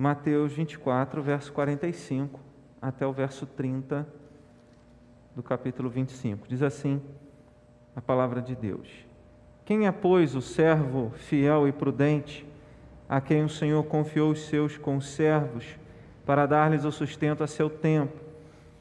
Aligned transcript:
Mateus 0.00 0.54
24, 0.54 1.22
verso 1.22 1.52
45 1.52 2.40
até 2.80 3.06
o 3.06 3.12
verso 3.12 3.44
30 3.44 4.08
do 5.36 5.42
capítulo 5.42 5.90
25. 5.90 6.48
Diz 6.48 6.62
assim 6.62 7.02
a 7.94 8.00
palavra 8.00 8.40
de 8.40 8.56
Deus: 8.56 8.88
Quem 9.62 9.86
é, 9.86 9.92
pois, 9.92 10.34
o 10.34 10.40
servo 10.40 11.12
fiel 11.16 11.68
e 11.68 11.72
prudente, 11.72 12.46
a 13.06 13.20
quem 13.20 13.44
o 13.44 13.48
Senhor 13.50 13.84
confiou 13.84 14.30
os 14.30 14.46
seus 14.46 14.78
conservos 14.78 15.66
para 16.24 16.46
dar-lhes 16.46 16.86
o 16.86 16.90
sustento 16.90 17.44
a 17.44 17.46
seu 17.46 17.68
tempo? 17.68 18.16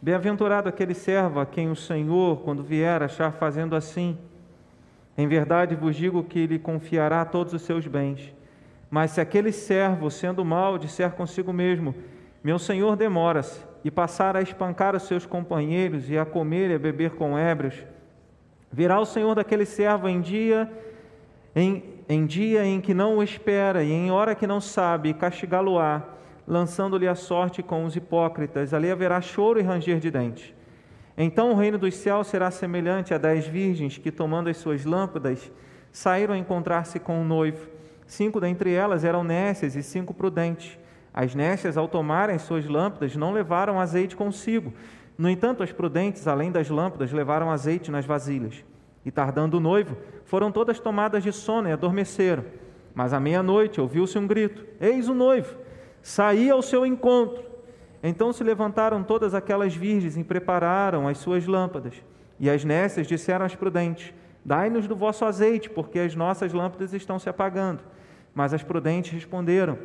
Bem-aventurado 0.02 0.70
aquele 0.70 0.94
servo 0.94 1.42
a 1.42 1.46
quem 1.46 1.70
o 1.70 1.76
Senhor, 1.76 2.40
quando 2.44 2.64
vier, 2.64 3.04
achar 3.04 3.34
fazendo 3.34 3.76
assim. 3.76 4.18
Em 5.18 5.28
verdade 5.28 5.76
vos 5.76 5.98
digo 5.98 6.24
que 6.24 6.48
lhe 6.48 6.58
confiará 6.58 7.26
todos 7.26 7.54
os 7.54 7.62
seus 7.64 7.86
bens. 7.86 8.39
Mas 8.90 9.12
se 9.12 9.22
aquele 9.22 9.52
servo, 9.52 10.10
sendo 10.10 10.44
mau, 10.44 10.78
disser 10.78 11.12
consigo 11.12 11.54
mesmo: 11.54 11.94
Meu 12.44 12.58
senhor 12.58 12.96
demora-se, 12.96 13.62
e 13.84 13.92
passar 13.92 14.36
a 14.36 14.42
espancar 14.42 14.96
os 14.96 15.04
seus 15.04 15.26
companheiros 15.26 16.10
e 16.10 16.18
a 16.18 16.26
comer 16.26 16.72
e 16.72 16.76
a 16.76 16.80
beber 16.80 17.12
com 17.12 17.38
ébrios, 17.38 17.76
virá 18.72 19.00
o 19.00 19.06
senhor 19.06 19.36
daquele 19.36 19.66
servo 19.66 20.08
em 20.08 20.20
dia 20.20 20.70
em, 21.56 21.84
em 22.08 22.26
dia 22.26 22.66
em 22.66 22.80
que 22.82 22.94
não 22.94 23.18
o 23.18 23.24
espera 23.24 23.84
e 23.84 23.92
em 23.92 24.12
hora 24.12 24.36
que 24.36 24.48
não 24.48 24.62
sabe, 24.62 25.14
castigá-lo-á, 25.14 26.04
lançando-lhe 26.48 27.08
a 27.08 27.16
sorte 27.16 27.64
com 27.64 27.86
os 27.86 27.96
hipócritas. 27.96 28.74
Ali 28.74 28.92
haverá 28.92 29.22
choro 29.22 29.60
e 29.60 29.64
ranger 29.64 30.00
de 30.00 30.12
dentes. 30.12 30.54
Então 31.18 31.52
o 31.52 31.56
reino 31.56 31.78
dos 31.78 31.96
céus 31.96 32.28
será 32.28 32.50
semelhante 32.50 33.14
a 33.14 33.18
dez 33.18 33.46
virgens 33.46 33.98
que, 33.98 34.12
tomando 34.12 34.50
as 34.50 34.58
suas 34.58 34.86
lâmpadas, 34.86 35.52
saíram 35.92 36.34
a 36.34 36.38
encontrar-se 36.38 37.00
com 37.00 37.22
o 37.22 37.26
noivo. 37.26 37.68
Cinco 38.10 38.42
dentre 38.42 38.74
elas 38.74 39.04
eram 39.04 39.24
nécias 39.24 39.76
e 39.76 39.84
cinco 39.84 40.16
prudentes. 40.16 40.80
As 41.14 41.36
nécias, 41.36 41.78
ao 41.78 41.88
tomarem 41.88 42.40
suas 42.40 42.66
lâmpadas, 42.66 43.16
não 43.16 43.32
levaram 43.32 43.80
azeite 43.80 44.16
consigo. 44.16 44.74
No 45.16 45.30
entanto, 45.30 45.62
as 45.62 45.72
prudentes, 45.72 46.28
além 46.28 46.52
das 46.52 46.72
lâmpadas, 46.72 47.12
levaram 47.12 47.52
azeite 47.52 47.92
nas 47.92 48.08
vasilhas. 48.08 48.66
E 49.06 49.12
tardando 49.12 49.58
o 49.58 49.60
noivo, 49.60 49.96
foram 50.26 50.52
todas 50.52 50.80
tomadas 50.80 51.22
de 51.22 51.32
sono 51.32 51.70
e 51.70 51.72
adormeceram. 51.72 52.44
Mas 52.96 53.14
à 53.14 53.20
meia-noite 53.20 53.80
ouviu-se 53.80 54.18
um 54.18 54.26
grito: 54.26 54.66
Eis 54.82 55.08
o 55.08 55.14
noivo! 55.14 55.56
Saí 56.02 56.50
ao 56.50 56.64
seu 56.64 56.88
encontro. 56.88 57.44
Então 58.02 58.34
se 58.34 58.44
levantaram 58.44 59.04
todas 59.04 59.36
aquelas 59.36 59.76
virgens 59.76 60.18
e 60.18 60.24
prepararam 60.24 61.08
as 61.08 61.20
suas 61.20 61.46
lâmpadas. 61.46 61.94
E 62.40 62.50
as 62.50 62.66
nécias 62.66 63.06
disseram 63.06 63.46
às 63.46 63.54
prudentes: 63.54 64.12
Dai-nos 64.44 64.88
do 64.88 64.96
vosso 64.96 65.26
azeite, 65.26 65.70
porque 65.70 66.00
as 66.00 66.16
nossas 66.16 66.54
lâmpadas 66.54 66.92
estão 66.92 67.20
se 67.20 67.30
apagando. 67.30 67.99
Mas 68.34 68.54
as 68.54 68.64
prudentes 68.64 69.12
responderam: 69.12 69.78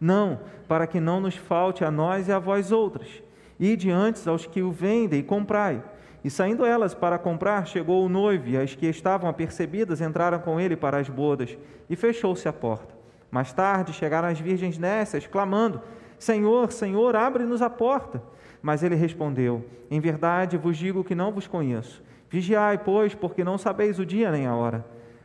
Não, 0.00 0.40
para 0.66 0.86
que 0.86 1.00
não 1.00 1.20
nos 1.20 1.36
falte 1.36 1.84
a 1.84 1.90
nós 1.90 2.28
e 2.28 2.32
a 2.32 2.38
vós 2.38 2.72
outras. 2.72 3.22
Ide 3.58 3.90
antes 3.90 4.26
aos 4.26 4.46
que 4.46 4.62
o 4.62 4.72
vendem 4.72 5.20
e 5.20 5.22
comprai. 5.22 5.82
E 6.24 6.30
saindo 6.30 6.64
elas 6.64 6.94
para 6.94 7.18
comprar, 7.18 7.66
chegou 7.66 8.04
o 8.04 8.08
noivo, 8.08 8.48
e 8.48 8.56
as 8.56 8.74
que 8.74 8.86
estavam 8.86 9.28
apercebidas 9.28 10.00
entraram 10.00 10.38
com 10.38 10.60
ele 10.60 10.76
para 10.76 10.98
as 10.98 11.08
bodas, 11.08 11.58
e 11.90 11.96
fechou-se 11.96 12.48
a 12.48 12.52
porta. 12.52 12.94
Mais 13.30 13.52
tarde 13.52 13.92
chegaram 13.92 14.28
as 14.28 14.38
virgens 14.38 14.78
nécias, 14.78 15.26
clamando: 15.26 15.80
Senhor, 16.18 16.70
Senhor, 16.70 17.16
abre-nos 17.16 17.62
a 17.62 17.70
porta. 17.70 18.22
Mas 18.60 18.82
ele 18.82 18.94
respondeu: 18.94 19.64
Em 19.90 19.98
verdade 19.98 20.56
vos 20.56 20.76
digo 20.76 21.02
que 21.02 21.14
não 21.14 21.32
vos 21.32 21.48
conheço. 21.48 22.02
Vigiai, 22.30 22.78
pois, 22.78 23.14
porque 23.14 23.42
não 23.42 23.58
sabeis 23.58 23.98
o 23.98 24.06
dia 24.06 24.30
nem 24.30 24.46
a 24.46 24.54
hora. 24.54 24.84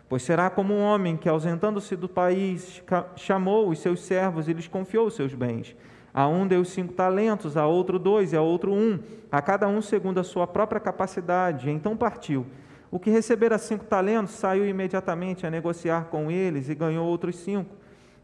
Pois 0.09 0.23
será 0.23 0.49
como 0.49 0.73
um 0.73 0.81
homem 0.81 1.17
que, 1.17 1.27
ausentando-se 1.27 1.95
do 1.95 2.07
país, 2.07 2.81
chamou 3.15 3.69
os 3.69 3.79
seus 3.79 3.99
servos 4.01 4.47
e 4.47 4.53
lhes 4.53 4.67
confiou 4.67 5.07
os 5.07 5.15
seus 5.15 5.33
bens. 5.33 5.75
A 6.13 6.27
um 6.27 6.47
deu 6.47 6.63
cinco 6.63 6.93
talentos, 6.93 7.57
a 7.57 7.67
outro 7.67 7.99
dois 7.99 8.33
e 8.33 8.37
a 8.37 8.41
outro 8.41 8.73
um, 8.73 8.99
a 9.31 9.41
cada 9.41 9.67
um 9.67 9.81
segundo 9.81 10.19
a 10.19 10.23
sua 10.23 10.47
própria 10.47 10.79
capacidade. 10.79 11.69
Então 11.69 11.95
partiu. 11.95 12.45
O 12.89 12.97
que 12.99 13.09
recebera 13.09 13.57
cinco 13.57 13.83
talentos 13.83 14.33
saiu 14.33 14.65
imediatamente 14.65 15.45
a 15.45 15.51
negociar 15.51 16.05
com 16.05 16.31
eles 16.31 16.69
e 16.69 16.75
ganhou 16.75 17.05
outros 17.05 17.35
cinco. 17.35 17.75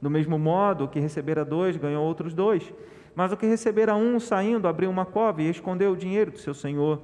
Do 0.02 0.10
mesmo 0.10 0.40
modo, 0.40 0.86
o 0.86 0.88
que 0.88 1.00
recebera 1.00 1.44
dois 1.44 1.76
ganhou 1.76 2.06
outros 2.06 2.34
dois. 2.34 2.74
Mas 3.14 3.32
o 3.32 3.38
que 3.38 3.46
recebera 3.46 3.94
um, 3.94 4.20
saindo, 4.20 4.68
abriu 4.68 4.90
uma 4.90 5.06
cova 5.06 5.42
e 5.42 5.50
escondeu 5.50 5.92
o 5.92 5.98
dinheiro 5.98 6.32
do 6.32 6.40
seu 6.40 6.54
senhor. 6.54 7.02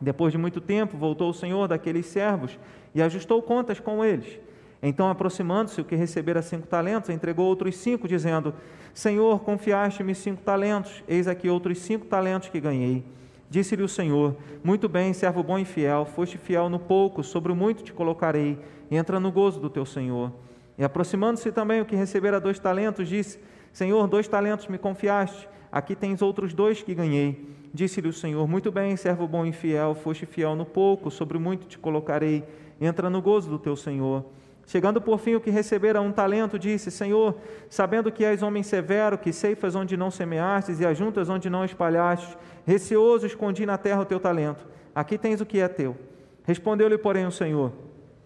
Depois 0.00 0.32
de 0.32 0.38
muito 0.38 0.60
tempo, 0.60 0.96
voltou 0.96 1.30
o 1.30 1.34
senhor 1.34 1.68
daqueles 1.68 2.06
servos 2.06 2.58
e 2.94 3.02
ajustou 3.02 3.42
contas 3.42 3.78
com 3.78 4.04
eles. 4.04 4.38
Então, 4.82 5.10
aproximando-se, 5.10 5.80
o 5.80 5.84
que 5.84 5.94
recebera 5.94 6.40
cinco 6.40 6.66
talentos, 6.66 7.10
entregou 7.10 7.46
outros 7.46 7.76
cinco, 7.76 8.08
dizendo: 8.08 8.54
Senhor, 8.94 9.40
confiaste-me 9.40 10.14
cinco 10.14 10.42
talentos, 10.42 11.04
eis 11.06 11.28
aqui 11.28 11.50
outros 11.50 11.78
cinco 11.78 12.06
talentos 12.06 12.48
que 12.48 12.58
ganhei. 12.58 13.04
Disse-lhe 13.50 13.82
o 13.82 13.88
Senhor: 13.88 14.36
Muito 14.64 14.88
bem, 14.88 15.12
servo 15.12 15.42
bom 15.42 15.58
e 15.58 15.66
fiel, 15.66 16.06
foste 16.06 16.38
fiel 16.38 16.70
no 16.70 16.78
pouco, 16.78 17.22
sobre 17.22 17.52
o 17.52 17.56
muito 17.56 17.82
te 17.82 17.92
colocarei, 17.92 18.58
entra 18.90 19.20
no 19.20 19.30
gozo 19.30 19.60
do 19.60 19.68
teu 19.68 19.84
Senhor. 19.84 20.32
E 20.78 20.84
aproximando-se 20.84 21.52
também 21.52 21.82
o 21.82 21.84
que 21.84 21.94
recebera 21.94 22.40
dois 22.40 22.58
talentos, 22.58 23.06
disse: 23.06 23.38
Senhor, 23.72 24.06
dois 24.06 24.26
talentos 24.26 24.66
me 24.66 24.78
confiaste, 24.78 25.46
aqui 25.70 25.94
tens 25.94 26.22
outros 26.22 26.54
dois 26.54 26.82
que 26.82 26.94
ganhei. 26.94 27.59
Disse-lhe 27.72 28.08
o 28.08 28.12
Senhor: 28.12 28.46
Muito 28.48 28.72
bem, 28.72 28.96
servo 28.96 29.26
bom 29.28 29.46
e 29.46 29.52
fiel, 29.52 29.94
foste 29.94 30.26
fiel 30.26 30.56
no 30.56 30.66
pouco, 30.66 31.10
sobre 31.10 31.38
muito 31.38 31.66
te 31.66 31.78
colocarei, 31.78 32.44
entra 32.80 33.08
no 33.08 33.22
gozo 33.22 33.48
do 33.48 33.58
teu 33.58 33.76
Senhor. 33.76 34.24
Chegando 34.66 35.00
por 35.00 35.18
fim 35.18 35.34
o 35.34 35.40
que 35.40 35.50
recebera 35.50 36.00
um 36.00 36.12
talento, 36.12 36.58
disse: 36.58 36.90
Senhor, 36.90 37.36
sabendo 37.68 38.10
que 38.10 38.24
és 38.24 38.42
homem 38.42 38.62
severo, 38.62 39.18
que 39.18 39.32
ceifas 39.32 39.74
onde 39.74 39.96
não 39.96 40.10
semeastes 40.10 40.80
e 40.80 40.86
ajuntas 40.86 41.28
onde 41.28 41.48
não 41.48 41.64
espalhastes, 41.64 42.36
receoso 42.66 43.26
escondi 43.26 43.64
na 43.66 43.78
terra 43.78 44.02
o 44.02 44.04
teu 44.04 44.20
talento. 44.20 44.66
Aqui 44.94 45.16
tens 45.16 45.40
o 45.40 45.46
que 45.46 45.60
é 45.60 45.68
teu. 45.68 45.96
Respondeu-lhe, 46.44 46.98
porém, 46.98 47.26
o 47.26 47.32
Senhor: 47.32 47.72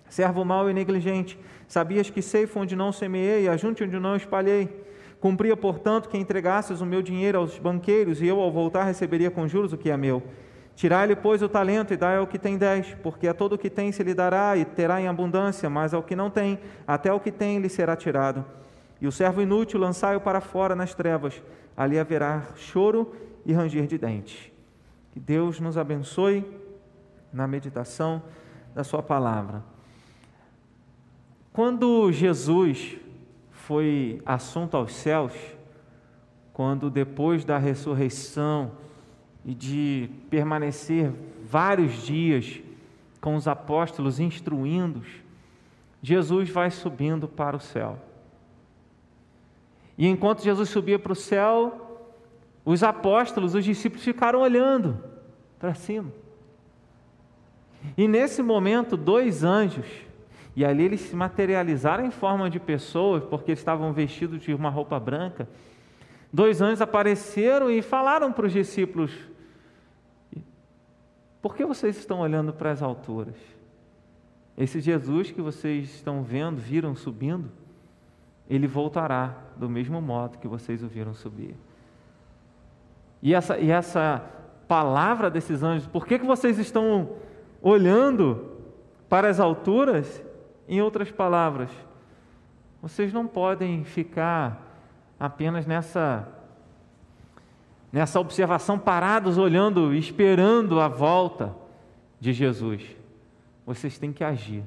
Servo 0.08 0.44
mau 0.44 0.70
e 0.70 0.74
negligente, 0.74 1.38
sabias 1.66 2.10
que 2.10 2.22
ceifo 2.22 2.60
onde 2.60 2.76
não 2.76 2.92
semeei 2.92 3.44
e 3.44 3.48
ajunte 3.48 3.84
onde 3.84 3.98
não 3.98 4.16
espalhei. 4.16 4.84
Cumpria, 5.24 5.56
portanto, 5.56 6.10
que 6.10 6.18
entregasses 6.18 6.82
o 6.82 6.84
meu 6.84 7.00
dinheiro 7.00 7.38
aos 7.38 7.58
banqueiros 7.58 8.20
e 8.20 8.26
eu, 8.26 8.38
ao 8.40 8.52
voltar, 8.52 8.84
receberia 8.84 9.30
com 9.30 9.48
juros 9.48 9.72
o 9.72 9.78
que 9.78 9.88
é 9.88 9.96
meu. 9.96 10.22
Tirai-lhe, 10.76 11.16
pois, 11.16 11.40
o 11.40 11.48
talento 11.48 11.94
e 11.94 11.96
dai 11.96 12.18
ao 12.18 12.26
que 12.26 12.38
tem 12.38 12.58
dez, 12.58 12.94
porque 13.02 13.26
a 13.26 13.32
todo 13.32 13.54
o 13.54 13.58
que 13.58 13.70
tem 13.70 13.90
se 13.90 14.02
lhe 14.02 14.12
dará 14.12 14.54
e 14.54 14.66
terá 14.66 15.00
em 15.00 15.08
abundância, 15.08 15.70
mas 15.70 15.94
ao 15.94 16.02
que 16.02 16.14
não 16.14 16.28
tem, 16.28 16.58
até 16.86 17.10
o 17.10 17.18
que 17.18 17.32
tem 17.32 17.58
lhe 17.58 17.70
será 17.70 17.96
tirado. 17.96 18.44
E 19.00 19.06
o 19.06 19.10
servo 19.10 19.40
inútil 19.40 19.80
lançai-o 19.80 20.20
para 20.20 20.42
fora 20.42 20.76
nas 20.76 20.92
trevas, 20.92 21.42
ali 21.74 21.98
haverá 21.98 22.42
choro 22.56 23.10
e 23.46 23.52
ranger 23.54 23.86
de 23.86 23.96
dentes. 23.96 24.52
Que 25.10 25.20
Deus 25.20 25.58
nos 25.58 25.78
abençoe 25.78 26.44
na 27.32 27.46
meditação 27.46 28.22
da 28.74 28.84
Sua 28.84 29.02
palavra. 29.02 29.64
Quando 31.50 32.12
Jesus 32.12 32.98
foi 33.66 34.20
assunto 34.24 34.76
aos 34.76 34.92
céus, 34.92 35.32
quando 36.52 36.90
depois 36.90 37.44
da 37.44 37.58
ressurreição, 37.58 38.72
e 39.44 39.54
de 39.54 40.08
permanecer 40.30 41.12
vários 41.44 42.02
dias 42.02 42.60
com 43.20 43.34
os 43.36 43.46
apóstolos 43.46 44.18
instruindo-os, 44.18 45.06
Jesus 46.02 46.48
vai 46.48 46.70
subindo 46.70 47.28
para 47.28 47.56
o 47.56 47.60
céu. 47.60 47.98
E 49.96 50.06
enquanto 50.06 50.42
Jesus 50.42 50.68
subia 50.70 50.98
para 50.98 51.12
o 51.12 51.16
céu, 51.16 52.10
os 52.64 52.82
apóstolos, 52.82 53.54
os 53.54 53.64
discípulos 53.64 54.04
ficaram 54.04 54.40
olhando 54.40 54.98
para 55.58 55.74
cima. 55.74 56.10
E 57.96 58.08
nesse 58.08 58.42
momento, 58.42 58.96
dois 58.96 59.44
anjos, 59.44 59.86
e 60.56 60.64
ali 60.64 60.84
eles 60.84 61.00
se 61.00 61.16
materializaram 61.16 62.04
em 62.04 62.10
forma 62.10 62.48
de 62.48 62.60
pessoas, 62.60 63.24
porque 63.24 63.52
estavam 63.52 63.92
vestidos 63.92 64.40
de 64.42 64.54
uma 64.54 64.70
roupa 64.70 64.98
branca. 65.00 65.48
Dois 66.32 66.60
anjos 66.60 66.80
apareceram 66.80 67.70
e 67.70 67.82
falaram 67.82 68.32
para 68.32 68.46
os 68.46 68.52
discípulos: 68.52 69.12
por 71.42 71.56
que 71.56 71.64
vocês 71.64 71.98
estão 71.98 72.20
olhando 72.20 72.52
para 72.52 72.70
as 72.70 72.82
alturas? 72.82 73.36
Esse 74.56 74.80
Jesus 74.80 75.32
que 75.32 75.42
vocês 75.42 75.92
estão 75.96 76.22
vendo, 76.22 76.58
viram 76.58 76.94
subindo, 76.94 77.50
ele 78.48 78.66
voltará 78.68 79.36
do 79.56 79.68
mesmo 79.68 80.00
modo 80.00 80.38
que 80.38 80.46
vocês 80.46 80.82
o 80.82 80.86
viram 80.86 81.14
subir. 81.14 81.56
E 83.20 83.34
essa, 83.34 83.58
e 83.58 83.70
essa 83.70 84.24
palavra 84.68 85.28
desses 85.30 85.62
anjos, 85.62 85.88
por 85.88 86.06
que, 86.06 86.18
que 86.18 86.26
vocês 86.26 86.58
estão 86.58 87.10
olhando 87.60 88.52
para 89.08 89.28
as 89.28 89.40
alturas? 89.40 90.22
Em 90.68 90.80
outras 90.80 91.10
palavras, 91.10 91.70
vocês 92.80 93.12
não 93.12 93.26
podem 93.26 93.84
ficar 93.84 94.62
apenas 95.18 95.66
nessa 95.66 96.28
nessa 97.94 98.18
observação, 98.18 98.76
parados, 98.76 99.38
olhando, 99.38 99.94
esperando 99.94 100.80
a 100.80 100.88
volta 100.88 101.54
de 102.18 102.32
Jesus. 102.32 102.84
Vocês 103.64 103.96
têm 103.98 104.12
que 104.12 104.24
agir. 104.24 104.64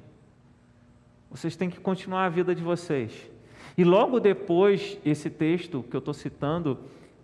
Vocês 1.29 1.57
têm 1.57 1.69
que 1.69 1.77
continuar 1.77 2.23
a 2.23 2.29
vida 2.29 2.55
de 2.55 2.63
vocês. 2.63 3.29
E 3.77 3.83
logo 3.83 4.21
depois, 4.21 4.97
esse 5.03 5.29
texto 5.29 5.83
que 5.89 5.95
eu 5.95 5.99
estou 5.99 6.13
citando, 6.13 6.79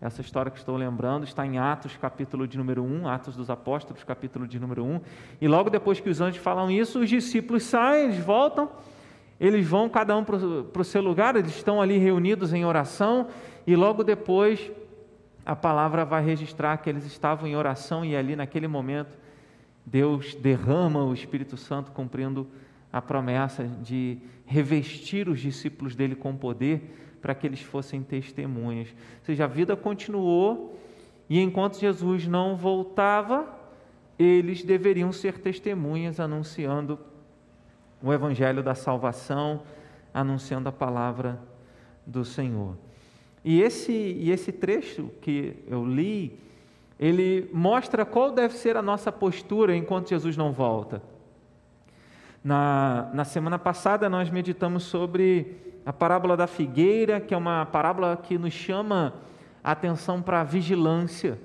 essa 0.05 0.19
história 0.19 0.51
que 0.51 0.57
estou 0.57 0.75
lembrando, 0.75 1.23
está 1.23 1.45
em 1.45 1.57
Atos, 1.57 1.95
capítulo 1.95 2.45
de 2.45 2.57
número 2.57 2.83
1, 2.83 3.07
Atos 3.07 3.37
dos 3.37 3.49
Apóstolos, 3.49 4.03
capítulo 4.03 4.45
de 4.45 4.59
número 4.59 4.83
1. 4.83 4.99
E 5.39 5.47
logo 5.47 5.69
depois 5.69 6.01
que 6.01 6.09
os 6.09 6.19
anjos 6.19 6.43
falam 6.43 6.69
isso, 6.69 6.99
os 6.99 7.09
discípulos 7.09 7.63
saem, 7.63 8.07
eles 8.07 8.17
voltam, 8.17 8.69
eles 9.39 9.65
vão 9.65 9.87
cada 9.87 10.17
um 10.17 10.23
para 10.25 10.35
o 10.35 10.83
seu 10.83 11.01
lugar, 11.01 11.37
eles 11.37 11.55
estão 11.55 11.81
ali 11.81 11.97
reunidos 11.97 12.53
em 12.53 12.65
oração, 12.65 13.29
e 13.65 13.77
logo 13.77 14.03
depois 14.03 14.69
a 15.45 15.55
palavra 15.55 16.03
vai 16.03 16.21
registrar 16.21 16.75
que 16.79 16.89
eles 16.89 17.05
estavam 17.05 17.47
em 17.47 17.55
oração 17.55 18.03
e 18.03 18.13
ali 18.13 18.35
naquele 18.35 18.67
momento 18.67 19.17
Deus 19.85 20.35
derrama 20.35 21.01
o 21.01 21.13
Espírito 21.13 21.55
Santo 21.55 21.93
cumprindo 21.93 22.45
a 22.91 23.01
promessa 23.01 23.63
de 23.81 24.17
revestir 24.45 25.29
os 25.29 25.39
discípulos 25.39 25.95
dele 25.95 26.13
com 26.13 26.35
poder 26.35 27.02
para 27.23 27.33
que 27.33 27.47
eles 27.47 27.61
fossem 27.61 28.03
testemunhas. 28.03 28.89
Ou 28.89 29.25
seja, 29.25 29.45
a 29.45 29.47
vida 29.47 29.77
continuou 29.77 30.77
e 31.29 31.39
enquanto 31.39 31.79
Jesus 31.79 32.27
não 32.27 32.57
voltava, 32.57 33.47
eles 34.19 34.61
deveriam 34.61 35.09
ser 35.13 35.39
testemunhas 35.39 36.19
anunciando 36.19 36.99
o 38.01 38.11
evangelho 38.11 38.61
da 38.61 38.75
salvação, 38.75 39.61
anunciando 40.13 40.67
a 40.67 40.71
palavra 40.73 41.39
do 42.05 42.25
Senhor. 42.25 42.75
E 43.41 43.61
esse, 43.61 43.93
e 43.93 44.29
esse 44.29 44.51
trecho 44.51 45.09
que 45.21 45.63
eu 45.65 45.85
li, 45.85 46.37
ele 46.99 47.49
mostra 47.53 48.05
qual 48.05 48.31
deve 48.31 48.55
ser 48.55 48.75
a 48.75 48.81
nossa 48.81 49.13
postura 49.13 49.73
enquanto 49.73 50.09
Jesus 50.09 50.35
não 50.35 50.51
volta. 50.51 51.01
Na, 52.43 53.09
na 53.13 53.23
semana 53.23 53.57
passada 53.57 54.09
nós 54.09 54.29
meditamos 54.29 54.83
sobre 54.83 55.72
a 55.85 55.91
parábola 55.91 56.37
da 56.37 56.47
figueira, 56.47 57.19
que 57.19 57.33
é 57.33 57.37
uma 57.37 57.65
parábola 57.65 58.17
que 58.21 58.37
nos 58.37 58.53
chama 58.53 59.13
a 59.63 59.71
atenção 59.71 60.21
para 60.21 60.41
a 60.41 60.43
vigilância, 60.43 61.39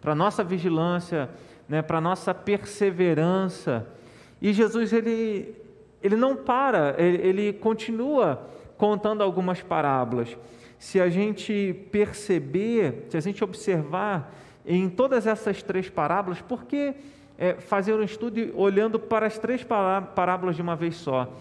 para 0.00 0.12
a 0.12 0.14
nossa 0.14 0.42
vigilância, 0.42 1.28
né, 1.68 1.82
para 1.82 1.98
a 1.98 2.00
nossa 2.00 2.34
perseverança. 2.34 3.86
E 4.40 4.52
Jesus, 4.52 4.92
ele, 4.92 5.54
ele 6.02 6.16
não 6.16 6.36
para, 6.36 6.94
ele, 6.98 7.26
ele 7.26 7.52
continua 7.52 8.48
contando 8.76 9.22
algumas 9.22 9.62
parábolas 9.62 10.36
se 10.82 11.00
a 11.00 11.08
gente 11.08 11.86
perceber, 11.92 13.06
se 13.08 13.16
a 13.16 13.20
gente 13.20 13.44
observar 13.44 14.34
em 14.66 14.88
todas 14.88 15.28
essas 15.28 15.62
três 15.62 15.88
parábolas, 15.88 16.40
por 16.40 16.64
que 16.64 16.92
é, 17.38 17.54
fazer 17.54 17.94
um 17.94 18.02
estudo 18.02 18.50
olhando 18.56 18.98
para 18.98 19.24
as 19.24 19.38
três 19.38 19.62
parábolas 19.62 20.56
de 20.56 20.60
uma 20.60 20.74
vez 20.74 20.96
só? 20.96 21.32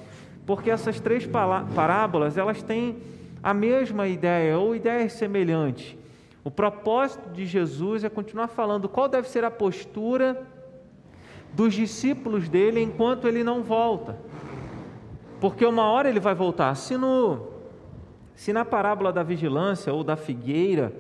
Porque 0.46 0.70
essas 0.70 1.00
três 1.00 1.28
parábolas, 1.76 2.38
elas 2.38 2.62
têm 2.62 2.98
a 3.44 3.54
mesma 3.54 4.08
ideia 4.08 4.58
ou 4.58 4.76
ideias 4.76 5.14
semelhantes. 5.14 5.96
O 6.44 6.50
propósito 6.50 7.30
de 7.30 7.46
Jesus 7.46 8.04
é 8.04 8.10
continuar 8.10 8.48
falando 8.48 8.90
qual 8.90 9.08
deve 9.08 9.30
ser 9.30 9.44
a 9.44 9.52
postura 9.52 10.42
dos 11.54 11.74
discípulos 11.74 12.50
dele 12.50 12.82
enquanto 12.82 13.28
ele 13.28 13.44
não 13.44 13.62
volta. 13.62 14.18
Porque 15.40 15.66
uma 15.66 15.90
hora 15.90 16.10
ele 16.10 16.20
vai 16.20 16.34
voltar. 16.34 16.76
Se 16.76 16.98
no 16.98 17.50
se 18.36 18.52
na 18.52 18.66
parábola 18.66 19.14
da 19.14 19.22
vigilância 19.22 19.94
ou 19.94 20.04
da 20.04 20.16
figueira, 20.16 20.92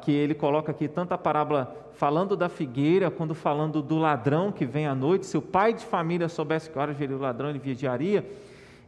que 0.00 0.12
ele 0.12 0.34
coloca 0.34 0.72
aqui 0.72 0.88
tanto 0.88 1.12
a 1.12 1.18
parábola 1.18 1.76
falando 1.92 2.36
da 2.36 2.48
figueira, 2.48 3.10
quando 3.10 3.34
falando 3.34 3.82
do 3.82 3.98
ladrão 3.98 4.50
que 4.50 4.64
vem 4.64 4.86
à 4.86 4.94
noite, 4.94 5.26
se 5.26 5.36
o 5.36 5.42
pai 5.42 5.74
de 5.74 5.84
família 5.84 6.28
soubesse 6.28 6.70
que 6.70 6.78
horas 6.78 6.96
viria 6.96 7.16
o 7.16 7.20
ladrão, 7.20 7.50
ele 7.50 7.58
vigiaria. 7.58 8.24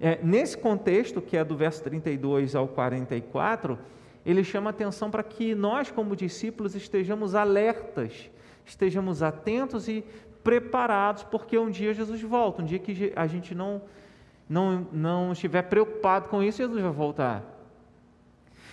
É, 0.00 0.18
nesse 0.22 0.56
contexto, 0.56 1.20
que 1.20 1.36
é 1.36 1.44
do 1.44 1.56
verso 1.56 1.82
32 1.82 2.54
ao 2.54 2.66
44, 2.68 3.78
ele 4.24 4.42
chama 4.42 4.70
atenção 4.70 5.10
para 5.10 5.22
que 5.22 5.54
nós, 5.54 5.90
como 5.90 6.16
discípulos, 6.16 6.74
estejamos 6.74 7.34
alertas, 7.34 8.30
estejamos 8.64 9.22
atentos 9.22 9.88
e 9.88 10.04
preparados, 10.42 11.22
porque 11.24 11.58
um 11.58 11.70
dia 11.70 11.92
Jesus 11.92 12.22
volta, 12.22 12.62
um 12.62 12.64
dia 12.64 12.78
que 12.78 13.12
a 13.14 13.26
gente 13.26 13.54
não 13.54 13.82
não, 14.50 14.84
não 14.92 15.32
estiver 15.32 15.62
preocupado 15.62 16.28
com 16.28 16.42
isso, 16.42 16.58
Jesus 16.58 16.82
vai 16.82 16.90
voltar. 16.90 17.59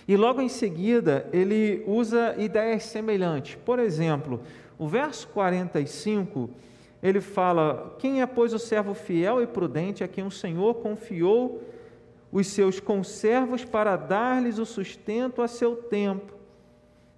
E 0.07 0.15
logo 0.15 0.42
em 0.42 0.48
seguida, 0.48 1.27
ele 1.33 1.83
usa 1.86 2.36
ideias 2.38 2.83
semelhantes. 2.83 3.56
Por 3.65 3.77
exemplo, 3.77 4.42
o 4.80 4.88
verso 4.88 5.27
45, 5.30 6.50
ele 7.04 7.19
fala: 7.19 7.95
Quem 8.00 8.21
é, 8.21 8.25
pois, 8.25 8.54
o 8.54 8.59
servo 8.59 8.94
fiel 8.94 9.42
e 9.42 9.48
prudente 9.48 10.04
a 10.04 10.07
quem 10.07 10.25
o 10.25 10.31
Senhor 10.31 10.75
confiou 10.75 11.62
os 12.31 12.48
seus 12.48 12.80
conservos 12.80 13.65
para 13.65 13.95
dar-lhes 13.98 14.59
o 14.59 14.65
sustento 14.65 15.42
a 15.42 15.48
seu 15.48 15.75
tempo? 15.75 16.33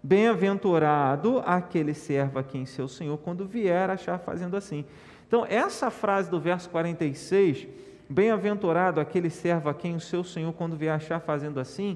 Bem-aventurado 0.02 1.44
aquele 1.46 1.94
servo 1.94 2.40
a 2.40 2.44
quem 2.44 2.66
seu 2.66 2.88
Senhor, 2.88 3.18
quando 3.18 3.46
vier, 3.46 3.90
achar 3.90 4.18
fazendo 4.18 4.58
assim. 4.58 4.84
Então, 5.28 5.46
essa 5.48 5.92
frase 5.92 6.32
do 6.32 6.40
verso 6.40 6.70
46 6.70 7.68
Bem-aventurado 8.12 9.00
aquele 9.00 9.30
servo 9.30 9.70
a 9.70 9.74
quem 9.74 9.96
o 9.96 10.00
seu 10.00 10.24
senhor, 10.24 10.52
quando 10.54 10.76
vier 10.76 10.96
achar 10.96 11.20
fazendo 11.20 11.60
assim, 11.60 11.96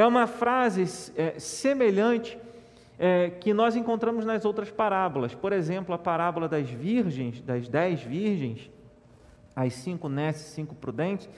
é 0.00 0.06
uma 0.06 0.26
frase 0.26 1.12
é, 1.16 1.38
semelhante 1.38 2.38
é, 2.98 3.30
que 3.30 3.52
nós 3.52 3.76
encontramos 3.76 4.24
nas 4.24 4.44
outras 4.44 4.70
parábolas. 4.70 5.34
Por 5.34 5.52
exemplo, 5.52 5.94
a 5.94 5.98
parábola 5.98 6.48
das 6.48 6.68
virgens, 6.68 7.40
das 7.40 7.68
dez 7.68 8.02
virgens, 8.02 8.70
as 9.54 9.72
cinco 9.74 10.08
nesses, 10.08 10.46
cinco 10.52 10.74
prudentes. 10.74 11.28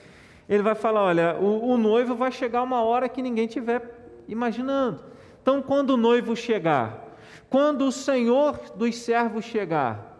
Ele 0.48 0.62
vai 0.62 0.74
falar: 0.74 1.02
olha, 1.02 1.36
o, 1.40 1.70
o 1.70 1.76
noivo 1.76 2.14
vai 2.14 2.30
chegar 2.30 2.62
uma 2.62 2.82
hora 2.82 3.08
que 3.08 3.22
ninguém 3.22 3.46
estiver 3.46 3.82
imaginando. 4.28 5.02
Então, 5.40 5.62
quando 5.62 5.90
o 5.90 5.96
noivo 5.96 6.36
chegar, 6.36 7.16
quando 7.48 7.86
o 7.86 7.92
senhor 7.92 8.58
dos 8.76 8.96
servos 8.96 9.44
chegar, 9.44 10.18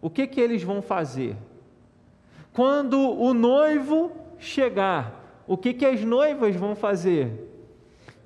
o 0.00 0.08
que, 0.08 0.26
que 0.26 0.40
eles 0.40 0.62
vão 0.62 0.80
fazer? 0.80 1.36
quando 2.58 2.98
o 2.98 3.32
noivo 3.32 4.10
chegar, 4.36 5.44
o 5.46 5.56
que, 5.56 5.72
que 5.72 5.86
as 5.86 6.02
noivas 6.02 6.56
vão 6.56 6.74
fazer? 6.74 7.48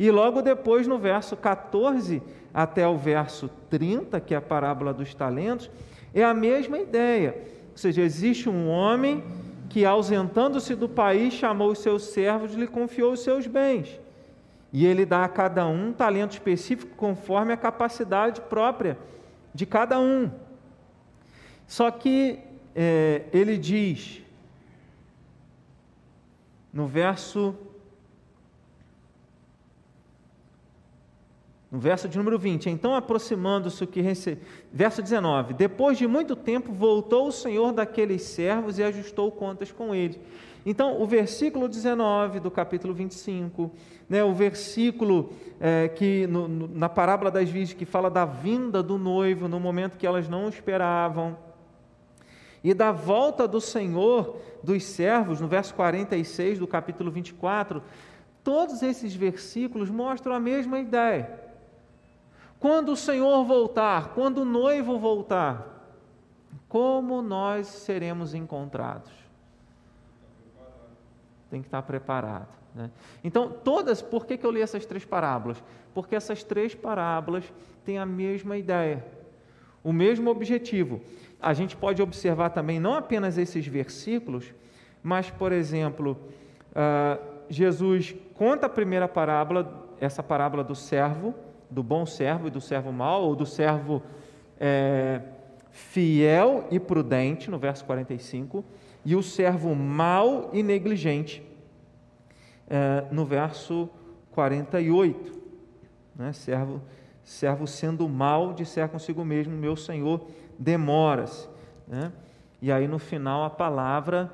E 0.03 0.11
logo 0.11 0.43
depois, 0.43 0.89
no 0.89 0.99
verso 0.99 1.37
14 1.37 2.21
até 2.53 2.89
o 2.89 2.97
verso 2.97 3.49
30, 3.71 4.21
que 4.21 4.35
é 4.35 4.37
a 4.37 4.41
parábola 4.41 4.93
dos 4.93 5.15
talentos, 5.15 5.71
é 6.13 6.25
a 6.25 6.35
mesma 6.35 6.77
ideia. 6.81 7.37
Ou 7.71 7.79
seja, 7.79 8.03
existe 8.03 8.49
um 8.49 8.69
homem 8.69 9.23
que, 9.69 9.85
ausentando-se 9.85 10.75
do 10.75 10.89
país, 10.89 11.35
chamou 11.35 11.71
os 11.71 11.79
seus 11.79 12.03
servos 12.03 12.53
e 12.53 12.57
lhe 12.57 12.67
confiou 12.67 13.13
os 13.13 13.21
seus 13.21 13.47
bens. 13.47 14.01
E 14.73 14.85
ele 14.85 15.07
dá 15.07 15.23
a 15.23 15.29
cada 15.29 15.69
um 15.69 15.91
um 15.91 15.93
talento 15.93 16.33
específico 16.33 16.97
conforme 16.97 17.53
a 17.53 17.57
capacidade 17.57 18.41
própria 18.41 18.99
de 19.55 19.65
cada 19.65 20.01
um. 20.01 20.29
Só 21.65 21.93
que 21.93 22.41
é, 22.75 23.23
ele 23.33 23.57
diz: 23.57 24.21
no 26.73 26.89
verso 26.89 27.55
No 31.73 31.81
verso 31.81 32.07
de 32.07 32.19
número 32.19 32.39
20, 32.39 32.69
então 32.69 32.95
aproximando-se 32.95 33.83
o 33.83 33.87
que 33.87 34.03
recebeu. 34.03 34.45
Verso 34.71 35.01
19: 35.01 35.55
Depois 35.55 35.97
de 35.97 36.07
muito 36.07 36.37
tempo 36.37 36.71
voltou 36.71 37.29
o 37.29 37.33
Senhor 37.33 37.73
daqueles 37.73 38.21
servos 38.25 38.79
e 38.79 38.83
ajustou 38.83 39.33
contas 39.33 39.73
com 39.73 39.95
eles. 39.95 40.21
Então, 40.67 41.01
o 41.01 41.07
versículo 41.07 41.67
19 41.67 42.41
do 42.41 42.51
capítulo 42.51 42.93
25, 42.93 43.73
né, 44.07 44.23
o 44.23 44.35
versículo 44.35 45.33
é, 45.59 45.89
que 45.89 46.27
no, 46.27 46.47
no, 46.47 46.69
na 46.69 46.91
parábola 46.91 47.31
das 47.31 47.49
virgens 47.49 47.73
que 47.73 47.87
fala 47.87 48.11
da 48.11 48.27
vinda 48.27 48.83
do 48.83 48.99
noivo 48.99 49.49
no 49.49 49.59
momento 49.59 49.97
que 49.97 50.07
elas 50.07 50.29
não 50.29 50.51
esperavam 50.51 51.39
e 52.63 52.73
da 52.73 52.93
volta 52.93 53.49
do 53.49 53.61
Senhor 53.61 54.37
dos 54.63 54.85
servos, 54.85 55.41
no 55.41 55.49
verso 55.49 55.75
46 55.75 56.59
do 56.59 56.67
capítulo 56.67 57.11
24, 57.11 57.83
todos 58.45 58.83
esses 58.83 59.15
versículos 59.15 59.91
mostram 59.91 60.35
a 60.35 60.39
mesma 60.39 60.79
ideia. 60.79 61.52
Quando 62.63 62.93
o 62.93 62.97
Senhor 62.97 63.45
voltar, 63.45 64.15
quando 64.15 64.39
o 64.39 64.45
noivo 64.45 64.99
voltar, 64.99 65.99
como 66.69 67.21
nós 67.21 67.67
seremos 67.67 68.35
encontrados? 68.35 69.11
Tem 71.51 71.61
que 71.61 71.67
estar 71.67 71.83
preparado. 71.83 72.49
Né? 72.75 72.91
Então, 73.23 73.51
todas, 73.51 74.01
por 74.01 74.25
que, 74.25 74.39
que 74.39 74.47
eu 74.47 74.51
li 74.51 74.63
essas 74.63 74.87
três 74.87 75.05
parábolas? 75.05 75.63
Porque 75.93 76.15
essas 76.15 76.45
três 76.45 76.73
parábolas 76.75 77.45
têm 77.85 77.99
a 77.99 78.07
mesma 78.07 78.57
ideia, 78.57 79.05
o 79.83 79.93
mesmo 79.93 80.31
objetivo 80.31 81.03
a 81.43 81.53
gente 81.53 81.77
pode 81.77 82.01
observar 82.01 82.51
também 82.51 82.79
não 82.79 82.95
apenas 82.95 83.37
esses 83.37 83.67
versículos, 83.67 84.55
mas, 85.03 85.29
por 85.29 85.51
exemplo, 85.51 86.17
uh, 86.71 87.21
Jesus 87.49 88.15
conta 88.35 88.67
a 88.67 88.69
primeira 88.69 89.09
parábola, 89.09 89.91
essa 90.01 90.23
parábola 90.23 90.63
do 90.63 90.77
servo, 90.77 91.35
do 91.73 91.83
bom 91.83 92.05
servo 92.05 92.49
e 92.49 92.51
do 92.51 92.61
servo 92.61 92.93
mau, 92.93 93.25
ou 93.25 93.35
do 93.35 93.47
servo 93.47 94.03
é, 94.61 95.23
fiel 95.71 96.67
e 96.71 96.79
prudente, 96.79 97.51
no 97.51 97.59
verso 97.59 97.85
45, 97.85 98.65
e 99.05 99.17
o 99.17 99.23
servo 99.23 99.75
mau 99.75 100.51
e 100.53 100.63
negligente, 100.63 101.43
é, 102.69 103.05
no 103.11 103.25
verso 103.25 103.89
48. 104.33 105.41
Né? 106.15 106.33
Servo, 106.33 106.83
servo 107.25 107.67
sendo 107.67 108.09
mal, 108.09 108.53
disser 108.53 108.89
consigo 108.89 109.25
mesmo: 109.25 109.57
Meu 109.57 109.77
senhor 109.77 110.27
demora-se. 110.59 111.49
Né? 111.89 112.13
E 112.61 112.71
aí 112.71 112.87
no 112.87 112.99
final 112.99 113.45
a 113.45 113.51
palavra, 113.51 114.33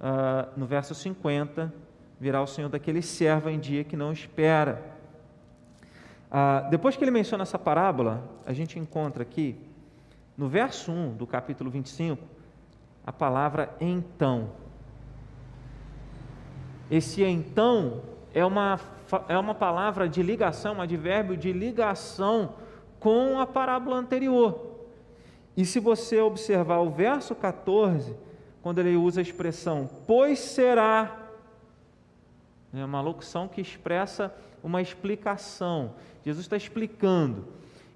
uh, 0.00 0.58
no 0.58 0.66
verso 0.66 0.94
50, 0.94 1.72
virá 2.18 2.42
o 2.42 2.46
Senhor 2.46 2.68
daquele 2.68 3.02
servo 3.02 3.48
em 3.48 3.58
dia 3.58 3.84
que 3.84 3.96
não 3.96 4.12
espera. 4.12 4.91
Uh, 6.32 6.70
depois 6.70 6.96
que 6.96 7.04
ele 7.04 7.10
menciona 7.10 7.42
essa 7.42 7.58
parábola, 7.58 8.26
a 8.46 8.54
gente 8.54 8.78
encontra 8.78 9.22
aqui, 9.22 9.54
no 10.34 10.48
verso 10.48 10.90
1 10.90 11.12
do 11.14 11.26
capítulo 11.26 11.70
25, 11.70 12.24
a 13.06 13.12
palavra 13.12 13.76
então. 13.78 14.48
Esse 16.90 17.22
então 17.22 18.00
é 18.32 18.42
uma, 18.42 18.80
é 19.28 19.36
uma 19.36 19.54
palavra 19.54 20.08
de 20.08 20.22
ligação, 20.22 20.76
um 20.76 20.80
advérbio 20.80 21.36
de 21.36 21.52
ligação 21.52 22.54
com 22.98 23.38
a 23.38 23.46
parábola 23.46 23.98
anterior. 23.98 24.72
E 25.54 25.66
se 25.66 25.78
você 25.78 26.18
observar 26.18 26.78
o 26.78 26.88
verso 26.88 27.34
14, 27.34 28.16
quando 28.62 28.78
ele 28.78 28.96
usa 28.96 29.20
a 29.20 29.22
expressão 29.22 29.90
pois 30.06 30.38
será, 30.38 31.18
é 32.72 32.82
uma 32.82 33.02
locução 33.02 33.48
que 33.48 33.60
expressa 33.60 34.34
uma 34.62 34.80
explicação. 34.80 35.94
Jesus 36.24 36.44
está 36.44 36.56
explicando. 36.56 37.46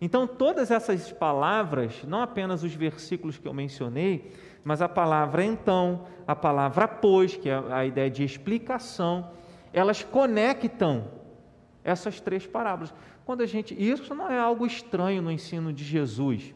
Então, 0.01 0.27
todas 0.27 0.71
essas 0.71 1.11
palavras, 1.11 2.05
não 2.05 2.21
apenas 2.21 2.63
os 2.63 2.75
versículos 2.75 3.39
que 3.39 3.49
eu 3.49 3.55
mencionei, 3.55 4.33
mas 4.63 4.83
a 4.83 4.89
palavra 4.89 5.45
então, 5.45 6.07
a 6.27 6.35
palavra 6.35 6.87
pois, 6.87 7.37
que 7.37 7.49
é 7.49 7.55
a 7.71 7.87
ideia 7.87 8.11
de 8.11 8.25
explicação, 8.25 9.31
elas 9.73 10.03
conectam 10.03 11.05
essas 11.83 12.21
três 12.21 12.47
parábolas. 12.47 12.93
Quando 13.25 13.43
a 13.43 13.47
gente, 13.47 13.75
isso 13.75 14.15
não 14.15 14.31
é 14.31 14.39
algo 14.39 14.67
estranho 14.67 15.23
no 15.23 15.31
ensino 15.31 15.73
de 15.73 15.85
Jesus. 15.85 16.55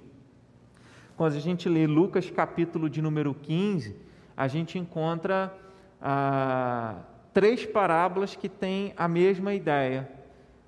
Quando 1.16 1.36
a 1.36 1.40
gente 1.40 1.68
lê 1.68 1.86
Lucas 1.86 2.30
capítulo 2.30 2.90
de 2.90 3.00
número 3.00 3.34
15, 3.34 3.96
a 4.36 4.48
gente 4.48 4.78
encontra 4.78 5.54
ah, 6.00 6.96
três 7.32 7.64
parábolas 7.66 8.34
que 8.34 8.48
têm 8.48 8.92
a 8.96 9.06
mesma 9.06 9.54
ideia. 9.54 10.19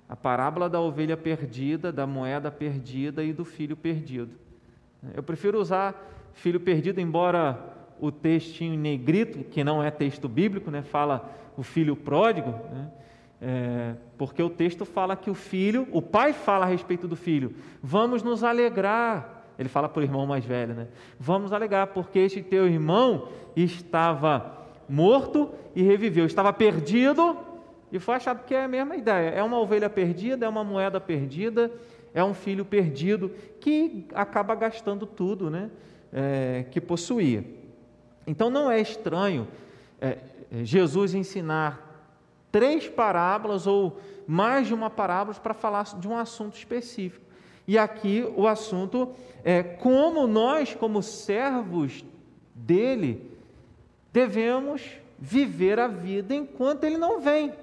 A 0.07 0.15
parábola 0.15 0.69
da 0.69 0.79
ovelha 0.79 1.17
perdida, 1.17 1.91
da 1.91 2.05
moeda 2.05 2.51
perdida 2.51 3.23
e 3.23 3.33
do 3.33 3.45
filho 3.45 3.75
perdido. 3.75 4.31
Eu 5.13 5.23
prefiro 5.23 5.59
usar 5.59 5.95
filho 6.33 6.59
perdido, 6.59 6.99
embora 6.99 7.73
o 7.99 8.11
textinho 8.11 8.77
negrito, 8.77 9.43
que 9.45 9.63
não 9.63 9.81
é 9.81 9.89
texto 9.91 10.27
bíblico, 10.27 10.69
né, 10.71 10.81
fala 10.81 11.29
o 11.57 11.63
filho 11.63 11.95
pródigo, 11.95 12.51
né, 12.51 12.91
é, 13.41 13.95
porque 14.17 14.41
o 14.41 14.49
texto 14.49 14.85
fala 14.85 15.15
que 15.15 15.29
o 15.29 15.33
filho, 15.33 15.87
o 15.91 16.01
pai 16.01 16.33
fala 16.33 16.65
a 16.65 16.67
respeito 16.67 17.07
do 17.07 17.15
filho, 17.15 17.53
vamos 17.81 18.23
nos 18.23 18.43
alegrar 18.43 19.43
ele 19.57 19.69
fala 19.69 19.87
para 19.87 19.99
o 19.99 20.03
irmão 20.03 20.25
mais 20.25 20.43
velho, 20.43 20.73
né? 20.73 20.87
Vamos 21.19 21.53
alegar, 21.53 21.87
porque 21.87 22.19
este 22.19 22.41
teu 22.41 22.67
irmão 22.67 23.29
estava 23.55 24.65
morto 24.89 25.49
e 25.75 25.81
reviveu, 25.81 26.25
estava 26.25 26.51
perdido 26.51 27.37
e 27.93 27.99
foi 27.99 28.15
achado 28.15 28.43
que 28.43 28.55
é 28.55 28.63
a 28.63 28.67
mesma 28.67 28.95
ideia. 28.95 29.29
É 29.29 29.43
uma 29.43 29.59
ovelha 29.59 29.87
perdida, 29.87 30.47
é 30.47 30.49
uma 30.49 30.63
moeda 30.63 30.99
perdida, 30.99 31.71
é 32.11 32.23
um 32.23 32.33
filho 32.33 32.65
perdido 32.65 33.29
que 33.61 34.07
acaba 34.15 34.55
gastando 34.55 35.05
tudo, 35.05 35.47
né? 35.47 35.69
É, 36.11 36.65
que 36.71 36.81
possuía. 36.81 37.45
Então 38.25 38.49
não 38.49 38.69
é 38.69 38.81
estranho 38.81 39.47
é, 40.01 40.17
Jesus 40.63 41.13
ensinar 41.13 42.09
três 42.51 42.87
parábolas 42.87 43.67
ou 43.67 43.99
mais 44.25 44.65
de 44.65 44.73
uma 44.73 44.89
parábola 44.89 45.37
para 45.37 45.53
falar 45.53 45.83
de 45.99 46.07
um 46.07 46.17
assunto 46.17 46.55
específico. 46.55 47.23
E 47.67 47.77
aqui 47.77 48.27
o 48.35 48.47
assunto 48.47 49.11
é 49.43 49.61
como 49.61 50.25
nós, 50.25 50.73
como 50.73 51.03
servos 51.03 52.03
dele, 52.55 53.29
devemos 54.11 54.81
viver 55.19 55.79
a 55.79 55.87
vida 55.87 56.33
enquanto 56.33 56.85
ele 56.85 56.97
não 56.97 57.21
vem. 57.21 57.53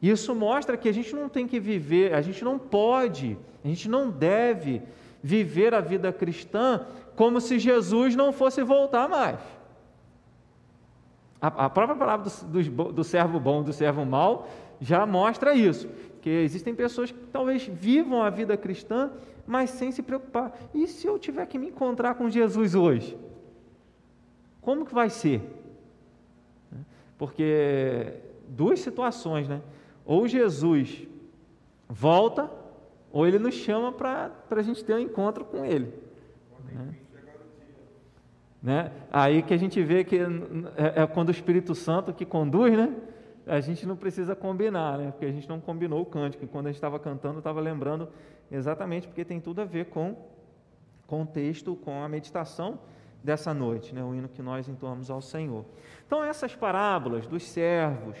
Isso 0.00 0.34
mostra 0.34 0.76
que 0.76 0.88
a 0.88 0.92
gente 0.92 1.14
não 1.14 1.28
tem 1.28 1.46
que 1.46 1.60
viver, 1.60 2.14
a 2.14 2.22
gente 2.22 2.42
não 2.42 2.58
pode, 2.58 3.36
a 3.64 3.68
gente 3.68 3.88
não 3.88 4.10
deve 4.10 4.82
viver 5.22 5.74
a 5.74 5.80
vida 5.80 6.12
cristã 6.12 6.86
como 7.14 7.40
se 7.40 7.58
Jesus 7.58 8.16
não 8.16 8.32
fosse 8.32 8.62
voltar 8.62 9.08
mais. 9.08 9.38
A, 11.40 11.66
a 11.66 11.70
própria 11.70 11.96
palavra 11.96 12.30
do, 12.30 12.62
do, 12.62 12.92
do 12.92 13.04
servo 13.04 13.38
bom, 13.38 13.62
do 13.62 13.72
servo 13.72 14.04
mau, 14.04 14.48
já 14.80 15.04
mostra 15.04 15.54
isso. 15.54 15.88
Porque 16.12 16.30
existem 16.30 16.74
pessoas 16.74 17.10
que 17.10 17.18
talvez 17.32 17.66
vivam 17.66 18.22
a 18.22 18.30
vida 18.30 18.56
cristã, 18.56 19.10
mas 19.46 19.70
sem 19.70 19.92
se 19.92 20.02
preocupar. 20.02 20.58
E 20.74 20.86
se 20.86 21.06
eu 21.06 21.18
tiver 21.18 21.46
que 21.46 21.58
me 21.58 21.68
encontrar 21.68 22.14
com 22.14 22.30
Jesus 22.30 22.74
hoje? 22.74 23.18
Como 24.60 24.84
que 24.84 24.94
vai 24.94 25.10
ser? 25.10 25.42
Porque 27.18 28.14
duas 28.48 28.80
situações, 28.80 29.48
né? 29.48 29.60
Ou 30.04 30.26
Jesus 30.26 31.06
volta, 31.88 32.50
ou 33.12 33.26
ele 33.26 33.38
nos 33.38 33.54
chama 33.54 33.92
para 33.92 34.32
a 34.50 34.62
gente 34.62 34.84
ter 34.84 34.94
um 34.94 34.98
encontro 34.98 35.44
com 35.44 35.64
ele. 35.64 35.92
Né? 36.72 36.94
né? 38.62 38.92
Aí 39.10 39.42
que 39.42 39.52
a 39.52 39.56
gente 39.56 39.82
vê 39.82 40.04
que 40.04 40.16
é, 40.16 41.02
é 41.02 41.06
quando 41.06 41.28
o 41.28 41.32
Espírito 41.32 41.74
Santo 41.74 42.12
que 42.12 42.24
conduz, 42.24 42.76
né? 42.76 42.94
a 43.46 43.60
gente 43.60 43.84
não 43.86 43.96
precisa 43.96 44.36
combinar, 44.36 44.98
né? 44.98 45.10
porque 45.10 45.26
a 45.26 45.32
gente 45.32 45.48
não 45.48 45.60
combinou 45.60 46.02
o 46.02 46.06
cântico. 46.06 46.44
E 46.44 46.46
quando 46.46 46.66
a 46.66 46.68
gente 46.68 46.76
estava 46.76 46.98
cantando, 46.98 47.38
estava 47.38 47.60
lembrando 47.60 48.08
exatamente 48.50 49.08
porque 49.08 49.24
tem 49.24 49.40
tudo 49.40 49.60
a 49.60 49.64
ver 49.64 49.86
com, 49.86 50.16
com 51.06 51.22
o 51.22 51.26
texto, 51.26 51.74
com 51.76 52.02
a 52.02 52.08
meditação 52.08 52.78
dessa 53.22 53.52
noite, 53.52 53.94
né? 53.94 54.02
o 54.04 54.14
hino 54.14 54.28
que 54.28 54.40
nós 54.40 54.68
entoamos 54.68 55.10
ao 55.10 55.20
Senhor. 55.20 55.64
Então, 56.06 56.22
essas 56.24 56.54
parábolas 56.54 57.26
dos 57.26 57.42
servos, 57.42 58.16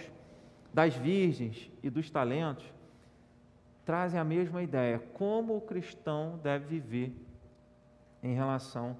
das 0.72 0.94
virgens 0.94 1.70
e 1.82 1.90
dos 1.90 2.10
talentos 2.10 2.64
trazem 3.84 4.20
a 4.20 4.24
mesma 4.24 4.62
ideia: 4.62 4.98
como 5.14 5.56
o 5.56 5.60
cristão 5.60 6.38
deve 6.42 6.66
viver 6.66 7.12
em 8.22 8.34
relação 8.34 8.96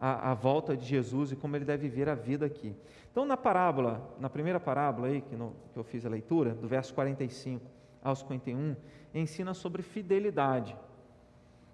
à, 0.00 0.30
à 0.30 0.34
volta 0.34 0.76
de 0.76 0.84
Jesus 0.84 1.32
e 1.32 1.36
como 1.36 1.56
ele 1.56 1.64
deve 1.64 1.88
viver 1.88 2.08
a 2.08 2.14
vida 2.14 2.46
aqui. 2.46 2.74
Então, 3.10 3.24
na 3.24 3.36
parábola, 3.36 4.14
na 4.20 4.30
primeira 4.30 4.60
parábola 4.60 5.08
aí, 5.08 5.20
que, 5.20 5.34
no, 5.34 5.54
que 5.72 5.78
eu 5.78 5.84
fiz 5.84 6.06
a 6.06 6.08
leitura, 6.08 6.54
do 6.54 6.68
verso 6.68 6.94
45 6.94 7.64
ao 8.02 8.14
51, 8.14 8.76
ensina 9.12 9.54
sobre 9.54 9.82
fidelidade. 9.82 10.76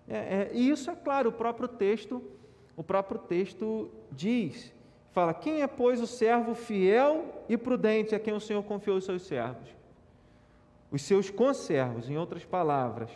É, 0.08 0.16
é, 0.16 0.50
e 0.52 0.70
isso 0.70 0.90
é 0.90 0.96
claro, 0.96 1.30
o 1.30 1.32
próprio 1.32 1.68
texto, 1.68 2.22
o 2.76 2.82
próprio 2.82 3.18
texto 3.18 3.90
diz, 4.10 4.73
fala, 5.14 5.32
quem 5.32 5.62
é, 5.62 5.66
pois, 5.66 6.00
o 6.00 6.06
servo 6.06 6.54
fiel 6.54 7.44
e 7.48 7.56
prudente 7.56 8.16
a 8.16 8.18
quem 8.18 8.34
o 8.34 8.40
Senhor 8.40 8.64
confiou 8.64 8.96
os 8.96 9.04
seus 9.04 9.22
servos? 9.22 9.68
Os 10.90 11.02
seus 11.02 11.30
conservos, 11.30 12.10
em 12.10 12.18
outras 12.18 12.44
palavras. 12.44 13.08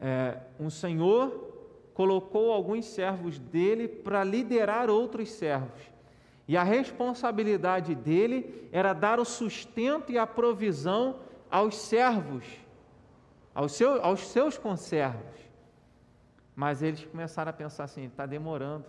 É, 0.00 0.38
um 0.60 0.70
Senhor 0.70 1.50
colocou 1.92 2.52
alguns 2.52 2.86
servos 2.86 3.36
dele 3.38 3.88
para 3.88 4.22
liderar 4.22 4.88
outros 4.88 5.28
servos. 5.32 5.80
E 6.46 6.56
a 6.56 6.62
responsabilidade 6.62 7.94
dele 7.94 8.68
era 8.72 8.92
dar 8.92 9.18
o 9.18 9.24
sustento 9.24 10.12
e 10.12 10.18
a 10.18 10.26
provisão 10.26 11.16
aos 11.50 11.76
servos, 11.76 12.44
aos, 13.52 13.72
seu, 13.72 14.04
aos 14.04 14.28
seus 14.28 14.56
conservos. 14.56 15.40
Mas 16.54 16.80
eles 16.80 17.04
começaram 17.04 17.50
a 17.50 17.52
pensar 17.52 17.84
assim: 17.84 18.04
está 18.04 18.24
demorando. 18.24 18.84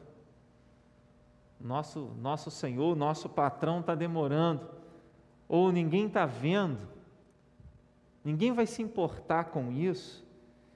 Nosso, 1.63 2.11
nosso 2.19 2.51
Senhor, 2.51 2.93
nosso 2.93 3.29
patrão 3.29 3.79
está 3.79 3.95
demorando. 3.95 4.67
Ou 5.47 5.71
ninguém 5.71 6.07
está 6.07 6.25
vendo. 6.25 6.85
Ninguém 8.23 8.51
vai 8.51 8.65
se 8.65 8.81
importar 8.81 9.45
com 9.45 9.71
isso. 9.71 10.27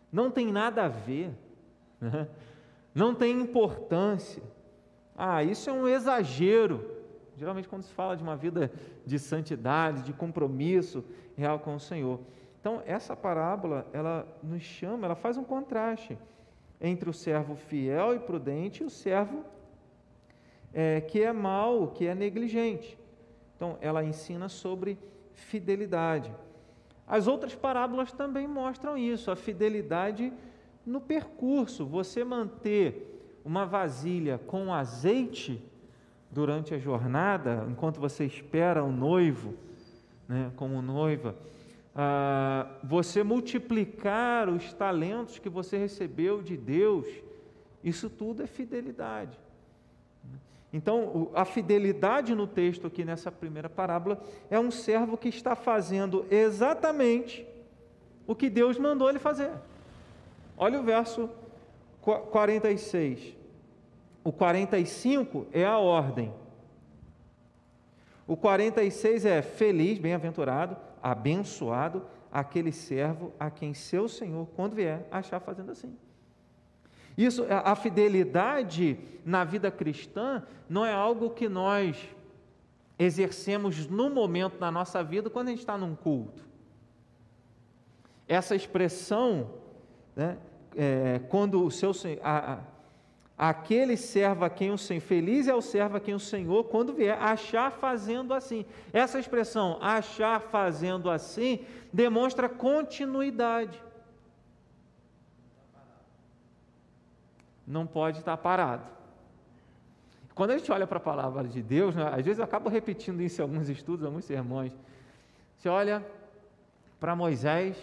Não 0.09 0.31
tem 0.31 0.49
nada 0.49 0.85
a 0.85 0.87
ver. 0.87 1.33
Né? 1.99 2.29
Não 2.95 3.13
tem 3.13 3.37
importância. 3.37 4.41
Ah, 5.15 5.43
isso 5.43 5.69
é 5.69 5.73
um 5.73 5.87
exagero. 5.87 6.95
Geralmente, 7.35 7.67
quando 7.67 7.83
se 7.83 7.93
fala 7.93 8.15
de 8.15 8.23
uma 8.23 8.35
vida 8.35 8.71
de 9.05 9.19
santidade, 9.19 10.03
de 10.03 10.13
compromisso 10.13 11.03
real 11.35 11.59
com 11.59 11.75
o 11.75 11.79
Senhor. 11.79 12.19
Então, 12.59 12.81
essa 12.85 13.15
parábola, 13.15 13.85
ela 13.91 14.27
nos 14.41 14.63
chama, 14.63 15.05
ela 15.05 15.15
faz 15.15 15.37
um 15.37 15.43
contraste 15.43 16.17
entre 16.79 17.09
o 17.09 17.13
servo 17.13 17.55
fiel 17.55 18.15
e 18.15 18.19
prudente 18.19 18.83
e 18.83 18.85
o 18.85 18.89
servo 18.89 19.43
é, 20.79 21.01
que 21.01 21.23
é 21.23 21.33
mau, 21.33 21.87
que 21.87 22.05
é 22.05 22.13
negligente. 22.13 22.95
Então, 23.55 23.79
ela 23.81 24.03
ensina 24.03 24.47
sobre 24.47 24.95
fidelidade. 25.33 26.31
As 27.07 27.27
outras 27.27 27.55
parábolas 27.55 28.11
também 28.11 28.47
mostram 28.47 28.95
isso, 28.95 29.31
a 29.31 29.35
fidelidade 29.35 30.31
no 30.85 31.01
percurso, 31.01 31.83
você 31.83 32.23
manter 32.23 33.41
uma 33.43 33.65
vasilha 33.65 34.37
com 34.45 34.71
azeite 34.71 35.59
durante 36.29 36.75
a 36.75 36.77
jornada, 36.77 37.65
enquanto 37.67 37.99
você 37.99 38.25
espera 38.25 38.83
o 38.83 38.91
noivo, 38.91 39.55
né, 40.27 40.51
como 40.55 40.79
noiva, 40.79 41.35
ah, 41.95 42.67
você 42.83 43.23
multiplicar 43.23 44.47
os 44.47 44.71
talentos 44.73 45.39
que 45.39 45.49
você 45.49 45.75
recebeu 45.75 46.43
de 46.43 46.55
Deus, 46.55 47.07
isso 47.83 48.11
tudo 48.11 48.43
é 48.43 48.47
fidelidade. 48.47 49.39
Então, 50.71 51.31
a 51.33 51.45
fidelidade 51.45 52.35
no 52.35 52.45
texto 52.45 52.87
aqui 52.87 53.05
nessa 53.05 53.31
primeira 53.31 53.69
parábola 53.69 54.21
é 54.49 54.59
um 54.59 54.69
servo 54.69 55.17
que 55.17 55.29
está 55.29 55.55
fazendo 55.55 56.25
exatamente 56.29 57.47
o 58.25 58.35
que 58.35 58.49
Deus 58.49 58.77
mandou 58.77 59.09
ele 59.09 59.19
fazer. 59.19 59.51
Olha 60.57 60.79
o 60.79 60.83
verso 60.83 61.29
46. 62.01 63.35
O 64.23 64.31
45 64.31 65.47
é 65.53 65.65
a 65.65 65.77
ordem. 65.77 66.33
O 68.27 68.35
46 68.35 69.25
é 69.25 69.41
feliz, 69.41 69.97
bem-aventurado, 69.97 70.75
abençoado 71.01 72.03
aquele 72.29 72.73
servo 72.73 73.31
a 73.39 73.49
quem 73.49 73.73
seu 73.73 74.09
Senhor, 74.09 74.47
quando 74.53 74.75
vier, 74.75 75.07
achar 75.09 75.39
fazendo 75.39 75.71
assim. 75.71 75.95
Isso, 77.17 77.45
a 77.49 77.75
fidelidade 77.75 78.99
na 79.25 79.43
vida 79.43 79.71
cristã 79.71 80.43
não 80.69 80.85
é 80.85 80.93
algo 80.93 81.31
que 81.31 81.49
nós 81.49 81.97
exercemos 82.99 83.87
no 83.87 84.09
momento 84.09 84.59
da 84.59 84.69
nossa 84.69 85.03
vida 85.03 85.29
quando 85.29 85.47
a 85.47 85.51
gente 85.51 85.59
está 85.59 85.77
num 85.77 85.95
culto. 85.95 86.45
Essa 88.27 88.55
expressão, 88.55 89.49
né, 90.15 90.37
é, 90.75 91.19
quando 91.29 91.63
o 91.63 91.71
seu 91.71 91.91
a, 92.21 92.53
a, 92.53 93.49
aquele 93.49 93.97
servo 93.97 94.45
a 94.45 94.49
quem 94.49 94.71
o 94.71 94.77
Senhor, 94.77 95.01
feliz 95.01 95.47
é 95.47 95.55
o 95.55 95.61
servo 95.61 95.97
a 95.97 95.99
quem 95.99 96.13
o 96.13 96.19
Senhor, 96.19 96.65
quando 96.65 96.93
vier, 96.93 97.17
achar 97.21 97.71
fazendo 97.71 98.33
assim. 98.33 98.65
Essa 98.93 99.19
expressão, 99.19 99.77
achar 99.81 100.39
fazendo 100.41 101.09
assim, 101.09 101.61
demonstra 101.91 102.49
continuidade. 102.49 103.81
Não 107.67 107.85
pode 107.85 108.19
estar 108.19 108.37
parado. 108.37 108.83
Quando 110.33 110.51
a 110.51 110.57
gente 110.57 110.71
olha 110.71 110.87
para 110.87 110.97
a 110.97 111.01
palavra 111.01 111.47
de 111.47 111.61
Deus, 111.61 111.95
né, 111.95 112.07
às 112.13 112.23
vezes 112.23 112.37
eu 112.37 112.45
acabo 112.45 112.69
repetindo 112.69 113.21
isso 113.21 113.41
em 113.41 113.43
alguns 113.43 113.67
estudos, 113.69 114.05
alguns 114.05 114.23
sermões. 114.23 114.71
Você 115.57 115.67
olha 115.67 116.05
para 116.99 117.15
Moisés, 117.15 117.75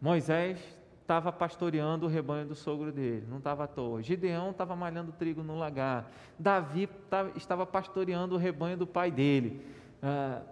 Moisés 0.00 0.58
estava 1.00 1.32
pastoreando 1.32 2.06
o 2.06 2.08
rebanho 2.08 2.46
do 2.46 2.54
sogro 2.54 2.92
dele, 2.92 3.26
não 3.28 3.38
estava 3.38 3.64
à 3.64 3.66
toa. 3.66 4.02
Gideão 4.02 4.50
estava 4.50 4.76
malhando 4.76 5.12
trigo 5.12 5.42
no 5.42 5.56
lagar. 5.58 6.10
Davi 6.38 6.88
estava 7.36 7.66
pastoreando 7.66 8.34
o 8.34 8.38
rebanho 8.38 8.76
do 8.76 8.86
pai 8.86 9.10
dele. 9.10 9.66
Ah, 10.02 10.42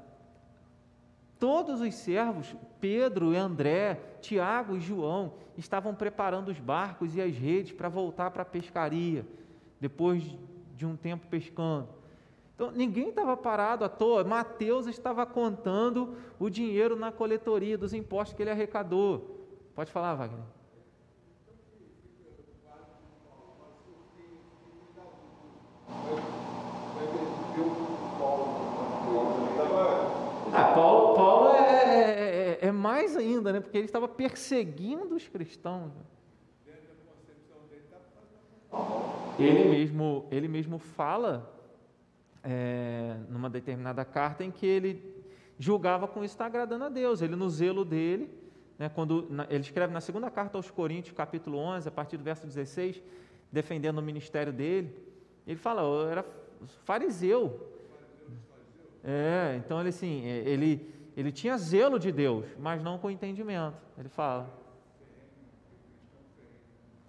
todos 1.42 1.80
os 1.80 1.92
servos, 1.94 2.54
Pedro 2.80 3.37
André, 3.37 4.00
Tiago 4.20 4.76
e 4.76 4.80
João, 4.80 5.32
estavam 5.58 5.92
preparando 5.92 6.52
os 6.52 6.61
barcos 6.61 7.16
e 7.16 7.20
as 7.20 7.37
redes 7.37 7.72
para 7.72 7.88
voltar 7.88 8.30
para 8.30 8.42
a 8.42 8.44
pescaria, 8.44 9.26
depois 9.80 10.22
de 10.76 10.87
um 10.87 10.94
tempo 10.94 11.26
pescando. 11.26 11.88
Então, 12.54 12.70
ninguém 12.70 13.08
estava 13.08 13.37
parado 13.37 13.84
à 13.84 13.88
toa. 13.88 14.22
Mateus 14.22 14.87
estava 14.87 15.26
contando 15.26 16.14
o 16.38 16.49
dinheiro 16.49 16.94
na 16.94 17.11
coletoria 17.11 17.76
dos 17.76 17.92
impostos 17.92 18.37
que 18.37 18.42
ele 18.44 18.50
arrecadou. 18.50 19.44
Pode 19.75 19.90
falar, 19.90 20.14
Wagner. 20.14 20.44
Ah, 30.54 30.72
Paulo, 30.75 30.91
mais 33.02 33.16
ainda, 33.16 33.52
né? 33.52 33.61
Porque 33.61 33.76
ele 33.76 33.87
estava 33.87 34.09
perseguindo 34.09 35.14
os 35.14 35.27
cristãos. 35.29 35.92
Ele 39.38 39.64
mesmo, 39.68 40.27
ele 40.31 40.48
mesmo 40.48 40.79
fala 40.79 41.53
é, 42.42 43.16
numa 43.29 43.50
determinada 43.50 44.05
carta 44.05 44.44
em 44.44 44.50
que 44.50 44.66
ele 44.66 45.24
julgava 45.59 46.07
com 46.07 46.24
isso 46.24 46.35
estar 46.35 46.46
agradando 46.46 46.85
a 46.85 46.88
Deus. 46.88 47.22
Ele, 47.22 47.37
no 47.37 47.48
zelo 47.50 47.85
dele, 47.85 48.31
né, 48.79 48.88
quando 48.88 49.27
na, 49.31 49.46
ele 49.50 49.61
escreve 49.61 49.92
na 49.92 50.00
segunda 50.00 50.31
carta 50.31 50.57
aos 50.57 50.70
Coríntios, 50.70 51.16
capítulo 51.16 51.59
11, 51.59 51.88
a 51.88 51.90
partir 51.90 52.16
do 52.16 52.24
verso 52.24 52.46
16, 52.46 53.03
defendendo 53.50 53.98
o 53.98 54.03
ministério 54.03 54.53
dele, 54.53 54.96
ele 55.46 55.59
fala, 55.59 55.83
eu 55.83 56.09
era 56.09 56.24
fariseu. 56.85 57.68
É, 59.05 59.57
então 59.59 59.81
ele 59.81 59.88
assim, 59.88 60.24
é, 60.24 60.38
ele, 60.48 60.88
ele 61.16 61.33
tinha 61.33 61.57
zelo 61.57 61.98
de 61.98 62.11
Deus, 62.11 62.46
mas 62.59 62.83
não 62.83 62.98
com 62.98 63.11
entendimento. 63.11 63.77
Ele 63.98 64.09
fala. 64.09 64.48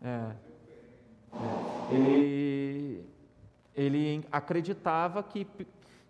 É, 0.01 0.31
é, 1.33 1.95
ele, 1.95 3.05
ele 3.75 4.25
acreditava 4.31 5.23
que 5.23 5.47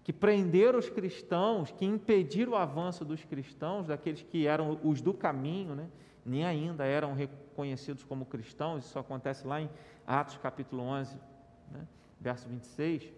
que 0.03 0.11
prender 0.11 0.75
os 0.75 0.89
cristãos, 0.89 1.71
que 1.71 1.85
impedir 1.85 2.49
o 2.49 2.55
avanço 2.55 3.05
dos 3.05 3.23
cristãos, 3.23 3.87
daqueles 3.87 4.21
que 4.21 4.45
eram 4.45 4.77
os 4.83 5.01
do 5.01 5.13
caminho, 5.13 5.73
né? 5.73 5.87
nem 6.25 6.43
ainda 6.43 6.85
eram 6.85 7.13
reconhecidos 7.13 8.03
como 8.03 8.25
cristãos, 8.25 8.85
isso 8.85 8.99
acontece 8.99 9.47
lá 9.47 9.61
em 9.61 9.69
Atos 10.05 10.37
capítulo 10.37 10.83
11, 10.83 11.17
né? 11.71 11.87
verso 12.19 12.49
26. 12.49 13.13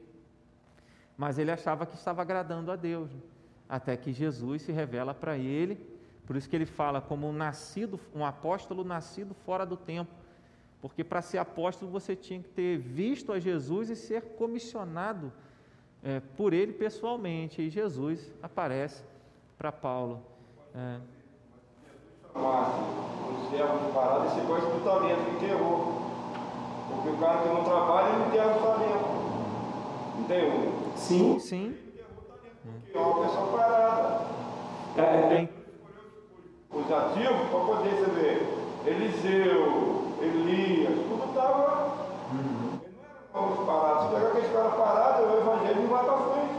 Mas 1.18 1.40
ele 1.40 1.50
achava 1.50 1.88
que 1.88 1.96
estava 1.96 2.22
agradando 2.22 2.72
a 2.72 2.76
Deus, 2.76 3.12
né? 3.12 3.22
Até 3.68 3.98
que 3.98 4.14
Jesus 4.14 4.62
se 4.62 4.72
revela 4.72 5.14
para 5.14 5.38
ele, 5.38 5.78
por 6.26 6.36
isso 6.36 6.50
que 6.50 6.56
ele 6.56 6.66
fala 6.66 7.02
como 7.02 7.28
um 7.28 7.34
nascido, 7.34 8.00
um 8.14 8.26
apóstolo 8.26 8.84
nascido 8.84 9.34
fora 9.46 9.66
do 9.66 9.78
tempo, 9.78 10.12
porque 10.82 11.04
para 11.04 11.22
ser 11.22 11.38
apóstolo 11.38 11.92
você 11.92 12.16
tinha 12.16 12.40
que 12.40 12.50
ter 12.50 12.78
visto 12.78 13.32
a 13.32 13.40
Jesus 13.40 13.90
e 13.90 13.96
ser 13.96 14.22
comissionado 14.38 15.32
é, 16.04 16.22
por 16.38 16.54
ele 16.54 16.74
pessoalmente. 16.74 17.62
E 17.62 17.70
Jesus 17.70 18.32
aparece 18.42 19.04
para 19.58 19.72
Paulo. 19.72 20.22
É. 20.76 21.00
O 22.36 23.50
servo 23.50 23.88
de 23.88 23.94
parada, 23.94 24.28
esse 24.28 24.46
gosta 24.46 24.70
do 24.70 24.84
talento 24.84 25.26
que 25.26 25.46
enterrou. 25.46 26.06
Porque 26.90 27.10
o 27.10 27.18
cara 27.18 27.42
que 27.42 27.48
não 27.48 27.64
trabalha, 27.64 28.14
ele 28.14 28.28
enterra 28.28 28.58
o 28.58 28.62
talento. 28.62 29.06
Não 30.18 30.24
tem 30.26 30.52
um? 30.52 30.98
Sim, 30.98 31.40
sim. 31.40 31.85
Porque 32.96 33.28
é 33.28 33.58
parada. 33.58 34.26
É, 34.96 35.02
é, 35.02 35.42
é. 35.42 35.50
Os 36.72 36.92
ativos, 36.92 37.50
para 37.50 37.60
poder 37.60 38.06
ver, 38.16 38.48
Eliseu, 38.86 40.16
Elias, 40.22 40.94
tudo 40.94 41.26
estava. 41.28 42.08
Uhum. 42.32 42.80
Vamos 43.34 43.66
parar. 43.66 44.04
Se 44.04 44.16
pegar 44.16 44.28
aquele 44.30 44.54
cara 44.54 44.70
parado, 44.70 45.24
o 45.24 45.38
evangelho 45.38 45.82
não 45.82 45.90
vai 45.90 46.06
para 46.06 46.18
frente. 46.18 46.56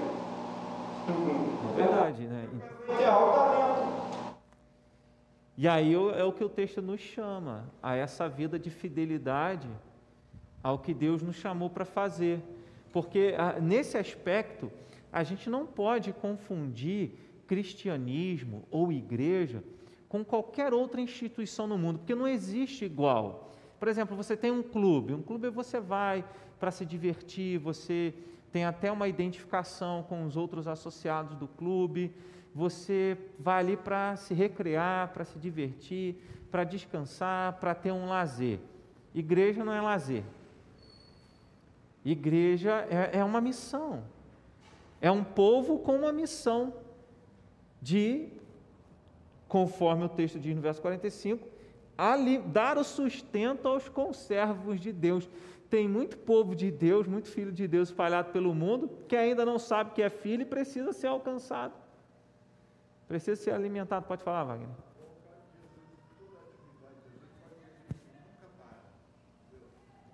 É 1.73 1.77
verdade, 1.77 2.23
né? 2.27 2.49
Enterrar 2.87 3.23
o 3.23 3.33
talento. 3.33 3.87
E 5.57 5.67
aí 5.67 5.95
é 5.95 6.25
o 6.25 6.33
que 6.33 6.45
o 6.45 6.51
texto 6.51 6.83
nos 6.83 7.01
chama, 7.01 7.65
a 7.83 7.97
essa 7.97 8.29
vida 8.29 8.59
de 8.59 8.69
fidelidade 8.69 9.69
ao 10.63 10.79
que 10.79 10.93
Deus 10.93 11.23
nos 11.23 11.37
chamou 11.37 11.71
para 11.71 11.87
fazer. 11.87 12.43
Porque 12.93 13.35
ah, 13.39 13.59
nesse 13.59 13.97
aspecto, 13.97 14.71
a 15.17 15.23
gente 15.23 15.49
não 15.49 15.65
pode 15.65 16.13
confundir 16.13 17.13
cristianismo 17.47 18.69
ou 18.71 18.93
igreja 18.93 19.65
com 20.11 20.23
qualquer 20.23 20.75
outra 20.75 21.01
instituição 21.01 21.67
no 21.67 21.79
mundo, 21.79 22.01
porque 22.01 22.15
não 22.15 22.29
existe 22.29 22.85
igual. 22.85 23.51
Por 23.79 23.89
exemplo, 23.89 24.15
você 24.15 24.37
tem 24.37 24.51
um 24.51 24.63
clube, 24.63 25.15
um 25.15 25.23
clube 25.23 25.49
você 25.49 25.81
vai, 25.81 26.23
para 26.61 26.71
se 26.71 26.85
divertir, 26.85 27.59
você 27.59 28.13
tem 28.53 28.67
até 28.67 28.93
uma 28.93 29.09
identificação 29.09 30.03
com 30.03 30.27
os 30.27 30.37
outros 30.37 30.69
associados 30.69 31.35
do 31.35 31.49
clube, 31.49 32.15
você 32.55 33.17
vai 33.39 33.61
ali 33.61 33.77
para 33.79 34.17
se 34.17 34.35
recrear, 34.35 35.15
para 35.15 35.25
se 35.25 35.39
divertir, 35.39 36.17
para 36.51 36.63
descansar, 36.63 37.55
para 37.55 37.75
ter 37.75 37.91
um 37.91 38.07
lazer. 38.07 38.61
Igreja 39.15 39.65
não 39.65 39.73
é 39.73 39.81
lazer. 39.81 40.25
Igreja 42.05 42.87
é, 42.91 43.21
é 43.21 43.25
uma 43.25 43.41
missão. 43.41 44.15
É 45.01 45.11
um 45.11 45.23
povo 45.23 45.79
com 45.79 45.97
uma 45.97 46.13
missão 46.13 46.75
de, 47.81 48.29
conforme 49.49 50.05
o 50.05 50.09
texto 50.09 50.39
diz 50.39 50.55
no 50.55 50.63
verso 50.63 50.81
45, 50.81 51.47
ali, 51.97 52.39
dar 52.39 52.79
o 52.79 52.85
sustento 52.85 53.69
aos 53.69 53.89
conservos 53.89 54.81
de 54.81 54.93
Deus. 54.93 55.29
Tem 55.69 55.89
muito 55.89 56.17
povo 56.19 56.55
de 56.55 56.71
Deus, 56.71 57.07
muito 57.07 57.29
filho 57.29 57.53
de 57.53 57.67
Deus 57.67 57.89
espalhado 57.89 58.33
pelo 58.33 58.55
mundo, 58.55 58.91
que 59.09 59.17
ainda 59.17 59.45
não 59.45 59.59
sabe 59.59 59.93
que 59.93 60.03
é 60.03 60.09
filho 60.09 60.43
e 60.43 60.47
precisa 60.47 60.93
ser 60.93 61.09
alcançado. 61.09 61.75
Precisa 63.09 63.41
ser 63.41 63.53
alimentado. 63.53 64.07
Pode 64.07 64.23
falar, 64.23 64.45
Wagner. 64.45 64.69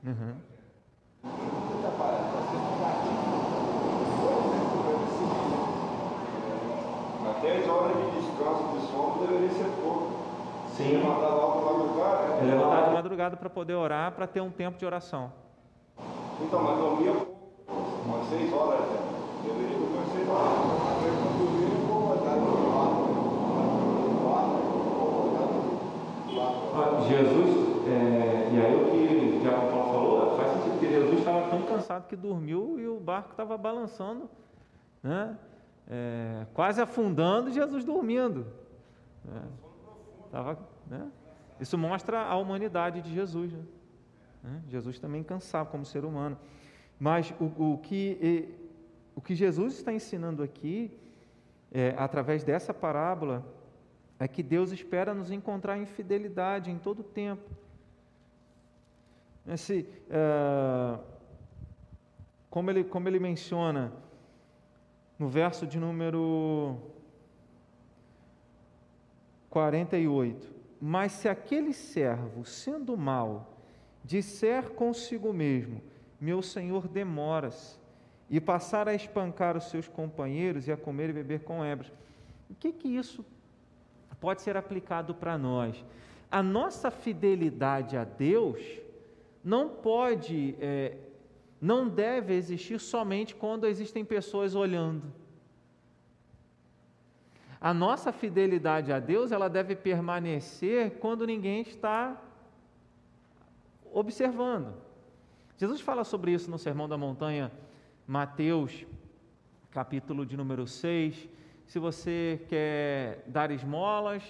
Uhum. 0.05 1.62
10 7.43 7.69
horas 7.69 7.97
de 7.97 8.21
descanso 8.21 8.65
de 8.73 8.87
sono 8.87 9.27
deveria 9.27 9.51
ser 9.51 9.71
pouco. 9.83 10.13
Sim. 10.77 10.97
Levantar 10.97 11.29
logo 11.35 11.59
de 11.59 11.65
madrugada. 11.65 12.27
né? 12.29 12.39
Ele 12.43 12.51
levantar 12.53 12.89
de 12.89 12.95
madrugada 12.95 13.37
para 13.37 13.51
poder 13.51 13.75
orar, 13.75 14.13
para 14.13 14.27
ter 14.27 14.41
um 14.41 14.51
tempo 14.51 14.79
de 14.79 14.87
oração. 14.87 15.33
Então, 16.41 16.63
mas 16.63 16.79
dormia 16.79 17.13
pouco. 17.13 17.33
Umas 18.07 18.27
6 18.29 18.53
horas, 18.53 18.81
né? 18.81 18.99
Deveria 19.45 19.79
dormir 19.79 19.97
umas 19.97 20.13
6 20.13 20.29
horas. 20.29 20.73
Ah, 26.75 27.01
Jesus, 27.07 27.87
é, 27.87 28.49
e 28.53 28.61
aí 28.61 28.75
o 28.75 28.91
que 28.91 29.37
o 29.37 29.41
Diabo 29.41 29.71
Paulo 29.71 29.93
falou, 29.93 30.37
faz 30.37 30.53
sentido, 30.53 30.71
porque 30.73 30.87
Jesus 30.89 31.19
estava 31.19 31.49
tão 31.51 31.63
cansado 31.63 32.07
que 32.09 32.17
dormiu 32.17 32.77
e 32.79 32.89
o 32.89 32.99
barco 32.99 33.31
estava 33.33 33.59
balançando, 33.59 34.29
né? 35.03 35.37
É, 35.89 36.47
quase 36.55 36.81
afundando 36.81 37.51
Jesus 37.51 37.85
dormindo. 37.85 38.47
né? 39.25 39.43
Tava, 40.31 40.59
né? 40.87 41.11
Isso 41.61 41.77
mostra 41.77 42.23
a 42.23 42.37
humanidade 42.37 43.03
de 43.03 43.13
Jesus. 43.13 43.53
Né? 43.53 43.65
Né? 44.43 44.63
Jesus 44.69 44.99
também 44.99 45.23
cansava 45.23 45.71
como 45.71 45.85
ser 45.85 46.05
humano. 46.05 46.39
Mas 46.99 47.33
o, 47.41 47.73
o 47.73 47.79
que, 47.79 48.49
o 49.15 49.21
que 49.21 49.35
Jesus 49.35 49.75
está 49.75 49.93
ensinando 49.93 50.43
aqui, 50.43 50.97
é, 51.71 51.95
através 51.99 52.45
dessa 52.45 52.73
parábola, 52.73 53.45
é 54.19 54.29
que 54.29 54.43
Deus 54.43 54.71
espera 54.71 55.13
nos 55.13 55.31
encontrar 55.31 55.79
em 55.79 55.87
fidelidade 55.87 56.71
em 56.71 56.79
todo 56.79 57.01
o 57.01 57.05
tempo. 57.05 57.51
Esse, 59.47 59.89
ah, 60.11 61.01
como, 62.49 62.71
ele, 62.71 62.85
como 62.85 63.09
ele 63.09 63.19
menciona 63.19 63.93
no 65.19 65.29
verso 65.29 65.67
de 65.67 65.79
número 65.79 66.77
48: 69.51 70.53
Mas 70.81 71.13
se 71.13 71.29
aquele 71.29 71.73
servo, 71.73 72.45
sendo 72.45 72.97
mau, 72.97 73.57
disser 74.05 74.71
consigo 74.71 75.33
mesmo: 75.33 75.81
Meu 76.21 76.43
senhor 76.43 76.89
demora-se, 76.89 77.79
e 78.29 78.41
passar 78.41 78.89
a 78.89 78.95
espancar 78.95 79.57
os 79.57 79.65
seus 79.65 79.87
companheiros 79.87 80.67
e 80.67 80.73
a 80.73 80.77
comer 80.77 81.11
e 81.11 81.13
beber 81.13 81.41
com 81.41 81.63
hebras. 81.65 81.93
O 82.49 82.55
que 82.55 82.73
que 82.73 82.89
isso 82.89 83.25
pode 84.19 84.41
ser 84.41 84.57
aplicado 84.57 85.15
para 85.15 85.37
nós? 85.37 85.85
A 86.31 86.43
nossa 86.43 86.91
fidelidade 86.91 87.95
a 87.95 88.05
Deus 88.05 88.59
não 89.45 89.69
pode, 89.69 90.57
é, 90.61 90.97
não 91.63 91.89
deve 91.89 92.35
existir 92.35 92.81
somente 92.81 93.37
quando 93.37 93.69
existem 93.69 94.05
pessoas 94.05 94.57
olhando. 94.57 95.13
A 97.61 97.73
nossa 97.73 98.11
fidelidade 98.11 98.93
a 98.93 98.99
Deus, 98.99 99.31
ela 99.31 99.49
deve 99.49 99.77
permanecer 99.77 100.99
quando 100.99 101.25
ninguém 101.25 101.61
está 101.61 102.21
observando. 103.93 104.75
Jesus 105.57 105.81
fala 105.81 106.03
sobre 106.03 106.33
isso 106.33 106.51
no 106.51 106.59
Sermão 106.59 106.89
da 106.89 106.99
Montanha, 106.99 107.53
Mateus, 108.09 108.85
capítulo 109.71 110.27
de 110.27 110.37
número 110.37 110.67
6. 110.67 111.29
Se 111.69 111.79
você 111.79 112.45
quer 112.49 113.23
dar 113.29 113.53
esmolas, 113.53 114.25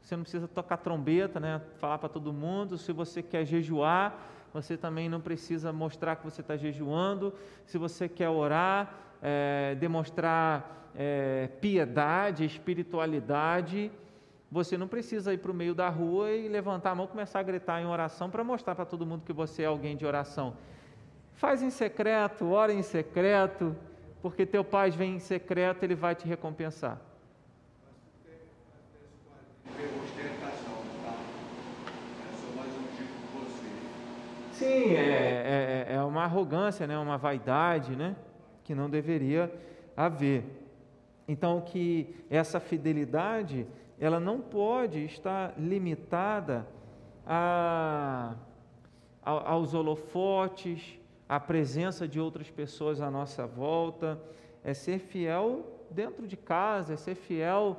você 0.00 0.16
não 0.16 0.24
precisa 0.24 0.48
tocar 0.48 0.78
trombeta, 0.78 1.38
né? 1.38 1.62
falar 1.76 1.98
para 1.98 2.08
todo 2.08 2.32
mundo. 2.32 2.76
Se 2.76 2.90
você 2.92 3.22
quer 3.22 3.44
jejuar, 3.44 4.18
você 4.52 4.76
também 4.76 5.08
não 5.08 5.20
precisa 5.20 5.72
mostrar 5.72 6.16
que 6.16 6.24
você 6.24 6.40
está 6.40 6.56
jejuando. 6.56 7.32
Se 7.64 7.78
você 7.78 8.08
quer 8.08 8.28
orar, 8.28 8.94
é, 9.22 9.74
demonstrar 9.76 10.90
é, 10.94 11.48
piedade, 11.60 12.44
espiritualidade, 12.44 13.90
você 14.50 14.76
não 14.76 14.86
precisa 14.86 15.32
ir 15.32 15.38
para 15.38 15.50
o 15.50 15.54
meio 15.54 15.74
da 15.74 15.88
rua 15.88 16.30
e 16.30 16.48
levantar 16.48 16.90
a 16.90 16.94
mão 16.94 17.06
e 17.06 17.08
começar 17.08 17.40
a 17.40 17.42
gritar 17.42 17.80
em 17.80 17.86
oração 17.86 18.28
para 18.28 18.44
mostrar 18.44 18.74
para 18.74 18.84
todo 18.84 19.06
mundo 19.06 19.22
que 19.24 19.32
você 19.32 19.62
é 19.62 19.66
alguém 19.66 19.96
de 19.96 20.04
oração. 20.04 20.54
Faz 21.34 21.62
em 21.62 21.70
secreto, 21.70 22.50
ora 22.50 22.72
em 22.72 22.82
secreto, 22.82 23.74
porque 24.20 24.44
teu 24.44 24.62
pai 24.62 24.90
vem 24.90 25.16
em 25.16 25.18
secreto, 25.18 25.82
ele 25.82 25.94
vai 25.94 26.14
te 26.14 26.28
recompensar. 26.28 27.00
Sim, 34.62 34.94
é, 34.94 35.86
é, 35.88 35.94
é 35.94 36.02
uma 36.02 36.22
arrogância, 36.24 36.86
né? 36.86 36.96
uma 36.98 37.18
vaidade, 37.18 37.96
né? 37.96 38.14
que 38.62 38.74
não 38.74 38.88
deveria 38.88 39.52
haver. 39.96 40.44
Então, 41.26 41.60
que 41.60 42.14
essa 42.30 42.60
fidelidade, 42.60 43.66
ela 43.98 44.20
não 44.20 44.40
pode 44.40 45.04
estar 45.04 45.54
limitada 45.58 46.66
a, 47.26 48.34
a, 49.22 49.50
aos 49.50 49.74
holofotes, 49.74 50.98
à 51.28 51.40
presença 51.40 52.06
de 52.06 52.20
outras 52.20 52.50
pessoas 52.50 53.00
à 53.00 53.10
nossa 53.10 53.46
volta, 53.46 54.20
é 54.62 54.74
ser 54.74 54.98
fiel 54.98 55.66
dentro 55.90 56.26
de 56.26 56.36
casa, 56.36 56.94
é 56.94 56.96
ser 56.96 57.14
fiel 57.14 57.76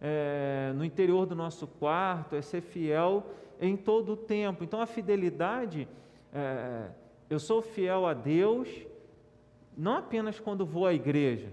é, 0.00 0.72
no 0.74 0.84
interior 0.84 1.26
do 1.26 1.34
nosso 1.34 1.66
quarto, 1.66 2.34
é 2.34 2.42
ser 2.42 2.60
fiel 2.60 3.24
em 3.60 3.76
todo 3.76 4.12
o 4.12 4.16
tempo. 4.16 4.64
Então, 4.64 4.80
a 4.80 4.86
fidelidade, 4.86 5.88
é, 6.32 6.88
eu 7.28 7.38
sou 7.38 7.60
fiel 7.62 8.06
a 8.06 8.14
Deus, 8.14 8.68
não 9.76 9.98
apenas 9.98 10.38
quando 10.40 10.64
vou 10.64 10.86
à 10.86 10.92
igreja, 10.94 11.52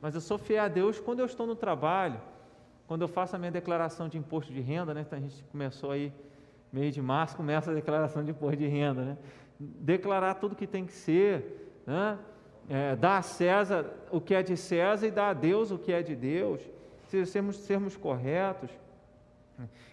mas 0.00 0.14
eu 0.14 0.20
sou 0.20 0.38
fiel 0.38 0.64
a 0.64 0.68
Deus 0.68 0.98
quando 0.98 1.20
eu 1.20 1.26
estou 1.26 1.46
no 1.46 1.54
trabalho, 1.54 2.20
quando 2.86 3.02
eu 3.02 3.08
faço 3.08 3.36
a 3.36 3.38
minha 3.38 3.50
declaração 3.50 4.08
de 4.08 4.18
imposto 4.18 4.52
de 4.52 4.60
renda, 4.60 4.92
né? 4.94 5.02
Então 5.02 5.18
a 5.18 5.22
gente 5.22 5.44
começou 5.44 5.90
aí, 5.90 6.12
mês 6.72 6.94
de 6.94 7.02
março, 7.02 7.36
começa 7.36 7.70
a 7.70 7.74
declaração 7.74 8.24
de 8.24 8.30
imposto 8.30 8.56
de 8.56 8.66
renda, 8.66 9.04
né? 9.04 9.18
Declarar 9.58 10.34
tudo 10.34 10.56
que 10.56 10.66
tem 10.66 10.84
que 10.86 10.92
ser, 10.92 11.80
né? 11.86 12.18
É, 12.68 12.96
dar 12.96 13.18
a 13.18 13.22
César 13.22 13.92
o 14.10 14.20
que 14.20 14.34
é 14.34 14.42
de 14.42 14.56
César 14.56 15.06
e 15.06 15.10
dar 15.10 15.30
a 15.30 15.32
Deus 15.32 15.70
o 15.70 15.78
que 15.78 15.92
é 15.92 16.02
de 16.02 16.16
Deus, 16.16 16.60
sermos, 17.26 17.56
sermos 17.56 17.96
corretos. 17.96 18.70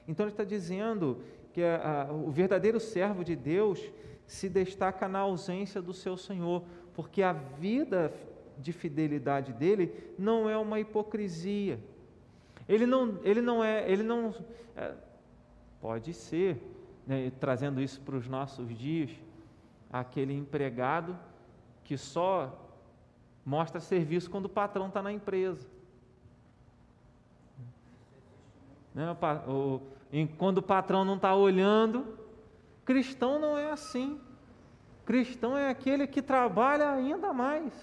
Então 0.07 0.25
ele 0.25 0.33
está 0.33 0.43
dizendo 0.43 1.21
que 1.57 1.63
a, 1.63 2.03
a, 2.03 2.13
o 2.13 2.29
verdadeiro 2.29 2.79
servo 2.79 3.23
de 3.23 3.35
Deus 3.35 3.81
se 4.27 4.47
destaca 4.47 5.07
na 5.07 5.17
ausência 5.17 5.81
do 5.81 5.91
seu 5.91 6.15
Senhor, 6.15 6.63
porque 6.93 7.23
a 7.23 7.33
vida 7.33 8.13
de 8.59 8.71
fidelidade 8.71 9.53
dele 9.53 9.91
não 10.19 10.47
é 10.47 10.55
uma 10.55 10.79
hipocrisia. 10.79 11.79
Ele 12.69 12.85
não, 12.85 13.19
ele 13.23 13.41
não 13.41 13.63
é, 13.63 13.91
ele 13.91 14.03
não 14.03 14.35
é, 14.75 14.93
pode 15.81 16.13
ser, 16.13 16.61
né, 17.07 17.31
trazendo 17.39 17.81
isso 17.81 18.01
para 18.01 18.17
os 18.17 18.27
nossos 18.27 18.69
dias, 18.77 19.09
aquele 19.91 20.35
empregado 20.35 21.17
que 21.83 21.97
só 21.97 22.69
mostra 23.43 23.79
serviço 23.79 24.29
quando 24.29 24.45
o 24.45 24.49
patrão 24.49 24.89
está 24.89 25.01
na 25.01 25.11
empresa. 25.11 25.67
Né, 28.93 29.11
o, 29.47 29.96
quando 30.37 30.59
o 30.59 30.61
patrão 30.61 31.03
não 31.03 31.15
está 31.15 31.35
olhando, 31.35 32.17
cristão 32.85 33.39
não 33.39 33.57
é 33.57 33.71
assim. 33.71 34.19
Cristão 35.05 35.57
é 35.57 35.69
aquele 35.69 36.07
que 36.07 36.21
trabalha 36.21 36.89
ainda 36.91 37.33
mais, 37.33 37.73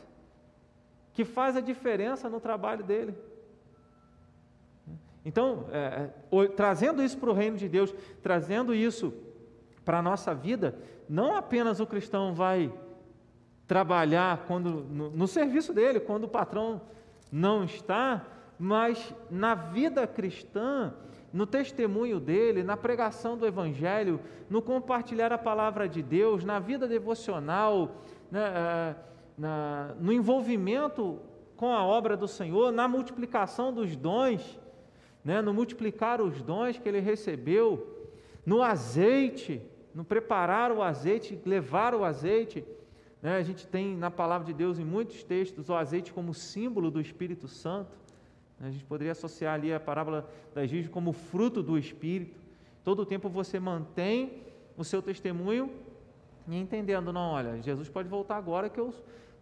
que 1.13 1.25
faz 1.25 1.57
a 1.57 1.61
diferença 1.61 2.29
no 2.29 2.41
trabalho 2.41 2.85
dele. 2.85 3.15
Então, 5.25 5.67
é, 5.73 6.11
trazendo 6.49 7.03
isso 7.03 7.17
para 7.17 7.31
o 7.31 7.35
reino 7.35 7.57
de 7.57 7.69
Deus, 7.69 7.95
trazendo 8.23 8.75
isso 8.75 9.13
para 9.85 9.99
a 9.99 10.03
nossa 10.03 10.35
vida, 10.35 10.79
não 11.09 11.35
apenas 11.35 11.81
o 11.81 11.87
cristão 11.87 12.35
vai 12.35 12.73
trabalhar 13.67 14.45
quando, 14.47 14.85
no, 14.85 15.11
no 15.11 15.27
serviço 15.27 15.73
dele, 15.73 16.01
quando 16.01 16.25
o 16.25 16.29
patrão 16.29 16.81
não 17.33 17.65
está, 17.65 18.23
mas 18.59 19.15
na 19.31 19.55
vida 19.55 20.07
cristã, 20.07 20.93
no 21.35 21.47
testemunho 21.47 22.21
dele, 22.21 22.63
na 22.63 22.77
pregação 22.77 23.37
do 23.37 23.45
Evangelho, 23.45 24.21
no 24.49 24.63
compartilhar 24.63 25.33
a 25.33 25.39
palavra 25.39 25.89
de 25.89 26.01
Deus, 26.01 26.45
na 26.45 26.61
vida 26.61 26.87
devocional, 26.87 27.97
na, 28.31 28.95
na, 29.37 29.95
no 29.99 30.13
envolvimento 30.13 31.19
com 31.57 31.73
a 31.73 31.85
obra 31.85 32.17
do 32.17 32.29
Senhor, 32.29 32.71
na 32.71 32.87
multiplicação 32.87 33.73
dos 33.73 33.97
dons, 33.97 34.61
né, 35.25 35.43
no 35.43 35.53
multiplicar 35.53 36.21
os 36.21 36.41
dons 36.41 36.79
que 36.79 36.89
ele 36.89 37.01
recebeu, 37.01 38.09
no 38.47 38.63
azeite, 38.63 39.61
no 39.93 40.05
preparar 40.05 40.71
o 40.71 40.83
azeite, 40.83 41.37
levar 41.45 41.97
o 41.97 42.05
azeite. 42.05 42.65
Né, 43.21 43.39
a 43.39 43.43
gente 43.43 43.67
tem 43.67 43.97
na 43.97 44.11
palavra 44.11 44.47
de 44.47 44.53
Deus, 44.53 44.79
em 44.79 44.85
muitos 44.85 45.25
textos, 45.25 45.69
o 45.69 45.75
azeite 45.75 46.13
como 46.13 46.33
símbolo 46.33 46.93
do 46.93 47.01
Espírito 47.01 47.49
Santo. 47.49 48.04
A 48.61 48.71
gente 48.71 48.85
poderia 48.85 49.13
associar 49.13 49.55
ali 49.55 49.73
a 49.73 49.81
parábola 49.81 50.29
das 50.55 50.71
virgens 50.71 50.91
como 50.91 51.13
fruto 51.13 51.63
do 51.63 51.79
Espírito. 51.79 52.39
Todo 52.83 53.01
o 53.01 53.07
tempo 53.07 53.29
você 53.29 53.59
mantém 53.59 54.43
o 54.77 54.85
seu 54.85 55.03
testemunho 55.03 55.71
e 56.49 56.57
entendendo, 56.57 57.13
não, 57.13 57.33
olha, 57.33 57.61
Jesus 57.63 57.89
pode 57.89 58.09
voltar 58.09 58.37
agora 58.37 58.69
que 58.69 58.79
eu 58.79 58.93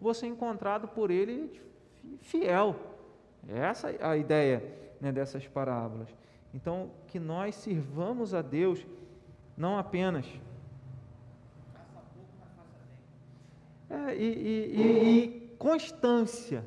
vou 0.00 0.14
ser 0.14 0.26
encontrado 0.26 0.88
por 0.88 1.10
Ele 1.10 1.60
fiel. 2.20 2.76
É 3.48 3.58
essa 3.58 3.94
a 4.00 4.16
ideia 4.16 4.62
né, 5.00 5.10
dessas 5.10 5.46
parábolas. 5.46 6.08
Então, 6.54 6.90
que 7.08 7.18
nós 7.18 7.54
sirvamos 7.54 8.34
a 8.34 8.42
Deus 8.42 8.86
não 9.56 9.76
apenas. 9.78 10.26
É, 13.88 14.14
e, 14.14 14.24
e, 14.24 14.80
e, 14.80 15.24
e 15.24 15.56
constância. 15.58 16.64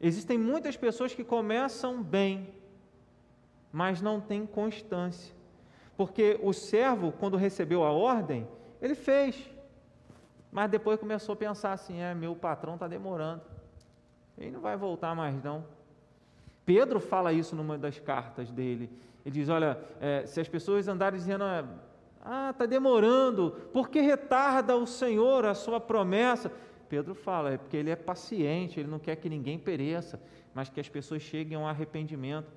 Existem 0.00 0.38
muitas 0.38 0.76
pessoas 0.76 1.14
que 1.14 1.24
começam 1.24 2.02
bem, 2.02 2.54
mas 3.72 4.00
não 4.00 4.20
têm 4.20 4.46
constância. 4.46 5.34
Porque 5.96 6.38
o 6.42 6.52
servo, 6.52 7.12
quando 7.12 7.36
recebeu 7.36 7.82
a 7.82 7.90
ordem, 7.90 8.46
ele 8.80 8.94
fez. 8.94 9.50
Mas 10.52 10.70
depois 10.70 11.00
começou 11.00 11.32
a 11.32 11.36
pensar 11.36 11.72
assim: 11.72 12.00
é, 12.00 12.14
meu 12.14 12.36
patrão 12.36 12.74
está 12.74 12.86
demorando. 12.86 13.42
Ele 14.36 14.52
não 14.52 14.60
vai 14.60 14.76
voltar 14.76 15.14
mais, 15.14 15.42
não. 15.42 15.64
Pedro 16.64 17.00
fala 17.00 17.32
isso 17.32 17.56
numa 17.56 17.76
das 17.76 17.98
cartas 17.98 18.50
dele. 18.50 18.88
Ele 19.26 19.34
diz: 19.34 19.48
olha, 19.48 19.80
é, 20.00 20.24
se 20.26 20.40
as 20.40 20.48
pessoas 20.48 20.86
andarem 20.86 21.18
dizendo, 21.18 21.44
ah, 22.22 22.50
está 22.50 22.66
demorando, 22.66 23.52
por 23.72 23.88
que 23.88 24.00
retarda 24.00 24.76
o 24.76 24.86
Senhor 24.86 25.44
a 25.44 25.54
sua 25.54 25.80
promessa? 25.80 26.52
Pedro 26.88 27.14
fala, 27.14 27.52
é 27.52 27.58
porque 27.58 27.76
ele 27.76 27.90
é 27.90 27.96
paciente, 27.96 28.80
ele 28.80 28.88
não 28.88 28.98
quer 28.98 29.16
que 29.16 29.28
ninguém 29.28 29.58
pereça, 29.58 30.20
mas 30.54 30.68
que 30.68 30.80
as 30.80 30.88
pessoas 30.88 31.22
cheguem 31.22 31.56
ao 31.56 31.66
arrependimento. 31.66 32.50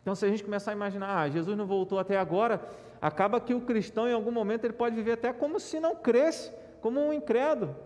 Então, 0.00 0.14
se 0.14 0.24
a 0.24 0.28
gente 0.28 0.42
começar 0.42 0.72
a 0.72 0.74
imaginar, 0.74 1.16
ah, 1.16 1.28
Jesus 1.28 1.56
não 1.56 1.66
voltou 1.66 1.98
até 1.98 2.18
agora, 2.18 2.60
acaba 3.00 3.40
que 3.40 3.54
o 3.54 3.60
cristão, 3.60 4.08
em 4.08 4.12
algum 4.12 4.32
momento, 4.32 4.64
ele 4.64 4.72
pode 4.72 4.96
viver 4.96 5.12
até 5.12 5.32
como 5.32 5.60
se 5.60 5.78
não 5.78 5.94
cresce, 5.94 6.52
como 6.80 7.00
um 7.00 7.12
incrédulo. 7.12 7.76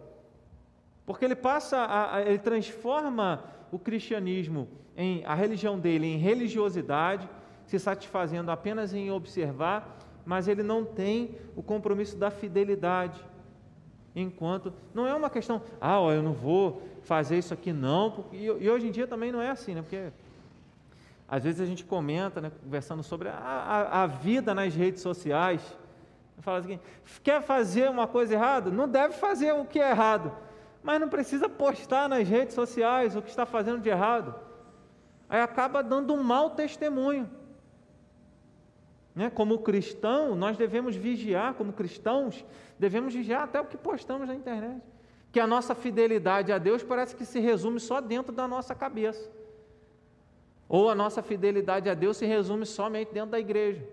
Porque 1.05 1.25
ele 1.25 1.37
passa, 1.37 1.77
a, 1.79 2.17
a, 2.17 2.23
ele 2.23 2.39
transforma 2.39 3.45
o 3.71 3.79
cristianismo, 3.79 4.69
em, 4.97 5.25
a 5.27 5.35
religião 5.35 5.79
dele, 5.79 6.07
em 6.07 6.17
religiosidade, 6.17 7.29
se 7.67 7.79
satisfazendo 7.79 8.51
apenas 8.51 8.95
em 8.95 9.11
observar, 9.11 9.99
mas 10.25 10.49
ele 10.49 10.63
não 10.63 10.85
tem 10.85 11.37
o 11.55 11.63
compromisso 11.63 12.17
da 12.17 12.31
fidelidade. 12.31 13.25
Enquanto, 14.19 14.73
não 14.95 15.07
é 15.07 15.15
uma 15.15 15.29
questão, 15.29 15.61
ah, 15.79 16.01
ó, 16.01 16.11
eu 16.11 16.23
não 16.23 16.33
vou 16.33 16.83
fazer 17.03 17.37
isso 17.37 17.53
aqui 17.53 17.71
não, 17.71 18.11
porque, 18.11 18.35
e, 18.35 18.71
hoje 18.71 18.89
em 18.89 18.91
dia 18.91 19.07
também 19.07 19.31
não 19.31 19.43
é 19.43 19.51
assim, 19.51 19.75
né? 19.75 19.83
Porque 19.83 20.11
às 21.29 21.45
vezes 21.45 21.61
a 21.61 21.67
gente 21.67 21.85
comenta, 21.85 22.41
né, 22.41 22.51
conversando 22.65 23.03
sobre 23.03 23.29
a, 23.29 23.35
a, 23.35 24.03
a 24.05 24.07
vida 24.07 24.55
nas 24.55 24.75
redes 24.75 25.03
sociais, 25.03 25.61
fala 26.39 26.61
assim, 26.61 26.81
quer 27.23 27.43
fazer 27.43 27.91
uma 27.91 28.07
coisa 28.07 28.33
errada? 28.33 28.71
Não 28.71 28.89
deve 28.89 29.13
fazer 29.15 29.53
o 29.53 29.67
que 29.67 29.79
é 29.79 29.91
errado, 29.91 30.33
mas 30.83 30.99
não 30.99 31.11
precisa 31.11 31.47
postar 31.47 32.09
nas 32.09 32.27
redes 32.27 32.55
sociais 32.55 33.15
o 33.15 33.21
que 33.21 33.29
está 33.29 33.45
fazendo 33.45 33.83
de 33.83 33.91
errado. 33.91 34.35
Aí 35.29 35.43
acaba 35.43 35.83
dando 35.83 36.15
um 36.15 36.23
mau 36.23 36.51
testemunho. 36.51 37.29
Né? 39.17 39.31
Como 39.31 39.61
cristão, 39.61 40.37
nós 40.37 40.59
devemos 40.59 40.95
vigiar, 40.95 41.55
como 41.55 41.73
cristãos, 41.73 42.45
devemos 42.79 43.15
vigiar 43.15 43.45
até 43.45 43.59
o 43.59 43.65
que 43.65 43.79
postamos 43.79 44.29
na 44.29 44.35
internet. 44.35 44.83
Que 45.33 45.41
a 45.41 45.47
nossa 45.47 45.75
fidelidade 45.75 46.53
a 46.53 46.59
Deus 46.59 46.83
parece 46.83 47.17
que 47.17 47.25
se 47.25 47.41
resume 47.41 47.81
só 47.81 48.03
dentro 48.03 48.31
da 48.31 48.47
nossa 48.47 48.75
cabeça. 48.75 49.31
Ou 50.69 50.91
a 50.91 50.95
nossa 50.95 51.23
fidelidade 51.23 51.89
a 51.89 51.95
Deus 51.95 52.19
se 52.19 52.27
resume 52.27 52.67
somente 52.67 53.13
dentro 53.13 53.31
da 53.31 53.41
igreja. 53.41 53.89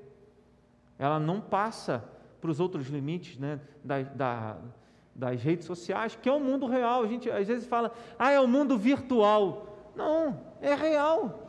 Ela 1.00 1.20
não 1.20 1.40
passa 1.40 2.04
para 2.42 2.52
os 2.52 2.60
outros 2.60 2.88
limites 2.88 3.38
né, 3.38 3.62
da, 3.82 4.02
da, 4.02 4.58
das 5.16 5.42
redes 5.42 5.66
sociais, 5.66 6.18
que 6.22 6.28
é 6.28 6.34
o 6.34 6.40
mundo 6.40 6.68
real. 6.68 7.02
A 7.02 7.08
gente 7.08 7.32
às 7.32 7.48
vezes 7.48 7.66
fala, 7.66 7.94
ah, 8.20 8.32
é 8.32 8.42
o 8.42 8.48
mundo 8.48 8.78
virtual. 8.78 9.92
Não, 9.96 10.42
é 10.60 10.76
real. 10.76 11.43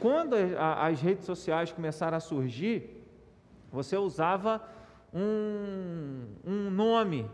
Quando 0.00 0.34
a, 0.58 0.86
as 0.86 1.00
redes 1.00 1.26
sociais 1.26 1.70
começaram 1.70 2.16
a 2.16 2.20
surgir, 2.20 3.04
você 3.70 3.96
usava 3.96 4.62
um, 5.12 6.24
um 6.44 6.70
nome, 6.70 7.30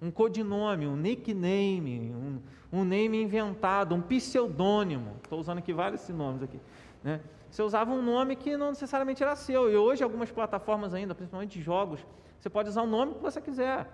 um 0.00 0.10
codinome, 0.10 0.86
um 0.86 0.96
nickname, 0.96 2.14
um, 2.14 2.40
um 2.72 2.84
name 2.84 3.22
inventado, 3.22 3.94
um 3.94 4.00
pseudônimo. 4.00 5.16
Estou 5.22 5.38
usando 5.38 5.58
aqui 5.58 5.74
vários 5.74 6.08
nomes 6.08 6.42
aqui. 6.42 6.58
Né? 7.04 7.20
Você 7.50 7.62
usava 7.62 7.92
um 7.92 8.02
nome 8.02 8.34
que 8.34 8.56
não 8.56 8.70
necessariamente 8.70 9.22
era 9.22 9.36
seu. 9.36 9.70
E 9.70 9.76
hoje, 9.76 10.02
algumas 10.02 10.30
plataformas 10.30 10.94
ainda, 10.94 11.14
principalmente 11.14 11.60
jogos, 11.60 12.04
você 12.40 12.48
pode 12.48 12.70
usar 12.70 12.82
o 12.82 12.86
nome 12.86 13.14
que 13.14 13.22
você 13.22 13.40
quiser. 13.40 13.86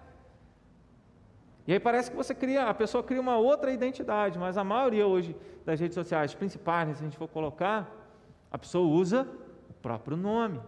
E 1.66 1.72
aí 1.72 1.80
parece 1.80 2.10
que 2.10 2.16
você 2.16 2.34
cria, 2.34 2.64
a 2.64 2.74
pessoa 2.74 3.02
cria 3.02 3.20
uma 3.20 3.36
outra 3.36 3.72
identidade, 3.72 4.38
mas 4.38 4.56
a 4.56 4.64
maioria 4.64 5.06
hoje 5.06 5.36
das 5.64 5.78
redes 5.78 5.94
sociais 5.94 6.34
principais, 6.34 6.88
né, 6.88 6.94
se 6.94 7.00
a 7.00 7.04
gente 7.04 7.16
for 7.16 7.28
colocar, 7.28 8.01
a 8.52 8.58
pessoa 8.58 8.86
usa 8.86 9.26
o 9.70 9.72
próprio 9.74 10.16
nome. 10.16 10.60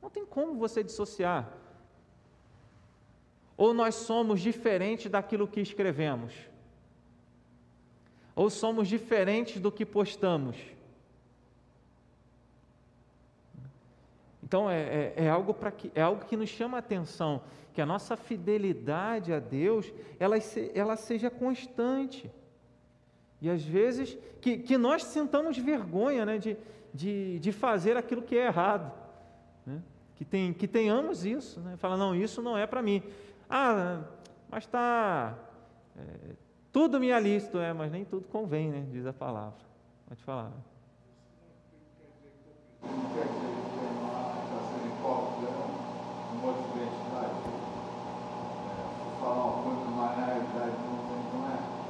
Não 0.00 0.08
tem 0.08 0.24
como 0.24 0.54
você 0.54 0.82
dissociar 0.82 1.60
ou 3.60 3.74
nós 3.74 3.94
somos 3.94 4.40
diferentes 4.40 5.10
daquilo 5.10 5.46
que 5.46 5.60
escrevemos? 5.60 6.32
Ou 8.34 8.48
somos 8.48 8.88
diferentes 8.88 9.60
do 9.60 9.70
que 9.70 9.84
postamos? 9.84 10.56
Então 14.42 14.70
é, 14.70 14.80
é, 14.80 15.14
é 15.24 15.28
algo 15.28 15.54
que 15.76 15.92
é 15.94 16.00
algo 16.00 16.24
que 16.24 16.38
nos 16.38 16.48
chama 16.48 16.78
a 16.78 16.80
atenção, 16.80 17.42
que 17.74 17.82
a 17.82 17.86
nossa 17.86 18.16
fidelidade 18.16 19.30
a 19.30 19.38
Deus 19.38 19.92
ela, 20.18 20.36
ela 20.74 20.96
seja 20.96 21.28
constante. 21.28 22.30
E 23.40 23.48
às 23.48 23.62
vezes 23.62 24.16
que, 24.40 24.58
que 24.58 24.76
nós 24.76 25.04
sintamos 25.04 25.56
vergonha 25.56 26.26
né, 26.26 26.38
de, 26.38 26.56
de, 26.92 27.38
de 27.38 27.52
fazer 27.52 27.96
aquilo 27.96 28.22
que 28.22 28.36
é 28.36 28.46
errado. 28.46 28.92
Né? 29.66 29.80
Que, 30.16 30.24
tem, 30.24 30.52
que 30.52 30.68
tenhamos 30.68 31.24
isso. 31.24 31.60
Né? 31.60 31.76
Fala, 31.76 31.96
não, 31.96 32.14
isso 32.14 32.42
não 32.42 32.56
é 32.56 32.66
para 32.66 32.82
mim. 32.82 33.02
Ah, 33.48 34.02
mas 34.50 34.64
está. 34.64 35.36
É, 35.96 36.34
tudo 36.72 37.00
me 37.00 37.12
alisto, 37.12 37.58
é, 37.58 37.72
mas 37.72 37.90
nem 37.90 38.04
tudo 38.04 38.26
convém, 38.28 38.70
né? 38.70 38.86
Diz 38.92 39.06
a 39.06 39.12
palavra. 39.12 39.58
Pode 40.06 40.22
falar. 40.22 40.52
Falar 49.20 49.44
uma 49.44 49.62
coisa, 49.62 49.90
mas 49.90 50.16
na 50.16 50.24
realidade 50.24 50.76
não 51.34 51.50
é. 51.50 51.80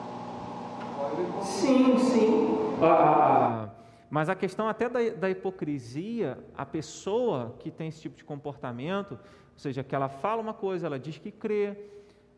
Sim, 1.43 1.99
sim. 1.99 2.49
Ah, 2.83 2.87
ah, 2.87 3.65
ah, 3.65 3.71
mas 4.11 4.29
a 4.29 4.35
questão 4.35 4.69
até 4.69 4.89
da, 4.89 4.99
da 5.11 5.31
hipocrisia, 5.31 6.39
a 6.57 6.65
pessoa 6.67 7.55
que 7.59 7.71
tem 7.71 7.89
esse 7.89 8.01
tipo 8.01 8.17
de 8.17 8.25
comportamento, 8.25 9.13
ou 9.13 9.59
seja, 9.59 9.85
que 9.85 9.95
ela 9.95 10.09
fala 10.09 10.41
uma 10.41 10.55
coisa, 10.55 10.87
ela 10.87 10.99
diz 10.99 11.19
que 11.19 11.31
crê, 11.31 11.77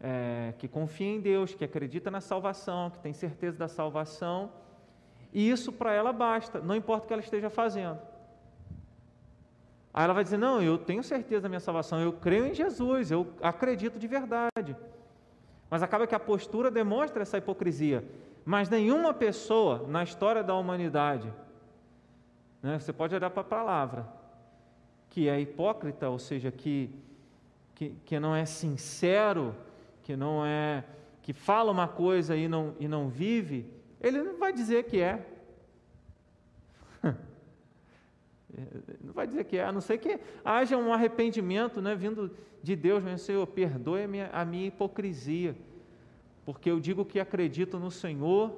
é, 0.01 0.53
que 0.59 0.67
confia 0.67 1.15
em 1.15 1.21
Deus, 1.21 1.55
que 1.55 1.65
acredita 1.65 2.11
na 2.11 2.21
salvação, 2.21 2.91
que 2.91 2.99
tem 2.99 3.13
certeza 3.13 3.57
da 3.57 3.69
salvação, 3.69 4.51
e 5.33 5.49
isso 5.49 5.73
para 5.73 5.93
ela 5.95 6.13
basta, 6.13 6.61
não 6.61 6.75
importa 6.75 7.05
o 7.05 7.07
que 7.07 7.13
ela 7.13 7.23
esteja 7.23 7.49
fazendo. 7.49 7.99
Aí 9.95 10.05
ela 10.05 10.15
vai 10.15 10.25
dizer: 10.25 10.39
Não, 10.39 10.63
eu 10.63 10.79
tenho 10.79 11.03
certeza 11.03 11.43
da 11.43 11.49
minha 11.49 11.61
salvação, 11.61 12.01
eu 12.01 12.13
creio 12.13 12.47
em 12.47 12.55
Jesus, 12.55 13.11
eu 13.11 13.27
acredito 13.43 13.99
de 13.99 14.07
verdade. 14.07 14.77
Mas 15.71 15.83
acaba 15.83 16.07
que 16.07 16.15
a 16.15 16.21
postura 16.21 16.71
demonstra 16.71 17.23
essa 17.23 17.39
hipocrisia. 17.39 18.05
Mas 18.45 18.69
nenhuma 18.69 19.15
pessoa 19.15 19.87
na 19.89 20.03
história 20.03 20.43
da 20.43 20.55
humanidade, 20.55 21.33
né, 22.63 22.79
você 22.79 22.93
pode 22.93 23.15
olhar 23.15 23.31
para 23.31 23.43
a 23.43 23.45
palavra, 23.45 24.09
que 25.09 25.29
é 25.29 25.41
hipócrita, 25.41 26.09
ou 26.09 26.19
seja, 26.19 26.51
que 26.51 26.91
que, 27.75 27.95
que 28.05 28.21
não 28.21 28.35
é 28.35 28.45
sincero, 28.45 29.55
que 30.03 30.17
não 30.17 30.45
é 30.47 30.85
que 31.23 31.33
fala 31.33 31.71
uma 31.71 31.89
coisa 31.89 32.37
e 32.37 32.49
não, 32.49 32.75
e 32.79 32.87
não 32.89 33.09
vive, 33.09 33.67
ele 34.01 34.23
não 34.23 34.39
vai 34.39 34.53
dizer 34.53 34.85
que 34.85 35.01
é. 35.01 35.25
não 39.03 39.13
vai 39.13 39.27
dizer 39.27 39.45
que 39.45 39.57
é, 39.57 39.65
a 39.65 39.73
não 39.73 39.81
ser 39.81 39.99
que 39.99 40.19
haja 40.45 40.77
um 40.77 40.93
arrependimento 40.93 41.81
né, 41.81 41.95
vindo 41.95 42.37
de 42.63 42.75
Deus, 42.75 43.03
meu 43.03 43.17
Senhor, 43.19 43.47
perdoe 43.47 44.05
a 44.05 44.09
minha, 44.09 44.31
a 44.33 44.45
minha 44.45 44.67
hipocrisia, 44.67 45.57
porque 46.45 46.71
eu 46.71 46.81
digo 46.81 47.05
que 47.05 47.21
acredito 47.21 47.79
no 47.79 47.91
Senhor, 47.91 48.53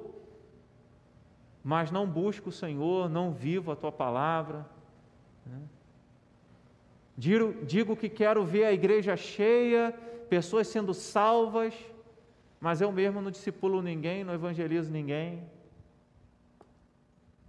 mas 1.63 1.91
não 1.91 2.07
busco 2.07 2.49
o 2.49 2.51
Senhor, 2.51 3.09
não 3.09 3.31
vivo 3.31 3.71
a 3.71 3.75
tua 3.75 3.91
palavra. 3.91 4.65
Né? 5.45 5.61
Digo, 7.17 7.65
digo 7.65 7.95
que 7.95 8.09
quero 8.09 8.43
ver 8.43 8.65
a 8.65 8.73
igreja 8.73 9.15
cheia, 9.15 9.91
pessoas 10.29 10.67
sendo 10.67 10.93
salvas, 10.93 11.73
mas 12.59 12.81
eu 12.81 12.91
mesmo 12.91 13.21
não 13.21 13.31
discipulo 13.31 13.81
ninguém, 13.81 14.23
não 14.23 14.33
evangelizo 14.33 14.91
ninguém. 14.91 15.43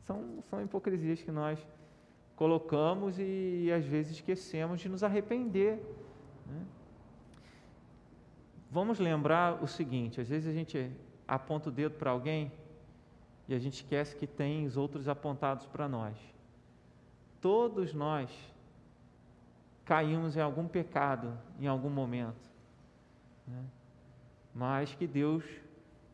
São, 0.06 0.40
são 0.48 0.62
hipocrisias 0.62 1.20
que 1.22 1.32
nós 1.32 1.58
colocamos 2.36 3.18
e, 3.18 3.64
e 3.64 3.72
às 3.72 3.84
vezes 3.84 4.12
esquecemos 4.12 4.80
de 4.80 4.88
nos 4.88 5.02
arrepender. 5.02 5.80
Né? 6.46 6.62
Vamos 8.70 8.98
lembrar 8.98 9.62
o 9.62 9.66
seguinte: 9.66 10.20
às 10.20 10.28
vezes 10.28 10.48
a 10.48 10.52
gente 10.52 10.90
aponta 11.26 11.68
o 11.68 11.72
dedo 11.72 11.94
para 11.96 12.10
alguém 12.10 12.52
e 13.48 13.54
a 13.54 13.58
gente 13.58 13.74
esquece 13.74 14.16
que 14.16 14.26
tem 14.26 14.66
os 14.66 14.76
outros 14.76 15.08
apontados 15.08 15.66
para 15.66 15.88
nós. 15.88 16.16
Todos 17.40 17.94
nós 17.94 18.30
caímos 19.84 20.36
em 20.36 20.40
algum 20.40 20.66
pecado 20.66 21.38
em 21.60 21.66
algum 21.66 21.90
momento. 21.90 22.50
Né? 23.46 23.64
Mas 24.54 24.94
que 24.94 25.06
Deus, 25.06 25.44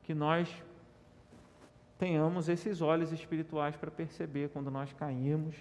que 0.02 0.14
nós 0.14 0.48
tenhamos 1.98 2.48
esses 2.48 2.82
olhos 2.82 3.12
espirituais 3.12 3.76
para 3.76 3.90
perceber 3.90 4.50
quando 4.50 4.70
nós 4.70 4.92
caímos 4.92 5.54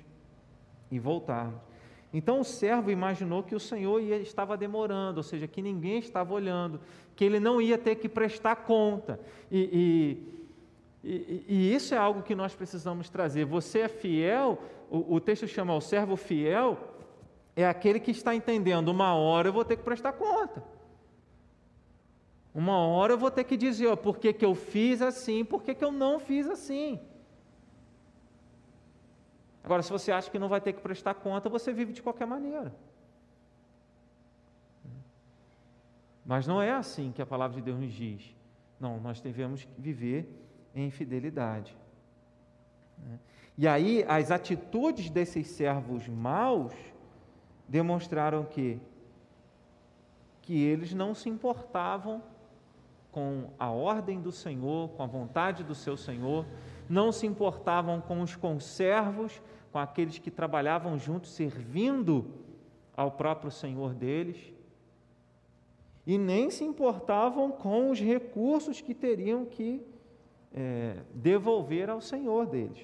e 0.89 0.99
voltarmos. 0.99 1.70
Então 2.13 2.41
o 2.41 2.43
servo 2.43 2.91
imaginou 2.91 3.41
que 3.41 3.55
o 3.55 3.59
Senhor 3.59 4.01
ia, 4.01 4.17
estava 4.17 4.57
demorando, 4.57 5.17
ou 5.17 5.23
seja, 5.23 5.47
que 5.47 5.61
ninguém 5.61 5.99
estava 5.99 6.33
olhando, 6.33 6.79
que 7.15 7.23
ele 7.23 7.39
não 7.39 7.61
ia 7.61 7.77
ter 7.77 7.95
que 7.95 8.09
prestar 8.09 8.57
conta. 8.57 9.19
E, 9.49 10.19
e, 11.03 11.09
e, 11.09 11.45
e 11.47 11.73
isso 11.73 11.95
é 11.95 11.97
algo 11.97 12.21
que 12.21 12.35
nós 12.35 12.53
precisamos 12.53 13.09
trazer. 13.09 13.45
Você 13.45 13.79
é 13.79 13.87
fiel, 13.87 14.61
o, 14.89 15.15
o 15.15 15.19
texto 15.21 15.47
chama 15.47 15.73
o 15.73 15.81
servo 15.81 16.17
fiel, 16.17 16.77
é 17.55 17.65
aquele 17.65 17.99
que 17.99 18.11
está 18.11 18.35
entendendo, 18.35 18.89
uma 18.89 19.13
hora 19.13 19.47
eu 19.47 19.53
vou 19.53 19.63
ter 19.63 19.77
que 19.77 19.83
prestar 19.83 20.13
conta. 20.13 20.63
Uma 22.53 22.77
hora 22.77 23.13
eu 23.13 23.17
vou 23.17 23.31
ter 23.31 23.45
que 23.45 23.55
dizer, 23.55 23.87
ó, 23.87 23.95
por 23.95 24.17
que, 24.17 24.33
que 24.33 24.43
eu 24.43 24.53
fiz 24.53 25.01
assim, 25.01 25.45
por 25.45 25.63
que, 25.63 25.73
que 25.73 25.83
eu 25.83 25.91
não 25.91 26.19
fiz 26.19 26.47
assim. 26.47 26.99
Agora, 29.63 29.81
se 29.83 29.91
você 29.91 30.11
acha 30.11 30.29
que 30.29 30.39
não 30.39 30.49
vai 30.49 30.59
ter 30.59 30.73
que 30.73 30.81
prestar 30.81 31.13
conta, 31.13 31.49
você 31.49 31.71
vive 31.71 31.93
de 31.93 32.01
qualquer 32.01 32.25
maneira. 32.25 32.73
Mas 36.25 36.47
não 36.47 36.61
é 36.61 36.71
assim 36.71 37.11
que 37.11 37.21
a 37.21 37.25
palavra 37.25 37.57
de 37.57 37.61
Deus 37.61 37.79
nos 37.79 37.93
diz. 37.93 38.35
Não, 38.79 38.99
nós 38.99 39.21
devemos 39.21 39.67
viver 39.77 40.27
em 40.73 40.89
fidelidade. 40.89 41.75
E 43.57 43.67
aí, 43.67 44.03
as 44.07 44.31
atitudes 44.31 45.09
desses 45.09 45.47
servos 45.47 46.07
maus 46.07 46.73
demonstraram 47.67 48.43
que 48.45 48.79
que 50.41 50.61
eles 50.63 50.93
não 50.93 51.13
se 51.13 51.29
importavam 51.29 52.21
com 53.11 53.49
a 53.59 53.69
ordem 53.69 54.19
do 54.21 54.31
Senhor, 54.31 54.89
com 54.89 55.03
a 55.03 55.05
vontade 55.05 55.63
do 55.63 55.75
seu 55.75 55.95
Senhor, 55.95 56.45
não 56.91 57.09
se 57.09 57.25
importavam 57.25 58.01
com 58.01 58.21
os 58.21 58.35
conservos, 58.35 59.41
com 59.71 59.79
aqueles 59.79 60.19
que 60.19 60.29
trabalhavam 60.29 60.99
juntos, 60.99 61.31
servindo 61.31 62.25
ao 62.95 63.11
próprio 63.11 63.49
Senhor 63.49 63.93
deles, 63.93 64.53
e 66.05 66.17
nem 66.17 66.49
se 66.49 66.65
importavam 66.65 67.49
com 67.49 67.89
os 67.89 67.99
recursos 68.01 68.81
que 68.81 68.93
teriam 68.93 69.45
que 69.45 69.81
é, 70.53 70.97
devolver 71.13 71.89
ao 71.89 72.01
Senhor 72.01 72.45
deles. 72.45 72.83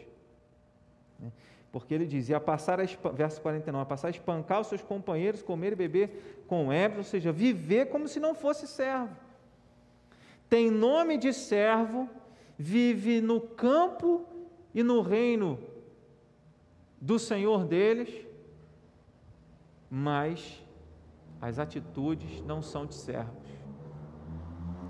Né? 1.20 1.30
Porque 1.70 1.93
ele 1.93 2.06
dizia, 2.06 2.38
a 2.38 2.39
passar 2.39 2.80
a, 2.80 2.86
verso 3.12 3.41
49, 3.41 3.84
a 3.84 3.86
passar 3.86 4.08
a 4.08 4.12
espancar 4.12 4.62
os 4.62 4.67
seus 4.67 4.82
companheiros, 4.82 5.43
comer 5.43 5.74
e 5.74 5.76
beber 5.76 6.46
com 6.48 6.72
ébrios, 6.72 7.08
ou 7.08 7.12
seja, 7.12 7.34
viver 7.34 7.89
como 7.89 8.08
se 8.08 8.22
não 8.22 8.34
fosse 8.34 8.67
servo. 8.67 9.13
Tem 10.48 10.72
nome 10.72 11.17
de 11.17 11.34
servo, 11.34 12.10
vive 12.58 13.22
no 13.22 13.39
campo 13.39 14.26
e 14.74 14.82
no 14.82 15.02
reino 15.02 15.60
do 17.00 17.20
Senhor 17.20 17.65
deles, 17.65 18.26
mas 19.89 20.63
as 21.39 21.60
atitudes 21.60 22.41
não 22.41 22.62
são 22.62 22.86
de 22.86 22.96
servos. 22.96 23.48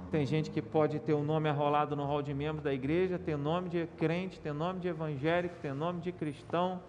Tem 0.09 0.25
gente 0.25 0.49
que 0.49 0.61
pode 0.61 0.99
ter 0.99 1.13
o 1.13 1.17
um 1.17 1.23
nome 1.23 1.49
arrolado 1.49 1.95
no 1.95 2.05
hall 2.05 2.21
de 2.21 2.33
membros 2.33 2.63
da 2.63 2.73
igreja, 2.73 3.19
ter 3.19 3.37
nome 3.37 3.67
de 3.67 3.85
crente, 3.97 4.39
ter 4.39 4.53
nome 4.53 4.79
de 4.79 4.87
evangélico, 4.87 5.55
ter 5.61 5.73
nome 5.73 5.99
de 5.99 6.13
cristão, 6.13 6.81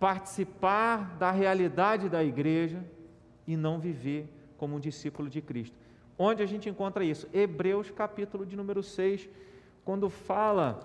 participar 0.00 1.16
da 1.16 1.30
realidade 1.30 2.08
da 2.08 2.24
igreja 2.24 2.84
e 3.46 3.56
não 3.56 3.78
viver 3.78 4.28
como 4.58 4.76
um 4.76 4.80
discípulo 4.80 5.30
de 5.30 5.40
Cristo. 5.40 5.83
Onde 6.18 6.42
a 6.42 6.46
gente 6.46 6.68
encontra 6.68 7.04
isso? 7.04 7.28
Hebreus 7.32 7.90
capítulo 7.90 8.46
de 8.46 8.56
número 8.56 8.82
6, 8.82 9.28
quando 9.84 10.08
fala 10.08 10.80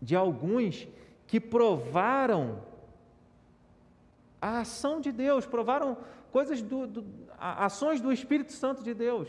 de 0.00 0.14
alguns 0.14 0.88
que 1.26 1.40
provaram 1.40 2.62
a 4.40 4.60
ação 4.60 5.00
de 5.00 5.12
Deus, 5.12 5.46
provaram 5.46 5.96
coisas 6.30 6.62
do, 6.62 6.86
do 6.86 7.04
ações 7.38 8.00
do 8.00 8.12
Espírito 8.12 8.52
Santo 8.52 8.82
de 8.82 8.94
Deus. 8.94 9.28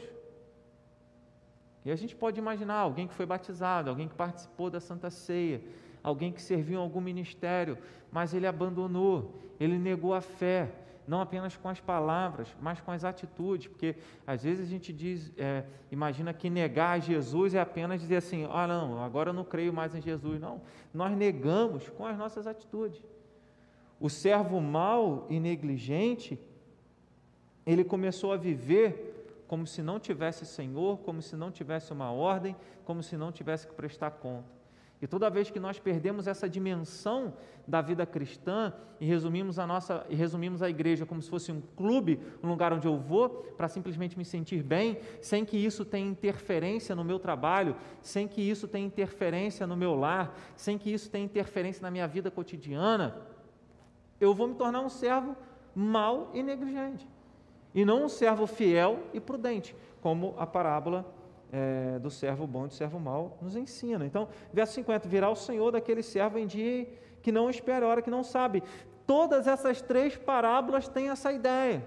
E 1.85 1.91
a 1.91 1.95
gente 1.95 2.15
pode 2.15 2.39
imaginar 2.39 2.75
alguém 2.75 3.07
que 3.07 3.13
foi 3.13 3.25
batizado, 3.25 3.89
alguém 3.89 4.07
que 4.07 4.15
participou 4.15 4.69
da 4.69 4.79
Santa 4.79 5.09
Ceia, 5.09 5.61
alguém 6.01 6.31
que 6.31 6.41
serviu 6.41 6.79
em 6.79 6.81
algum 6.81 7.01
ministério, 7.01 7.77
mas 8.11 8.33
ele 8.33 8.47
abandonou, 8.47 9.39
ele 9.59 9.77
negou 9.77 10.13
a 10.13 10.21
fé, 10.21 10.71
não 11.07 11.19
apenas 11.21 11.55
com 11.55 11.67
as 11.67 11.79
palavras, 11.79 12.47
mas 12.61 12.79
com 12.79 12.91
as 12.91 13.03
atitudes, 13.03 13.67
porque 13.67 13.95
às 14.25 14.43
vezes 14.43 14.67
a 14.67 14.69
gente 14.69 14.93
diz, 14.93 15.31
é, 15.37 15.63
imagina 15.91 16.33
que 16.33 16.49
negar 16.49 16.91
a 16.91 16.99
Jesus 16.99 17.53
é 17.53 17.59
apenas 17.59 17.99
dizer 17.99 18.17
assim: 18.17 18.47
ah, 18.49 18.67
não, 18.67 19.03
agora 19.03 19.29
eu 19.29 19.33
não 19.33 19.43
creio 19.43 19.73
mais 19.73 19.93
em 19.93 20.01
Jesus. 20.01 20.39
Não, 20.39 20.61
nós 20.93 21.15
negamos 21.15 21.89
com 21.89 22.05
as 22.05 22.17
nossas 22.17 22.47
atitudes. 22.47 23.03
O 23.99 24.09
servo 24.09 24.61
mau 24.61 25.25
e 25.29 25.39
negligente, 25.39 26.39
ele 27.65 27.83
começou 27.83 28.31
a 28.31 28.37
viver 28.37 29.43
como 29.47 29.67
se 29.67 29.81
não 29.81 29.99
tivesse 29.99 30.45
Senhor, 30.45 30.99
como 30.99 31.21
se 31.21 31.35
não 31.35 31.51
tivesse 31.51 31.91
uma 31.91 32.11
ordem, 32.11 32.55
como 32.85 33.03
se 33.03 33.17
não 33.17 33.31
tivesse 33.31 33.67
que 33.67 33.73
prestar 33.73 34.11
conta. 34.11 34.52
E 35.03 35.07
toda 35.07 35.29
vez 35.29 35.51
que 35.51 35.59
nós 35.59 35.77
perdemos 35.77 36.27
essa 36.27 36.47
dimensão 36.47 37.33
da 37.67 37.81
vida 37.81 38.05
cristã 38.05 38.71
e 39.01 39.05
resumimos 39.05 39.59
a 39.59 39.67
nossa 39.67 40.05
e 40.09 40.15
resumimos 40.15 40.61
a 40.61 40.69
igreja 40.69 41.05
como 41.05 41.21
se 41.21 41.29
fosse 41.29 41.51
um 41.51 41.59
clube, 41.75 42.21
um 42.41 42.47
lugar 42.47 42.71
onde 42.71 42.87
eu 42.87 42.97
vou 42.97 43.27
para 43.57 43.67
simplesmente 43.67 44.17
me 44.17 44.23
sentir 44.23 44.63
bem, 44.63 44.97
sem 45.19 45.43
que 45.43 45.57
isso 45.57 45.83
tenha 45.83 46.07
interferência 46.07 46.95
no 46.95 47.03
meu 47.03 47.19
trabalho, 47.19 47.75
sem 48.01 48.29
que 48.29 48.41
isso 48.41 48.65
tenha 48.65 48.87
interferência 48.87 49.67
no 49.67 49.75
meu 49.75 49.93
lar, 49.93 50.39
sem 50.55 50.77
que 50.77 50.93
isso 50.93 51.11
tenha 51.11 51.25
interferência 51.25 51.81
na 51.81 51.91
minha 51.91 52.07
vida 52.07 52.31
cotidiana, 52.31 53.27
eu 54.21 54.33
vou 54.33 54.47
me 54.47 54.55
tornar 54.55 54.79
um 54.79 54.89
servo 54.89 55.35
mau 55.75 56.31
e 56.33 56.41
negligente, 56.41 57.05
e 57.75 57.83
não 57.83 58.05
um 58.05 58.07
servo 58.07 58.47
fiel 58.47 58.99
e 59.13 59.19
prudente, 59.19 59.75
como 59.99 60.33
a 60.37 60.47
parábola 60.47 61.05
é, 61.53 61.99
do 61.99 62.09
servo 62.09 62.47
bom 62.47 62.65
e 62.65 62.67
do 62.69 62.73
servo 62.73 62.99
mau 62.99 63.37
nos 63.39 63.55
ensina. 63.55 64.03
Então, 64.05 64.27
verso 64.51 64.73
50, 64.73 65.07
virá 65.07 65.29
o 65.29 65.35
Senhor 65.35 65.71
daquele 65.71 66.01
servo 66.01 66.39
em 66.39 66.47
dia 66.47 66.87
que 67.21 67.31
não 67.31 67.47
espera, 67.47 67.87
hora 67.87 68.01
que 68.01 68.09
não 68.09 68.23
sabe. 68.23 68.63
Todas 69.05 69.45
essas 69.45 69.79
três 69.79 70.17
parábolas 70.17 70.87
têm 70.87 71.09
essa 71.09 71.31
ideia 71.31 71.85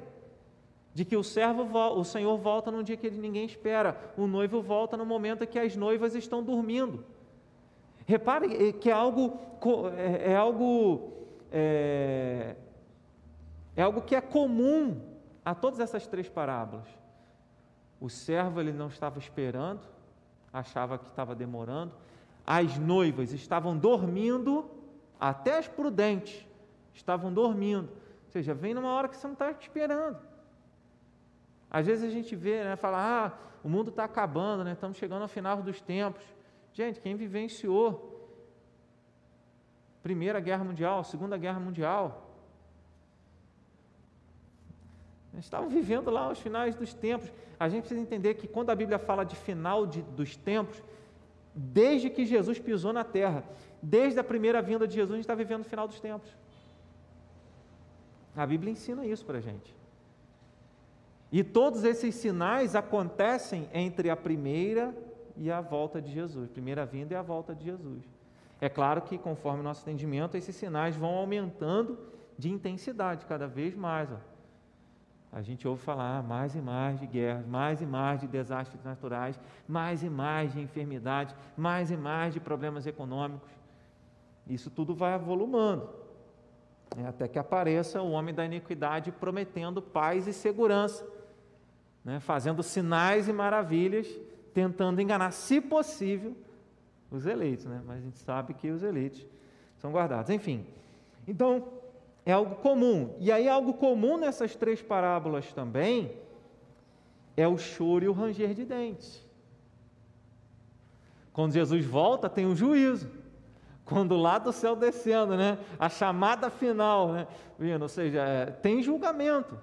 de 0.94 1.04
que 1.04 1.16
o 1.16 1.24
servo, 1.24 1.64
o 1.98 2.04
Senhor 2.04 2.38
volta 2.38 2.70
num 2.70 2.82
dia 2.82 2.96
que 2.96 3.10
ninguém 3.10 3.44
espera, 3.44 3.98
o 4.16 4.26
noivo 4.26 4.62
volta 4.62 4.96
no 4.96 5.04
momento 5.04 5.46
que 5.46 5.58
as 5.58 5.76
noivas 5.76 6.14
estão 6.14 6.42
dormindo. 6.42 7.04
Repare 8.06 8.72
que 8.74 8.88
é 8.88 8.92
algo, 8.92 9.36
é, 9.96 10.32
é 10.32 10.36
algo, 10.36 11.12
é, 11.50 12.54
é 13.74 13.82
algo 13.82 14.00
que 14.02 14.14
é 14.14 14.20
comum 14.20 15.00
a 15.44 15.54
todas 15.54 15.80
essas 15.80 16.06
três 16.06 16.28
parábolas. 16.28 16.86
O 18.00 18.08
servo 18.08 18.60
ele 18.60 18.72
não 18.72 18.88
estava 18.88 19.18
esperando, 19.18 19.80
achava 20.52 20.98
que 20.98 21.06
estava 21.06 21.34
demorando. 21.34 21.92
As 22.46 22.78
noivas 22.78 23.32
estavam 23.32 23.76
dormindo, 23.76 24.70
até 25.18 25.58
as 25.58 25.66
prudentes 25.66 26.46
estavam 26.94 27.32
dormindo. 27.32 27.88
Ou 27.88 28.30
seja, 28.30 28.54
vem 28.54 28.74
numa 28.74 28.92
hora 28.92 29.08
que 29.08 29.16
você 29.16 29.26
não 29.26 29.34
está 29.34 29.50
esperando. 29.50 30.18
Às 31.70 31.86
vezes 31.86 32.04
a 32.04 32.10
gente 32.10 32.36
vê, 32.36 32.62
né, 32.62 32.76
fala, 32.76 32.98
ah, 33.26 33.32
o 33.64 33.68
mundo 33.68 33.90
está 33.90 34.04
acabando, 34.04 34.62
né, 34.62 34.72
estamos 34.72 34.96
chegando 34.96 35.22
ao 35.22 35.28
final 35.28 35.62
dos 35.62 35.80
tempos. 35.80 36.22
Gente, 36.72 37.00
quem 37.00 37.16
vivenciou 37.16 38.12
Primeira 40.02 40.38
Guerra 40.38 40.62
Mundial, 40.62 41.02
Segunda 41.02 41.36
Guerra 41.36 41.58
Mundial, 41.58 42.25
estavam 45.44 45.68
vivendo 45.68 46.10
lá 46.10 46.30
os 46.30 46.38
finais 46.38 46.74
dos 46.74 46.94
tempos. 46.94 47.32
A 47.58 47.68
gente 47.68 47.80
precisa 47.80 48.00
entender 48.00 48.34
que 48.34 48.48
quando 48.48 48.70
a 48.70 48.74
Bíblia 48.74 48.98
fala 48.98 49.24
de 49.24 49.36
final 49.36 49.86
de, 49.86 50.02
dos 50.02 50.36
tempos, 50.36 50.82
desde 51.54 52.10
que 52.10 52.24
Jesus 52.24 52.58
pisou 52.58 52.92
na 52.92 53.04
terra, 53.04 53.44
desde 53.82 54.18
a 54.18 54.24
primeira 54.24 54.60
vinda 54.60 54.86
de 54.86 54.94
Jesus, 54.94 55.12
a 55.12 55.16
gente 55.16 55.24
está 55.24 55.34
vivendo 55.34 55.62
o 55.62 55.64
final 55.64 55.86
dos 55.86 56.00
tempos. 56.00 56.34
A 58.36 58.46
Bíblia 58.46 58.72
ensina 58.72 59.06
isso 59.06 59.24
para 59.24 59.38
a 59.38 59.40
gente. 59.40 59.74
E 61.32 61.42
todos 61.42 61.84
esses 61.84 62.14
sinais 62.14 62.74
acontecem 62.74 63.68
entre 63.72 64.10
a 64.10 64.16
primeira 64.16 64.94
e 65.36 65.50
a 65.50 65.60
volta 65.60 66.00
de 66.00 66.12
Jesus, 66.12 66.48
primeira 66.50 66.86
vinda 66.86 67.14
e 67.14 67.16
a 67.16 67.22
volta 67.22 67.54
de 67.54 67.64
Jesus. 67.64 68.04
É 68.60 68.68
claro 68.68 69.02
que, 69.02 69.18
conforme 69.18 69.60
o 69.60 69.62
nosso 69.62 69.82
entendimento, 69.82 70.36
esses 70.36 70.56
sinais 70.56 70.96
vão 70.96 71.14
aumentando 71.14 71.98
de 72.38 72.50
intensidade 72.50 73.26
cada 73.26 73.46
vez 73.46 73.74
mais. 73.74 74.10
Ó. 74.10 74.16
a 75.36 75.42
gente 75.42 75.68
ouve 75.68 75.82
falar 75.82 76.22
mais 76.22 76.54
e 76.54 76.62
mais 76.62 76.98
de 76.98 77.06
guerras, 77.06 77.46
mais 77.46 77.82
e 77.82 77.84
mais 77.84 78.22
de 78.22 78.26
desastres 78.26 78.82
naturais, 78.82 79.38
mais 79.68 80.02
e 80.02 80.08
mais 80.08 80.54
de 80.54 80.62
enfermidades, 80.62 81.34
mais 81.54 81.90
e 81.90 81.96
mais 81.96 82.32
de 82.32 82.40
problemas 82.40 82.86
econômicos. 82.86 83.50
Isso 84.48 84.70
tudo 84.70 84.94
vai 84.94 85.12
avolumando, 85.12 85.90
né, 86.96 87.06
até 87.06 87.28
que 87.28 87.38
apareça 87.38 88.00
o 88.00 88.12
homem 88.12 88.34
da 88.34 88.46
iniquidade 88.46 89.12
prometendo 89.12 89.82
paz 89.82 90.26
e 90.26 90.32
segurança, 90.32 91.06
né, 92.02 92.18
fazendo 92.18 92.62
sinais 92.62 93.28
e 93.28 93.32
maravilhas, 93.34 94.08
tentando 94.54 95.02
enganar, 95.02 95.32
se 95.32 95.60
possível, 95.60 96.34
os 97.10 97.26
eleitos, 97.26 97.66
né? 97.66 97.82
mas 97.86 97.98
a 97.98 98.00
gente 98.00 98.18
sabe 98.20 98.54
que 98.54 98.70
os 98.70 98.82
eleitos 98.82 99.26
são 99.76 99.92
guardados. 99.92 100.30
Enfim, 100.30 100.64
então 101.28 101.75
é 102.26 102.32
algo 102.32 102.56
comum. 102.56 103.14
E 103.20 103.30
aí, 103.30 103.48
algo 103.48 103.74
comum 103.74 104.18
nessas 104.18 104.56
três 104.56 104.82
parábolas 104.82 105.52
também 105.52 106.12
é 107.36 107.46
o 107.46 107.56
choro 107.56 108.04
e 108.04 108.08
o 108.08 108.12
ranger 108.12 108.52
de 108.52 108.64
dentes. 108.64 109.24
Quando 111.32 111.52
Jesus 111.52 111.84
volta, 111.84 112.28
tem 112.28 112.44
um 112.44 112.56
juízo. 112.56 113.08
Quando 113.84 114.16
lá 114.16 114.38
do 114.38 114.52
céu 114.52 114.74
descendo, 114.74 115.36
né? 115.36 115.56
A 115.78 115.88
chamada 115.88 116.50
final, 116.50 117.12
né? 117.12 117.28
Ou 117.80 117.88
seja, 117.88 118.22
é, 118.22 118.46
tem 118.46 118.82
julgamento. 118.82 119.56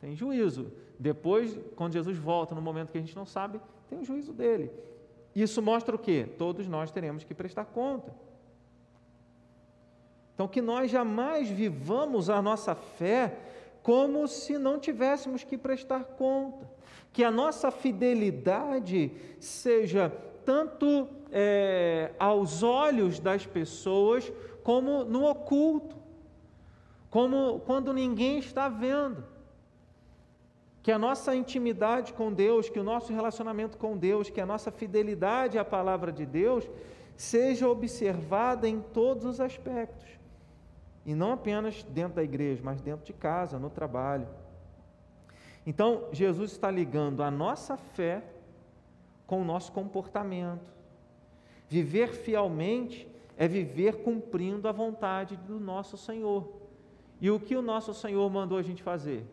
Tem 0.00 0.16
juízo. 0.16 0.72
Depois, 0.98 1.58
quando 1.76 1.92
Jesus 1.92 2.16
volta, 2.16 2.54
no 2.54 2.62
momento 2.62 2.90
que 2.90 2.96
a 2.96 3.00
gente 3.00 3.14
não 3.14 3.26
sabe, 3.26 3.60
tem 3.90 3.98
o 3.98 4.04
juízo 4.04 4.32
dele. 4.32 4.72
Isso 5.34 5.60
mostra 5.60 5.94
o 5.94 5.98
quê? 5.98 6.26
Todos 6.38 6.66
nós 6.66 6.90
teremos 6.90 7.22
que 7.22 7.34
prestar 7.34 7.66
conta. 7.66 8.14
Então, 10.34 10.48
que 10.48 10.62
nós 10.62 10.90
jamais 10.90 11.48
vivamos 11.48 12.30
a 12.30 12.40
nossa 12.40 12.74
fé 12.74 13.36
como 13.82 14.26
se 14.28 14.56
não 14.58 14.78
tivéssemos 14.78 15.44
que 15.44 15.58
prestar 15.58 16.04
conta. 16.04 16.70
Que 17.12 17.24
a 17.24 17.30
nossa 17.30 17.70
fidelidade 17.70 19.12
seja 19.38 20.10
tanto 20.44 21.08
é, 21.30 22.12
aos 22.18 22.62
olhos 22.62 23.18
das 23.18 23.46
pessoas, 23.46 24.32
como 24.62 25.04
no 25.04 25.24
oculto, 25.28 25.96
como 27.10 27.60
quando 27.60 27.92
ninguém 27.92 28.38
está 28.38 28.68
vendo. 28.68 29.24
Que 30.82 30.90
a 30.90 30.98
nossa 30.98 31.34
intimidade 31.34 32.12
com 32.12 32.32
Deus, 32.32 32.68
que 32.68 32.80
o 32.80 32.84
nosso 32.84 33.12
relacionamento 33.12 33.76
com 33.76 33.96
Deus, 33.96 34.30
que 34.30 34.40
a 34.40 34.46
nossa 34.46 34.70
fidelidade 34.70 35.58
à 35.58 35.64
palavra 35.64 36.10
de 36.10 36.24
Deus 36.24 36.68
seja 37.16 37.68
observada 37.68 38.68
em 38.68 38.80
todos 38.80 39.24
os 39.24 39.40
aspectos. 39.40 40.21
E 41.04 41.14
não 41.14 41.32
apenas 41.32 41.82
dentro 41.82 42.16
da 42.16 42.22
igreja, 42.22 42.62
mas 42.64 42.80
dentro 42.80 43.04
de 43.04 43.12
casa, 43.12 43.58
no 43.58 43.68
trabalho. 43.68 44.28
Então, 45.66 46.08
Jesus 46.12 46.52
está 46.52 46.70
ligando 46.70 47.22
a 47.22 47.30
nossa 47.30 47.76
fé 47.76 48.22
com 49.26 49.40
o 49.40 49.44
nosso 49.44 49.72
comportamento. 49.72 50.72
Viver 51.68 52.12
fielmente 52.12 53.08
é 53.36 53.48
viver 53.48 54.02
cumprindo 54.02 54.68
a 54.68 54.72
vontade 54.72 55.36
do 55.36 55.58
nosso 55.58 55.96
Senhor. 55.96 56.48
E 57.20 57.30
o 57.30 57.40
que 57.40 57.56
o 57.56 57.62
nosso 57.62 57.94
Senhor 57.94 58.28
mandou 58.30 58.58
a 58.58 58.62
gente 58.62 58.82
fazer? 58.82 59.24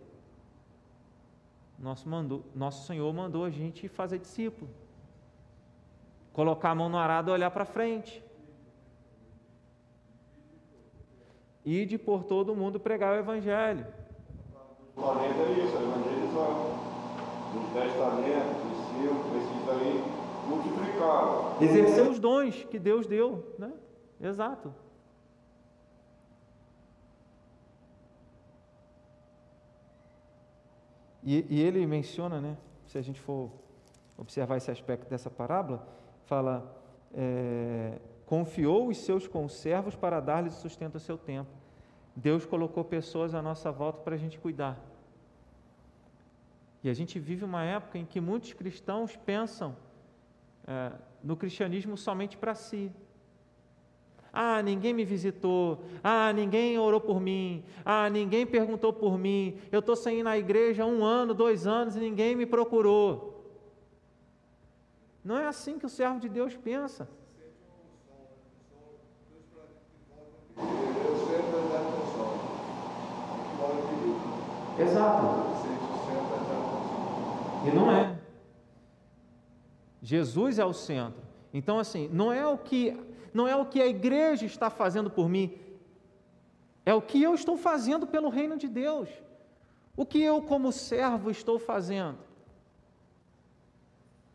Nosso, 1.77 2.07
mandou, 2.07 2.43
nosso 2.53 2.85
Senhor 2.85 3.11
mandou 3.13 3.45
a 3.45 3.49
gente 3.49 3.87
fazer 3.87 4.19
discípulo. 4.19 4.69
Colocar 6.33 6.71
a 6.71 6.75
mão 6.75 6.89
no 6.89 6.97
arado 6.97 7.31
e 7.31 7.33
olhar 7.33 7.51
para 7.51 7.65
frente. 7.65 8.23
Ide 11.69 11.99
por 11.99 12.23
todo 12.23 12.51
o 12.51 12.55
mundo 12.55 12.79
pregar 12.79 13.15
o 13.15 13.19
Evangelho. 13.19 13.85
O 14.97 15.01
talento 15.03 15.39
é 15.39 15.51
isso, 15.51 15.77
a 15.77 15.81
evangelização. 15.83 16.79
Dos 17.53 17.73
dez 17.73 17.93
talentos, 17.93 18.63
dos 18.63 18.77
cinco, 18.87 19.29
precisa 19.29 19.71
aí 19.73 20.03
multiplicar. 20.47 21.61
Exercer 21.61 22.09
os 22.09 22.17
dons 22.17 22.63
que 22.63 22.79
Deus 22.79 23.05
deu, 23.05 23.53
né? 23.59 23.71
Exato. 24.19 24.73
E, 31.23 31.45
e, 31.47 31.61
ele 31.61 31.85
menciona, 31.85 32.41
né? 32.41 32.57
Se 32.87 32.97
a 32.97 33.01
gente 33.03 33.21
for 33.21 33.51
observar 34.17 34.57
esse 34.57 34.71
aspecto 34.71 35.07
dessa 35.07 35.29
parábola, 35.29 35.87
fala 36.25 36.75
é, 37.13 37.99
confiou 38.25 38.87
os 38.87 38.97
seus 38.97 39.27
conservos 39.27 39.95
para 39.95 40.19
dar-lhes 40.19 40.55
sustento 40.55 40.97
a 40.97 40.99
seu 40.99 41.15
tempo. 41.15 41.58
Deus 42.15 42.45
colocou 42.45 42.83
pessoas 42.83 43.33
à 43.33 43.41
nossa 43.41 43.71
volta 43.71 44.01
para 44.01 44.15
a 44.15 44.17
gente 44.17 44.39
cuidar. 44.39 44.77
E 46.83 46.89
a 46.89 46.93
gente 46.93 47.19
vive 47.19 47.43
uma 47.43 47.63
época 47.63 47.97
em 47.97 48.05
que 48.05 48.21
muitos 48.21 48.53
cristãos 48.53 49.15
pensam 49.15 49.75
é, 50.65 50.91
no 51.23 51.35
cristianismo 51.35 51.97
somente 51.97 52.37
para 52.37 52.55
si. 52.55 52.91
Ah, 54.31 54.61
ninguém 54.61 54.93
me 54.93 55.03
visitou. 55.03 55.83
Ah, 56.03 56.31
ninguém 56.31 56.77
orou 56.77 57.01
por 57.01 57.19
mim. 57.19 57.63
Ah, 57.83 58.09
ninguém 58.09 58.45
perguntou 58.45 58.93
por 58.93 59.17
mim. 59.17 59.57
Eu 59.71 59.79
estou 59.79 59.95
sem 59.95 60.19
ir 60.19 60.23
na 60.23 60.37
igreja 60.37 60.85
um 60.85 61.03
ano, 61.03 61.33
dois 61.33 61.65
anos 61.65 61.95
e 61.95 61.99
ninguém 61.99 62.35
me 62.35 62.45
procurou. 62.45 63.39
Não 65.23 65.37
é 65.37 65.47
assim 65.47 65.77
que 65.77 65.85
o 65.85 65.89
servo 65.89 66.19
de 66.19 66.29
Deus 66.29 66.55
pensa. 66.55 67.09
Exato. 74.79 75.25
E 77.65 77.75
não 77.75 77.91
é. 77.91 78.17
Jesus 80.01 80.57
é 80.59 80.65
o 80.65 80.73
centro. 80.73 81.21
Então 81.53 81.77
assim, 81.77 82.07
não 82.11 82.31
é 82.31 82.47
o 82.47 82.57
que 82.57 82.97
não 83.33 83.47
é 83.47 83.55
o 83.55 83.65
que 83.65 83.81
a 83.81 83.87
igreja 83.87 84.45
está 84.45 84.69
fazendo 84.69 85.09
por 85.09 85.29
mim, 85.29 85.55
é 86.85 86.93
o 86.93 87.01
que 87.01 87.21
eu 87.21 87.35
estou 87.35 87.57
fazendo 87.57 88.07
pelo 88.07 88.29
reino 88.29 88.57
de 88.57 88.67
Deus. 88.67 89.07
O 89.95 90.05
que 90.05 90.21
eu, 90.21 90.41
como 90.41 90.71
servo, 90.71 91.29
estou 91.29 91.59
fazendo? 91.59 92.17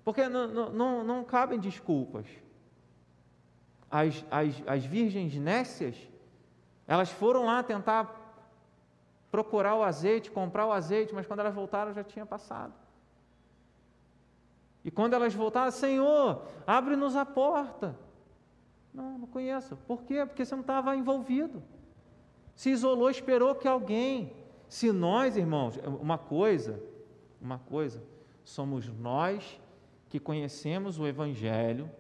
Porque 0.05 0.29
não, 0.29 0.71
não, 0.71 1.03
não, 1.03 1.25
cabem 1.25 1.59
desculpas. 1.59 2.27
As, 3.91 4.25
as, 4.31 4.63
as 4.67 4.85
virgens 4.85 5.35
nécias, 5.37 5.97
elas 6.87 7.11
foram 7.11 7.47
lá 7.47 7.63
tentar 7.63 8.24
procurar 9.35 9.75
o 9.75 9.83
azeite, 9.83 10.31
comprar 10.31 10.65
o 10.65 10.71
azeite, 10.71 11.13
mas 11.13 11.27
quando 11.27 11.41
elas 11.41 11.53
voltaram 11.53 11.93
já 11.93 12.05
tinha 12.05 12.25
passado. 12.25 12.73
E 14.85 14.93
quando 14.93 15.15
elas 15.15 15.35
voltaram, 15.35 15.73
Senhor, 15.73 16.41
abre-nos 16.65 17.17
a 17.17 17.27
porta. 17.27 17.99
Não, 18.95 19.19
não 19.19 19.27
conheço. 19.27 19.77
Por 19.89 20.05
quê? 20.05 20.25
Porque 20.25 20.45
você 20.45 20.55
não 20.55 20.61
estava 20.61 20.95
envolvido. 20.95 21.61
Se 22.55 22.71
isolou, 22.71 23.11
esperou 23.11 23.57
que 23.57 23.67
alguém. 23.67 24.33
Se 24.69 24.93
nós, 24.93 25.37
irmãos, 25.37 25.81
uma 26.01 26.17
coisa, 26.17 26.81
uma 27.43 27.59
coisa, 27.59 28.01
somos 28.45 28.89
nós 28.89 29.61
que 30.09 30.21
conhecemos 30.21 31.01
o 31.01 31.09
Evangelho, 31.09 31.91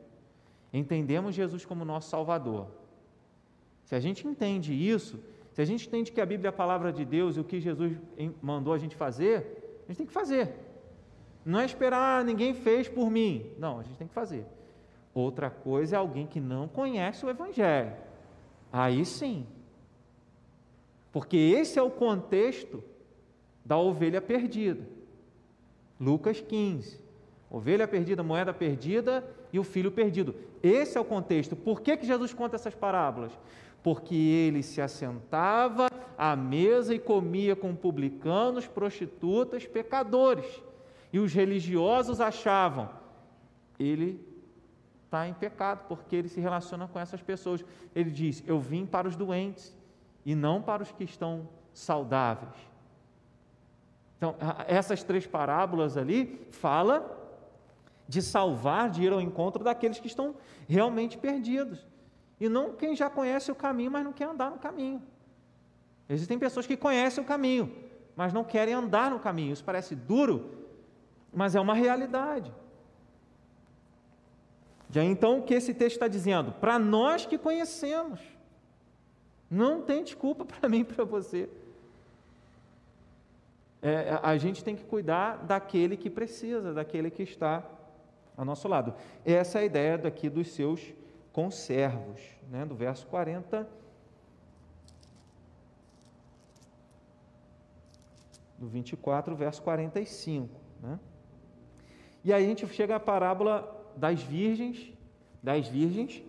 entendemos 0.72 1.34
Jesus 1.34 1.64
como 1.64 1.84
nosso 1.84 2.10
Salvador. 2.10 2.68
Se 3.82 3.96
a 3.96 3.98
gente 3.98 4.24
entende 4.24 4.72
isso, 4.72 5.18
se 5.54 5.62
a 5.62 5.64
gente 5.64 5.86
entende 5.86 6.10
que 6.10 6.20
a 6.20 6.26
Bíblia 6.26 6.48
é 6.48 6.50
a 6.50 6.52
palavra 6.52 6.92
de 6.92 7.04
Deus 7.04 7.36
e 7.36 7.40
o 7.40 7.44
que 7.44 7.60
Jesus 7.60 7.96
mandou 8.42 8.74
a 8.74 8.78
gente 8.78 8.96
fazer, 8.96 9.82
a 9.84 9.86
gente 9.86 9.98
tem 9.98 10.06
que 10.06 10.12
fazer. 10.12 10.52
Não 11.44 11.60
é 11.60 11.64
esperar, 11.64 12.20
ah, 12.20 12.24
ninguém 12.24 12.54
fez 12.54 12.88
por 12.88 13.08
mim. 13.08 13.52
Não, 13.56 13.78
a 13.78 13.84
gente 13.84 13.96
tem 13.96 14.08
que 14.08 14.12
fazer. 14.12 14.44
Outra 15.14 15.48
coisa 15.48 15.94
é 15.94 15.98
alguém 15.98 16.26
que 16.26 16.40
não 16.40 16.66
conhece 16.66 17.24
o 17.24 17.30
Evangelho. 17.30 17.92
Aí 18.72 19.04
sim. 19.04 19.46
Porque 21.12 21.36
esse 21.36 21.78
é 21.78 21.82
o 21.82 21.90
contexto 21.90 22.82
da 23.64 23.78
ovelha 23.78 24.20
perdida. 24.20 24.84
Lucas 26.00 26.40
15. 26.40 26.98
Ovelha 27.48 27.86
perdida, 27.86 28.24
moeda 28.24 28.52
perdida 28.52 29.24
e 29.52 29.60
o 29.60 29.62
filho 29.62 29.92
perdido. 29.92 30.34
Esse 30.60 30.98
é 30.98 31.00
o 31.00 31.04
contexto. 31.04 31.54
Por 31.54 31.80
que, 31.80 31.96
que 31.96 32.04
Jesus 32.04 32.34
conta 32.34 32.56
essas 32.56 32.74
parábolas? 32.74 33.30
Porque 33.84 34.14
ele 34.14 34.62
se 34.62 34.80
assentava 34.80 35.88
à 36.16 36.34
mesa 36.34 36.94
e 36.94 36.98
comia 36.98 37.54
com 37.54 37.76
publicanos, 37.76 38.66
prostitutas, 38.66 39.66
pecadores. 39.66 40.62
E 41.12 41.18
os 41.18 41.34
religiosos 41.34 42.18
achavam, 42.18 42.88
ele 43.78 44.26
está 45.04 45.28
em 45.28 45.34
pecado, 45.34 45.84
porque 45.86 46.16
ele 46.16 46.30
se 46.30 46.40
relaciona 46.40 46.88
com 46.88 46.98
essas 46.98 47.20
pessoas. 47.20 47.62
Ele 47.94 48.10
diz: 48.10 48.42
Eu 48.46 48.58
vim 48.58 48.86
para 48.86 49.06
os 49.06 49.16
doentes 49.16 49.76
e 50.24 50.34
não 50.34 50.62
para 50.62 50.82
os 50.82 50.90
que 50.90 51.04
estão 51.04 51.46
saudáveis. 51.74 52.56
Então, 54.16 54.34
essas 54.66 55.02
três 55.02 55.26
parábolas 55.26 55.98
ali 55.98 56.48
fala 56.52 57.20
de 58.08 58.22
salvar, 58.22 58.88
de 58.88 59.02
ir 59.02 59.12
ao 59.12 59.20
encontro 59.20 59.62
daqueles 59.62 60.00
que 60.00 60.06
estão 60.06 60.34
realmente 60.66 61.18
perdidos. 61.18 61.86
E 62.40 62.48
não 62.48 62.72
quem 62.72 62.96
já 62.96 63.08
conhece 63.08 63.50
o 63.50 63.54
caminho, 63.54 63.90
mas 63.90 64.04
não 64.04 64.12
quer 64.12 64.24
andar 64.24 64.50
no 64.50 64.58
caminho. 64.58 65.02
Existem 66.08 66.38
pessoas 66.38 66.66
que 66.66 66.76
conhecem 66.76 67.22
o 67.22 67.26
caminho, 67.26 67.72
mas 68.14 68.32
não 68.32 68.44
querem 68.44 68.74
andar 68.74 69.10
no 69.10 69.18
caminho. 69.18 69.52
Isso 69.52 69.64
parece 69.64 69.94
duro, 69.94 70.66
mas 71.32 71.54
é 71.54 71.60
uma 71.60 71.74
realidade. 71.74 72.52
Já 74.90 75.02
então, 75.02 75.38
o 75.38 75.42
que 75.42 75.54
esse 75.54 75.72
texto 75.72 75.96
está 75.96 76.08
dizendo? 76.08 76.52
Para 76.52 76.78
nós 76.78 77.26
que 77.26 77.38
conhecemos, 77.38 78.20
não 79.50 79.82
tem 79.82 80.04
desculpa 80.04 80.44
para 80.46 80.68
mim 80.68 80.80
e 80.80 80.84
para 80.84 81.04
você. 81.04 81.48
É, 83.82 84.18
a 84.22 84.36
gente 84.38 84.64
tem 84.64 84.74
que 84.74 84.84
cuidar 84.84 85.36
daquele 85.44 85.96
que 85.96 86.08
precisa, 86.08 86.72
daquele 86.72 87.10
que 87.10 87.22
está 87.22 87.62
ao 88.36 88.44
nosso 88.44 88.66
lado. 88.66 88.94
Essa 89.24 89.58
é 89.58 89.62
a 89.62 89.64
ideia 89.64 89.98
daqui 89.98 90.30
dos 90.30 90.48
seus 90.52 90.80
conservos, 91.34 92.20
né, 92.48 92.64
do 92.64 92.76
verso 92.76 93.06
40. 93.08 93.68
Do 98.56 98.68
24, 98.68 99.34
verso 99.34 99.60
45. 99.62 100.48
Né? 100.80 100.98
E 102.22 102.32
aí 102.32 102.44
a 102.44 102.48
gente 102.48 102.66
chega 102.68 102.94
à 102.94 103.00
parábola 103.00 103.68
das 103.96 104.22
virgens, 104.22 104.92
das 105.42 105.66
virgens, 105.66 106.22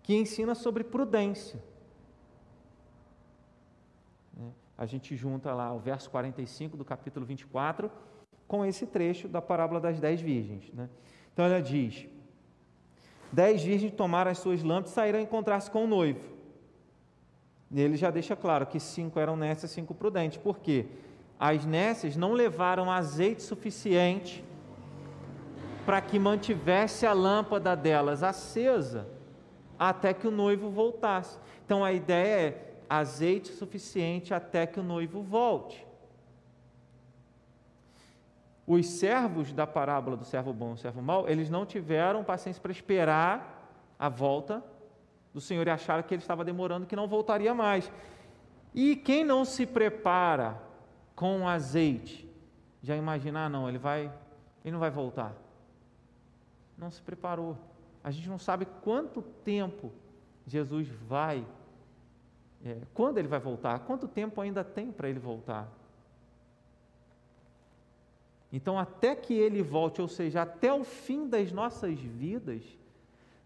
que 0.00 0.14
ensina 0.14 0.54
sobre 0.54 0.84
prudência. 0.84 1.60
Né? 4.36 4.52
A 4.78 4.86
gente 4.86 5.16
junta 5.16 5.52
lá 5.52 5.74
o 5.74 5.78
verso 5.80 6.08
45 6.08 6.76
do 6.76 6.84
capítulo 6.84 7.26
24 7.26 7.90
com 8.46 8.64
esse 8.64 8.86
trecho 8.86 9.26
da 9.26 9.42
parábola 9.42 9.80
das 9.80 9.98
dez 9.98 10.20
virgens. 10.20 10.72
Né? 10.72 10.88
Então 11.32 11.44
ela 11.44 11.60
diz: 11.60 12.06
Dez 13.34 13.64
virgens 13.64 13.92
tomaram 13.92 14.30
as 14.30 14.38
suas 14.38 14.62
lâmpadas 14.62 14.92
e 14.92 14.94
saíram 14.94 15.18
a 15.18 15.22
encontrar-se 15.22 15.68
com 15.68 15.82
o 15.82 15.88
noivo. 15.88 16.20
Ele 17.74 17.96
já 17.96 18.08
deixa 18.08 18.36
claro 18.36 18.64
que 18.64 18.78
cinco 18.78 19.18
eram 19.18 19.36
e 19.44 19.68
cinco 19.68 19.92
prudentes. 19.92 20.38
Por 20.38 20.60
quê? 20.60 20.86
As 21.36 21.66
nécias 21.66 22.16
não 22.16 22.32
levaram 22.32 22.88
azeite 22.88 23.42
suficiente 23.42 24.44
para 25.84 26.00
que 26.00 26.16
mantivesse 26.16 27.06
a 27.06 27.12
lâmpada 27.12 27.74
delas 27.74 28.22
acesa 28.22 29.08
até 29.76 30.14
que 30.14 30.28
o 30.28 30.30
noivo 30.30 30.70
voltasse. 30.70 31.36
Então 31.66 31.84
a 31.84 31.92
ideia 31.92 32.40
é 32.40 32.74
azeite 32.88 33.48
suficiente 33.48 34.32
até 34.32 34.64
que 34.64 34.78
o 34.78 34.84
noivo 34.84 35.22
volte. 35.22 35.83
Os 38.66 38.86
servos 38.86 39.52
da 39.52 39.66
parábola 39.66 40.16
do 40.16 40.24
servo 40.24 40.52
bom 40.52 40.74
e 40.74 40.78
servo 40.78 41.02
mau, 41.02 41.28
eles 41.28 41.50
não 41.50 41.66
tiveram 41.66 42.24
paciência 42.24 42.62
para 42.62 42.72
esperar 42.72 43.68
a 43.98 44.08
volta 44.08 44.62
do 45.32 45.40
Senhor 45.40 45.66
e 45.66 45.70
acharam 45.70 46.02
que 46.02 46.14
ele 46.14 46.22
estava 46.22 46.44
demorando, 46.44 46.86
que 46.86 46.96
não 46.96 47.06
voltaria 47.06 47.54
mais. 47.54 47.90
E 48.74 48.96
quem 48.96 49.24
não 49.24 49.44
se 49.44 49.66
prepara 49.66 50.60
com 51.14 51.46
azeite, 51.48 52.28
já 52.82 52.96
imagina, 52.96 53.46
ah, 53.46 53.48
não, 53.48 53.68
ele 53.68 53.78
vai, 53.78 54.12
ele 54.64 54.72
não 54.72 54.80
vai 54.80 54.90
voltar 54.90 55.34
não 56.76 56.90
se 56.90 57.00
preparou. 57.02 57.56
A 58.02 58.10
gente 58.10 58.28
não 58.28 58.38
sabe 58.38 58.66
quanto 58.82 59.22
tempo 59.22 59.92
Jesus 60.46 60.88
vai, 60.88 61.46
é, 62.64 62.82
quando 62.92 63.18
ele 63.18 63.28
vai 63.28 63.40
voltar, 63.40 63.78
quanto 63.80 64.06
tempo 64.06 64.40
ainda 64.40 64.62
tem 64.62 64.92
para 64.92 65.08
ele 65.08 65.18
voltar. 65.18 65.68
Então, 68.56 68.78
até 68.78 69.16
que 69.16 69.34
ele 69.34 69.64
volte, 69.64 70.00
ou 70.00 70.06
seja, 70.06 70.42
até 70.42 70.72
o 70.72 70.84
fim 70.84 71.28
das 71.28 71.50
nossas 71.50 71.98
vidas, 71.98 72.62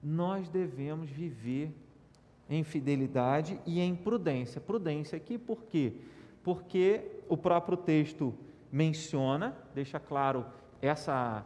nós 0.03 0.51
devemos 0.51 1.09
viver 1.09 1.75
em 2.47 2.63
fidelidade 2.63 3.59
e 3.65 3.81
em 3.81 3.97
prudência. 3.97 4.61
Prudência 4.61 5.17
aqui 5.17 5.39
por 5.39 5.63
quê? 5.63 5.95
Porque 6.43 7.23
o 7.27 7.39
próprio 7.39 7.79
texto 7.79 8.35
menciona, 8.71 9.57
deixa 9.75 9.99
claro 9.99 10.45
essa 10.83 11.43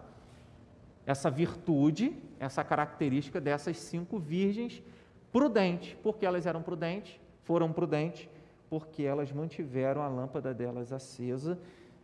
essa 1.07 1.31
virtude, 1.31 2.17
essa 2.41 2.65
característica 2.65 3.41
dessas 3.41 3.79
cinco 3.79 4.19
virgens 4.19 4.83
prudentes. 5.31 5.97
Porque 6.03 6.27
elas 6.27 6.47
eram 6.47 6.63
prudentes? 6.63 7.21
Foram 7.45 7.73
prudentes 7.73 8.29
porque 8.69 9.05
elas 9.05 9.31
mantiveram 9.31 10.03
a 10.03 10.09
lâmpada 10.09 10.53
delas 10.53 10.93
acesa 10.93 11.57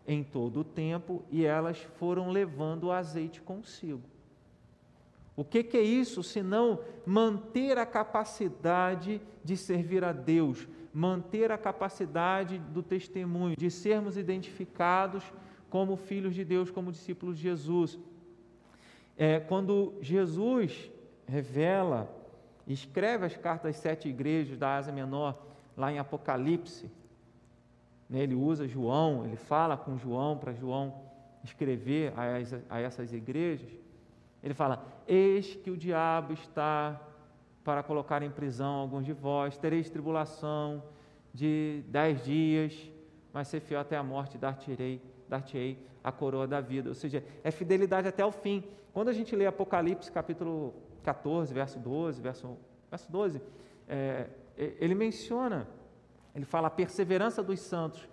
em 0.09 0.25
todo 0.25 0.61
o 0.61 0.65
tempo 0.65 1.23
e 1.31 1.45
elas 1.45 1.79
foram 1.99 2.31
levando 2.31 2.85
o 2.85 2.93
azeite 2.93 3.43
consigo. 3.43 4.03
O 5.37 5.45
que, 5.45 5.63
que, 5.63 5.77
é 5.77 5.83
isso 5.83 6.23
senão 6.23 6.81
manter 7.07 7.77
a 7.77 7.85
capacidade 7.85 9.21
de 9.45 9.57
servir 9.57 10.03
a 10.03 10.11
Deus, 10.11 10.67
manter 10.93 11.53
a 11.53 11.59
capacidade 11.59 12.59
do 12.59 12.83
testemunho, 12.83 13.55
de 13.55 13.71
sermos 13.71 14.17
identificados 14.17 15.23
como 15.69 15.95
filhos 15.95 16.35
de 16.35 16.45
Deus, 16.45 16.71
como 16.71 16.91
discípulos 16.91 17.37
de 17.37 17.43
Jesus, 17.43 17.99
é, 19.17 19.39
quando 19.39 19.95
Jesus 20.01 20.91
revela, 21.27 22.11
escreve 22.67 23.27
as 23.27 23.37
cartas 23.37 23.77
às 23.77 23.77
sete 23.77 24.09
igrejas 24.09 24.59
da 24.59 24.77
Ásia 24.77 24.93
Menor, 24.93 25.39
lá 25.77 25.93
em 25.93 25.99
Apocalipse, 25.99 26.91
ele 28.11 28.35
usa 28.35 28.67
João, 28.67 29.25
ele 29.25 29.37
fala 29.37 29.77
com 29.77 29.97
João 29.97 30.39
para 30.39 30.53
João 30.53 30.95
escrever 31.45 32.13
a, 32.17 32.77
a 32.77 32.81
essas 32.81 33.13
igrejas. 33.13 33.71
Ele 34.43 34.55
fala: 34.55 34.85
Eis 35.07 35.55
que 35.57 35.71
o 35.71 35.77
diabo 35.77 36.33
está 36.33 37.01
para 37.63 37.83
colocar 37.83 38.23
em 38.23 38.31
prisão 38.31 38.77
alguns 38.77 39.05
de 39.05 39.13
vós, 39.13 39.59
tereis 39.59 39.91
tribulação 39.91 40.83
de 41.35 41.85
dez 41.89 42.25
dias, 42.25 42.91
mas 43.33 43.49
ser 43.49 43.61
fiel 43.61 43.81
até 43.81 43.97
a 43.97 44.03
morte, 44.03 44.39
dar-te-ei 44.39 45.03
dar 45.29 45.45
a 46.03 46.11
coroa 46.11 46.47
da 46.47 46.61
vida. 46.61 46.89
Ou 46.89 46.95
seja, 46.95 47.23
é 47.45 47.51
fidelidade 47.51 48.09
até 48.09 48.25
o 48.25 48.33
fim. 48.33 48.65
Quando 48.93 49.09
a 49.09 49.13
gente 49.13 49.37
lê 49.37 49.47
Apocalipse 49.47 50.11
capítulo 50.11 50.75
14, 51.03 51.53
verso 51.53 51.79
12, 51.79 52.21
verso, 52.23 52.57
verso 52.91 53.13
12, 53.13 53.43
é, 53.87 54.29
ele 54.57 54.95
menciona, 54.95 55.69
ele 56.39 56.45
fala 56.45 56.69
a 56.69 56.71
perseverança 56.71 57.43
dos 57.43 57.59
santos, 57.59 58.09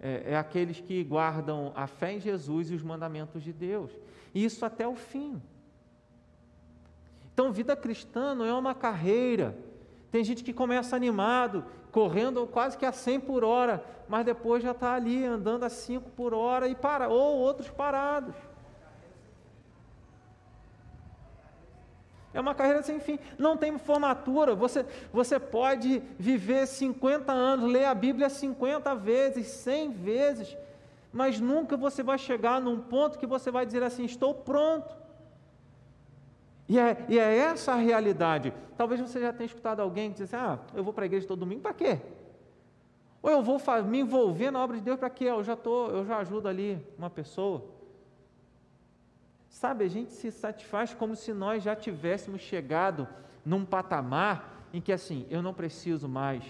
é, 0.00 0.32
é 0.32 0.36
aqueles 0.36 0.80
que 0.80 1.04
guardam 1.04 1.72
a 1.76 1.86
fé 1.86 2.12
em 2.14 2.20
Jesus 2.20 2.70
e 2.70 2.74
os 2.74 2.82
mandamentos 2.82 3.42
de 3.42 3.52
Deus. 3.52 3.92
E 4.34 4.44
isso 4.44 4.66
até 4.66 4.86
o 4.86 4.96
fim. 4.96 5.40
Então, 7.32 7.52
vida 7.52 7.76
cristã 7.76 8.34
não 8.34 8.44
é 8.44 8.52
uma 8.52 8.74
carreira. 8.74 9.56
Tem 10.10 10.24
gente 10.24 10.42
que 10.42 10.52
começa 10.52 10.96
animado, 10.96 11.64
correndo 11.92 12.44
quase 12.46 12.76
que 12.76 12.84
a 12.84 12.90
100 12.90 13.20
por 13.20 13.44
hora, 13.44 13.84
mas 14.08 14.24
depois 14.24 14.62
já 14.62 14.72
está 14.72 14.94
ali 14.94 15.24
andando 15.24 15.62
a 15.62 15.68
5 15.68 16.10
por 16.10 16.34
hora 16.34 16.66
e 16.66 16.74
para, 16.74 17.08
ou 17.08 17.38
outros 17.38 17.70
parados. 17.70 18.34
É 22.34 22.40
uma 22.40 22.54
carreira 22.54 22.82
sem 22.82 22.98
fim. 22.98 23.18
Não 23.38 23.56
tem 23.56 23.78
formatura. 23.78 24.56
Você, 24.56 24.84
você 25.12 25.38
pode 25.38 26.02
viver 26.18 26.66
50 26.66 27.32
anos, 27.32 27.70
ler 27.70 27.84
a 27.84 27.94
Bíblia 27.94 28.28
50 28.28 28.92
vezes, 28.96 29.46
100 29.46 29.92
vezes, 29.92 30.56
mas 31.12 31.38
nunca 31.38 31.76
você 31.76 32.02
vai 32.02 32.18
chegar 32.18 32.60
num 32.60 32.80
ponto 32.80 33.18
que 33.20 33.26
você 33.26 33.52
vai 33.52 33.64
dizer 33.64 33.84
assim: 33.84 34.04
estou 34.04 34.34
pronto. 34.34 34.92
E 36.68 36.76
é, 36.76 37.04
e 37.08 37.18
é 37.18 37.36
essa 37.36 37.72
a 37.72 37.76
realidade. 37.76 38.52
Talvez 38.76 39.00
você 39.00 39.20
já 39.20 39.32
tenha 39.32 39.46
escutado 39.46 39.80
alguém 39.80 40.10
que 40.10 40.22
diz 40.22 40.34
assim: 40.34 40.44
ah, 40.44 40.58
eu 40.74 40.82
vou 40.82 40.92
para 40.92 41.04
a 41.04 41.06
igreja 41.06 41.28
todo 41.28 41.38
domingo, 41.38 41.62
para 41.62 41.72
quê? 41.72 42.00
Ou 43.22 43.30
eu 43.30 43.42
vou 43.42 43.58
me 43.86 44.00
envolver 44.00 44.50
na 44.50 44.62
obra 44.62 44.76
de 44.76 44.82
Deus 44.82 44.98
para 44.98 45.08
quê? 45.08 45.24
Eu 45.24 45.42
já, 45.44 45.56
tô, 45.56 45.86
eu 45.86 46.04
já 46.04 46.18
ajudo 46.18 46.48
ali 46.48 46.84
uma 46.98 47.08
pessoa. 47.08 47.64
Sabe, 49.54 49.84
a 49.84 49.88
gente 49.88 50.12
se 50.12 50.32
satisfaz 50.32 50.92
como 50.92 51.14
se 51.14 51.32
nós 51.32 51.62
já 51.62 51.76
tivéssemos 51.76 52.40
chegado 52.40 53.06
num 53.46 53.64
patamar 53.64 54.66
em 54.72 54.80
que 54.80 54.90
assim, 54.92 55.28
eu 55.30 55.40
não 55.40 55.54
preciso 55.54 56.08
mais 56.08 56.42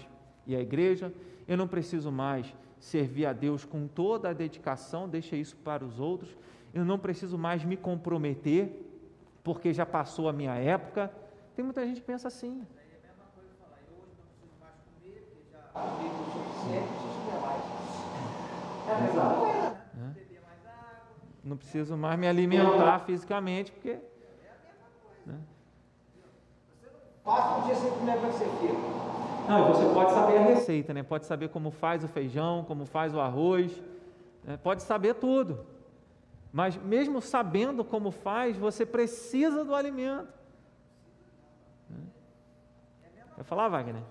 ir 0.47 0.55
à 0.55 0.59
igreja, 0.59 1.13
eu 1.47 1.55
não 1.55 1.67
preciso 1.67 2.11
mais 2.11 2.51
servir 2.79 3.27
a 3.27 3.31
Deus 3.31 3.63
com 3.63 3.87
toda 3.87 4.29
a 4.29 4.33
dedicação, 4.33 5.07
deixa 5.07 5.35
isso 5.35 5.55
para 5.57 5.85
os 5.85 5.99
outros, 5.99 6.35
eu 6.73 6.83
não 6.83 6.97
preciso 6.97 7.37
mais 7.37 7.63
me 7.63 7.77
comprometer, 7.77 8.83
porque 9.43 9.71
já 9.71 9.85
passou 9.85 10.27
a 10.27 10.33
minha 10.33 10.55
época. 10.55 11.11
Tem 11.55 11.63
muita 11.63 11.85
gente 11.85 12.01
que 12.01 12.07
pensa 12.07 12.27
assim. 12.27 12.65
É 18.87 18.91
a 18.91 19.01
mesma 19.01 19.35
coisa 19.35 19.84
não 21.45 21.55
preciso 21.55 21.95
mais 21.95 22.17
me 22.17 22.27
alimentar 22.27 22.99
fisicamente, 23.05 23.71
porque. 23.71 23.99
Né? 25.23 25.37
Passa 27.23 27.59
um 27.59 27.61
dia 27.67 27.75
sem 27.75 27.91
comer, 27.91 28.11
é 28.13 28.15
que 28.15 28.25
você 28.25 28.45
fica? 28.45 28.73
Não, 29.47 29.67
você 29.67 29.93
pode 29.93 30.11
saber 30.11 30.37
a 30.37 30.41
receita, 30.41 30.93
né? 30.93 31.03
Pode 31.03 31.25
saber 31.25 31.49
como 31.49 31.69
faz 31.69 32.03
o 32.03 32.07
feijão, 32.07 32.63
como 32.63 32.87
faz 32.87 33.13
o 33.13 33.19
arroz, 33.19 33.79
né? 34.43 34.57
pode 34.57 34.81
saber 34.81 35.13
tudo. 35.15 35.63
Mas 36.51 36.75
mesmo 36.77 37.21
sabendo 37.21 37.85
como 37.85 38.09
faz, 38.09 38.57
você 38.57 38.83
precisa 38.83 39.63
do 39.63 39.75
alimento. 39.75 40.33
Né? 41.87 41.99
Vai 43.35 43.43
falar, 43.43 43.69
Wagner? 43.69 44.01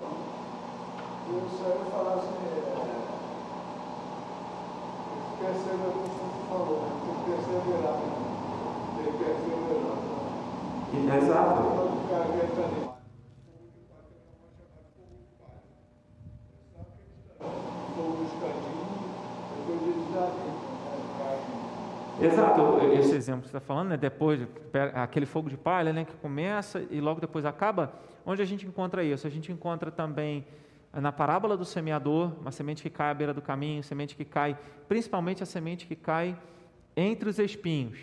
O 0.00 1.48
senhor 1.56 1.84
falava 1.90 2.20
assim, 2.20 2.48
perseverar, 5.38 6.17
Exato. 11.04 11.78
Exato, 22.20 22.80
esse 22.98 23.14
exemplo 23.14 23.42
que 23.42 23.48
você 23.48 23.56
está 23.56 23.60
falando, 23.60 23.90
né? 23.90 23.96
depois, 23.96 24.40
aquele 24.94 25.24
fogo 25.24 25.48
de 25.48 25.56
palha 25.56 25.92
né? 25.92 26.04
que 26.04 26.16
começa 26.16 26.84
e 26.90 27.00
logo 27.00 27.20
depois 27.20 27.44
acaba, 27.44 27.92
onde 28.26 28.42
a 28.42 28.44
gente 28.44 28.66
encontra 28.66 29.04
isso? 29.04 29.26
A 29.26 29.30
gente 29.30 29.52
encontra 29.52 29.90
também 29.90 30.44
na 30.92 31.12
parábola 31.12 31.56
do 31.56 31.64
semeador, 31.64 32.32
uma 32.40 32.50
semente 32.50 32.82
que 32.82 32.90
cai 32.90 33.10
à 33.10 33.14
beira 33.14 33.34
do 33.34 33.42
caminho, 33.42 33.82
semente 33.82 34.16
que 34.16 34.24
cai, 34.24 34.58
principalmente 34.88 35.42
a 35.42 35.46
semente 35.46 35.86
que 35.86 35.94
cai 35.94 36.36
entre 36.96 37.28
os 37.28 37.38
espinhos, 37.38 37.98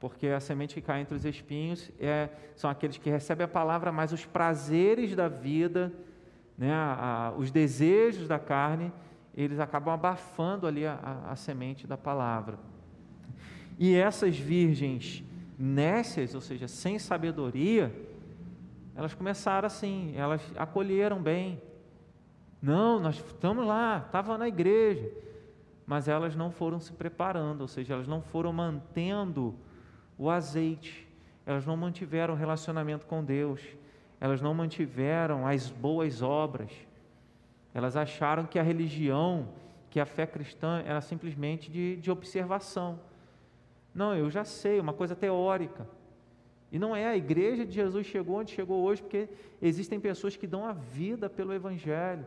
porque 0.00 0.28
a 0.28 0.40
semente 0.40 0.74
que 0.74 0.80
cai 0.80 1.02
entre 1.02 1.14
os 1.14 1.24
espinhos 1.24 1.90
é, 2.00 2.30
são 2.56 2.70
aqueles 2.70 2.96
que 2.96 3.10
recebem 3.10 3.44
a 3.44 3.48
palavra, 3.48 3.92
mas 3.92 4.12
os 4.12 4.24
prazeres 4.24 5.14
da 5.14 5.28
vida, 5.28 5.92
né? 6.56 6.72
a, 6.72 7.28
a, 7.28 7.32
os 7.32 7.50
desejos 7.50 8.26
da 8.26 8.38
carne, 8.38 8.90
eles 9.34 9.60
acabam 9.60 9.92
abafando 9.92 10.66
ali 10.66 10.86
a, 10.86 11.22
a 11.28 11.36
semente 11.36 11.86
da 11.86 11.96
palavra. 11.96 12.58
E 13.78 13.94
essas 13.94 14.36
virgens 14.36 15.22
nécias, 15.58 16.34
ou 16.34 16.40
seja, 16.40 16.66
sem 16.66 16.98
sabedoria, 16.98 17.94
elas 18.96 19.14
começaram 19.14 19.66
assim, 19.66 20.12
elas 20.16 20.42
acolheram 20.56 21.22
bem. 21.22 21.60
Não, 22.62 23.00
nós 23.00 23.16
estamos 23.16 23.66
lá, 23.66 24.02
estava 24.06 24.36
na 24.36 24.48
igreja. 24.48 25.10
Mas 25.86 26.06
elas 26.06 26.36
não 26.36 26.50
foram 26.50 26.78
se 26.78 26.92
preparando, 26.92 27.62
ou 27.62 27.68
seja, 27.68 27.94
elas 27.94 28.06
não 28.06 28.22
foram 28.22 28.52
mantendo 28.52 29.54
o 30.16 30.30
azeite, 30.30 31.08
elas 31.44 31.66
não 31.66 31.76
mantiveram 31.76 32.34
o 32.34 32.36
relacionamento 32.36 33.06
com 33.06 33.24
Deus, 33.24 33.60
elas 34.20 34.40
não 34.40 34.54
mantiveram 34.54 35.46
as 35.46 35.68
boas 35.70 36.22
obras. 36.22 36.70
Elas 37.72 37.96
acharam 37.96 38.44
que 38.44 38.58
a 38.58 38.62
religião, 38.62 39.48
que 39.88 39.98
a 39.98 40.06
fé 40.06 40.26
cristã 40.26 40.82
era 40.84 41.00
simplesmente 41.00 41.70
de, 41.70 41.96
de 41.96 42.10
observação. 42.10 43.00
Não, 43.94 44.14
eu 44.14 44.30
já 44.30 44.44
sei, 44.44 44.78
uma 44.78 44.92
coisa 44.92 45.16
teórica. 45.16 45.88
E 46.70 46.78
não 46.78 46.94
é 46.94 47.06
a 47.06 47.16
igreja 47.16 47.66
de 47.66 47.72
Jesus 47.72 48.06
chegou 48.06 48.36
onde 48.36 48.52
chegou 48.52 48.84
hoje, 48.84 49.02
porque 49.02 49.28
existem 49.60 49.98
pessoas 49.98 50.36
que 50.36 50.46
dão 50.46 50.64
a 50.64 50.72
vida 50.72 51.28
pelo 51.28 51.52
Evangelho, 51.52 52.24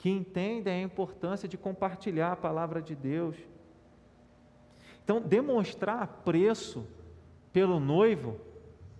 que 0.00 0.08
entendem 0.08 0.80
a 0.80 0.82
importância 0.82 1.46
de 1.46 1.58
compartilhar 1.58 2.32
a 2.32 2.36
palavra 2.36 2.80
de 2.80 2.96
Deus. 2.96 3.36
Então, 5.04 5.20
demonstrar 5.20 6.22
preço 6.24 6.86
pelo 7.52 7.78
noivo 7.78 8.40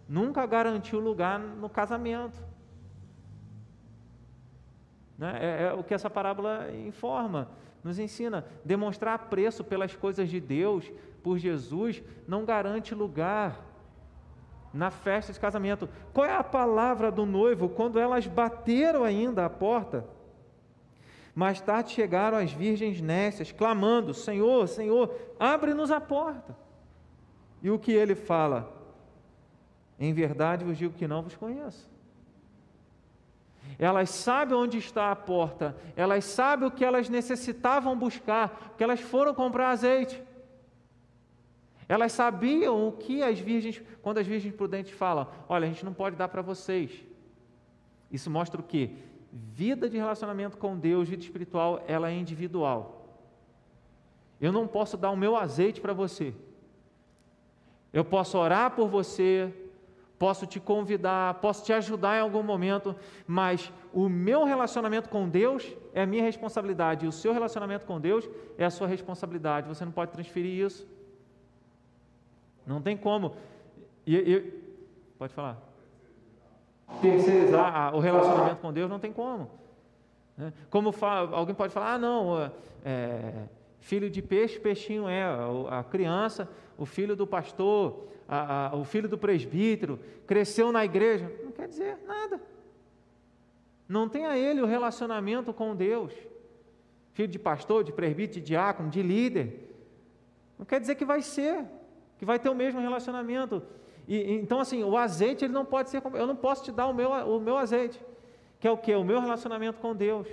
nunca 0.06 0.44
garantiu 0.44 1.00
lugar 1.00 1.38
no 1.38 1.70
casamento. 1.70 2.38
Né? 5.16 5.38
É, 5.40 5.62
é 5.68 5.72
o 5.72 5.82
que 5.82 5.94
essa 5.94 6.10
parábola 6.10 6.70
informa, 6.86 7.48
nos 7.82 7.98
ensina. 7.98 8.44
Demonstrar 8.62 9.30
preço 9.30 9.64
pelas 9.64 9.96
coisas 9.96 10.28
de 10.28 10.38
Deus 10.38 10.92
por 11.22 11.38
Jesus 11.38 12.02
não 12.28 12.44
garante 12.44 12.94
lugar 12.94 13.64
na 14.70 14.90
festa 14.90 15.32
de 15.32 15.40
casamento. 15.40 15.88
Qual 16.12 16.26
é 16.26 16.36
a 16.36 16.44
palavra 16.44 17.10
do 17.10 17.24
noivo 17.24 17.70
quando 17.70 17.98
elas 17.98 18.26
bateram 18.26 19.02
ainda 19.02 19.46
a 19.46 19.50
porta? 19.50 20.19
Mais 21.40 21.58
tarde 21.58 21.92
chegaram 21.92 22.36
as 22.36 22.52
virgens 22.52 23.00
nécias, 23.00 23.50
clamando: 23.50 24.12
Senhor, 24.12 24.68
Senhor, 24.68 25.10
abre-nos 25.38 25.90
a 25.90 25.98
porta. 25.98 26.54
E 27.62 27.70
o 27.70 27.78
que 27.78 27.92
ele 27.92 28.14
fala? 28.14 28.70
Em 29.98 30.12
verdade 30.12 30.66
vos 30.66 30.76
digo 30.76 30.92
que 30.92 31.08
não 31.08 31.22
vos 31.22 31.34
conheço. 31.34 31.88
Elas 33.78 34.10
sabem 34.10 34.54
onde 34.54 34.76
está 34.76 35.10
a 35.10 35.16
porta, 35.16 35.74
elas 35.96 36.26
sabem 36.26 36.68
o 36.68 36.70
que 36.70 36.84
elas 36.84 37.08
necessitavam 37.08 37.98
buscar, 37.98 38.50
porque 38.50 38.84
elas 38.84 39.00
foram 39.00 39.32
comprar 39.32 39.70
azeite. 39.70 40.22
Elas 41.88 42.12
sabiam 42.12 42.86
o 42.86 42.92
que 42.92 43.22
as 43.22 43.38
virgens, 43.38 43.80
quando 44.02 44.18
as 44.18 44.26
virgens 44.26 44.54
prudentes 44.54 44.92
falam: 44.92 45.26
olha, 45.48 45.64
a 45.64 45.68
gente 45.70 45.86
não 45.86 45.94
pode 45.94 46.16
dar 46.16 46.28
para 46.28 46.42
vocês. 46.42 47.02
Isso 48.12 48.30
mostra 48.30 48.60
o 48.60 48.62
que? 48.62 49.08
Vida 49.32 49.88
de 49.88 49.96
relacionamento 49.96 50.56
com 50.56 50.76
Deus, 50.76 51.08
vida 51.08 51.22
espiritual, 51.22 51.82
ela 51.86 52.10
é 52.10 52.14
individual. 52.14 53.06
Eu 54.40 54.52
não 54.52 54.66
posso 54.66 54.96
dar 54.96 55.10
o 55.10 55.16
meu 55.16 55.36
azeite 55.36 55.80
para 55.80 55.92
você. 55.92 56.34
Eu 57.92 58.04
posso 58.04 58.38
orar 58.38 58.70
por 58.72 58.88
você, 58.88 59.52
posso 60.18 60.46
te 60.46 60.58
convidar, 60.58 61.34
posso 61.34 61.64
te 61.64 61.72
ajudar 61.72 62.18
em 62.18 62.20
algum 62.20 62.42
momento, 62.42 62.94
mas 63.26 63.72
o 63.92 64.08
meu 64.08 64.44
relacionamento 64.44 65.08
com 65.08 65.28
Deus 65.28 65.74
é 65.92 66.02
a 66.02 66.06
minha 66.06 66.22
responsabilidade, 66.22 67.04
e 67.04 67.08
o 67.08 67.12
seu 67.12 67.32
relacionamento 67.32 67.86
com 67.86 68.00
Deus 68.00 68.28
é 68.58 68.64
a 68.64 68.70
sua 68.70 68.86
responsabilidade. 68.86 69.68
Você 69.68 69.84
não 69.84 69.92
pode 69.92 70.12
transferir 70.12 70.64
isso. 70.64 70.86
Não 72.66 72.82
tem 72.82 72.96
como. 72.96 73.34
E, 74.06 74.16
e, 74.16 74.40
pode 75.18 75.32
falar. 75.34 75.69
Terceirizar 77.00 77.94
o 77.94 78.00
relacionamento 78.00 78.60
com 78.60 78.72
Deus 78.72 78.90
não 78.90 78.98
tem 78.98 79.12
como. 79.12 79.50
Né? 80.36 80.52
Como 80.68 80.92
fala, 80.92 81.36
alguém 81.36 81.54
pode 81.54 81.72
falar, 81.72 81.94
ah, 81.94 81.98
não, 81.98 82.50
é, 82.84 83.44
filho 83.80 84.10
de 84.10 84.20
peixe, 84.20 84.58
peixinho 84.58 85.08
é, 85.08 85.22
a 85.68 85.82
criança, 85.82 86.48
o 86.76 86.84
filho 86.84 87.14
do 87.14 87.26
pastor, 87.26 88.08
a, 88.28 88.68
a, 88.68 88.76
o 88.76 88.84
filho 88.84 89.08
do 89.08 89.18
presbítero, 89.18 89.98
cresceu 90.26 90.72
na 90.72 90.84
igreja. 90.84 91.30
Não 91.44 91.52
quer 91.52 91.68
dizer 91.68 91.98
nada. 92.06 92.40
Não 93.88 94.08
tem 94.08 94.26
a 94.26 94.38
ele 94.38 94.60
o 94.60 94.66
relacionamento 94.66 95.52
com 95.52 95.74
Deus. 95.74 96.12
Filho 97.12 97.28
de 97.28 97.38
pastor, 97.38 97.82
de 97.82 97.92
presbítero, 97.92 98.40
de 98.40 98.46
diácono, 98.46 98.88
de 98.88 99.02
líder. 99.02 99.74
Não 100.58 100.64
quer 100.64 100.80
dizer 100.80 100.94
que 100.94 101.04
vai 101.04 101.22
ser 101.22 101.64
que 102.20 102.26
vai 102.26 102.38
ter 102.38 102.50
o 102.50 102.54
mesmo 102.54 102.82
relacionamento. 102.82 103.62
E, 104.10 104.32
então, 104.32 104.58
assim, 104.58 104.82
o 104.82 104.96
azeite 104.96 105.44
ele 105.44 105.52
não 105.52 105.64
pode 105.64 105.88
ser. 105.88 106.02
Eu 106.14 106.26
não 106.26 106.34
posso 106.34 106.64
te 106.64 106.72
dar 106.72 106.88
o 106.88 106.92
meu, 106.92 107.12
o 107.12 107.38
meu 107.38 107.56
azeite, 107.56 108.04
que 108.58 108.66
é 108.66 108.70
o 108.70 108.76
que? 108.76 108.92
O 108.92 109.04
meu 109.04 109.20
relacionamento 109.20 109.78
com 109.78 109.94
Deus. 109.94 110.26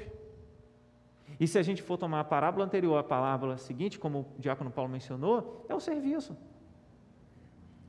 E 1.39 1.47
se 1.47 1.59
a 1.59 1.61
gente 1.61 1.84
for 1.84 1.95
tomar 1.95 2.21
a 2.21 2.23
parábola 2.23 2.65
anterior, 2.65 2.97
a 2.97 3.03
parábola 3.03 3.55
seguinte, 3.59 3.99
como 3.99 4.21
o 4.36 4.41
diácono 4.41 4.71
Paulo 4.71 4.89
mencionou, 4.89 5.63
é 5.69 5.75
o 5.75 5.80
serviço. 5.80 6.36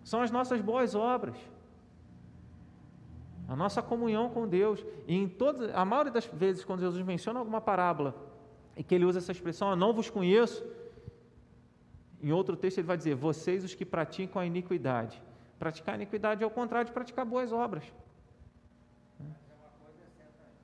São 0.04 0.20
as 0.20 0.30
nossas 0.30 0.60
boas 0.60 0.94
obras. 0.94 1.36
A 3.48 3.56
nossa 3.56 3.80
comunhão 3.80 4.28
com 4.28 4.46
Deus. 4.46 4.84
E 5.06 5.16
em 5.16 5.26
todas, 5.26 5.74
a 5.74 5.86
maioria 5.86 6.12
das 6.12 6.26
vezes, 6.26 6.66
quando 6.66 6.80
Jesus 6.80 7.02
menciona 7.02 7.38
alguma 7.38 7.62
parábola, 7.62 8.14
e 8.76 8.84
que 8.84 8.94
ele 8.94 9.06
usa 9.06 9.20
essa 9.20 9.32
expressão, 9.32 9.70
eu 9.70 9.76
não 9.76 9.94
vos 9.94 10.10
conheço, 10.10 10.62
em 12.22 12.30
outro 12.30 12.58
texto 12.58 12.76
ele 12.76 12.86
vai 12.86 12.98
dizer: 12.98 13.14
vocês 13.14 13.64
os 13.64 13.74
que 13.74 13.86
praticam 13.86 14.42
a 14.42 14.44
iniquidade. 14.44 15.26
Praticar 15.58 15.96
iniquidade 15.96 16.44
é 16.44 16.46
o 16.46 16.50
contrário 16.50 16.86
de 16.86 16.92
praticar 16.92 17.24
boas 17.24 17.52
obras. 17.52 17.82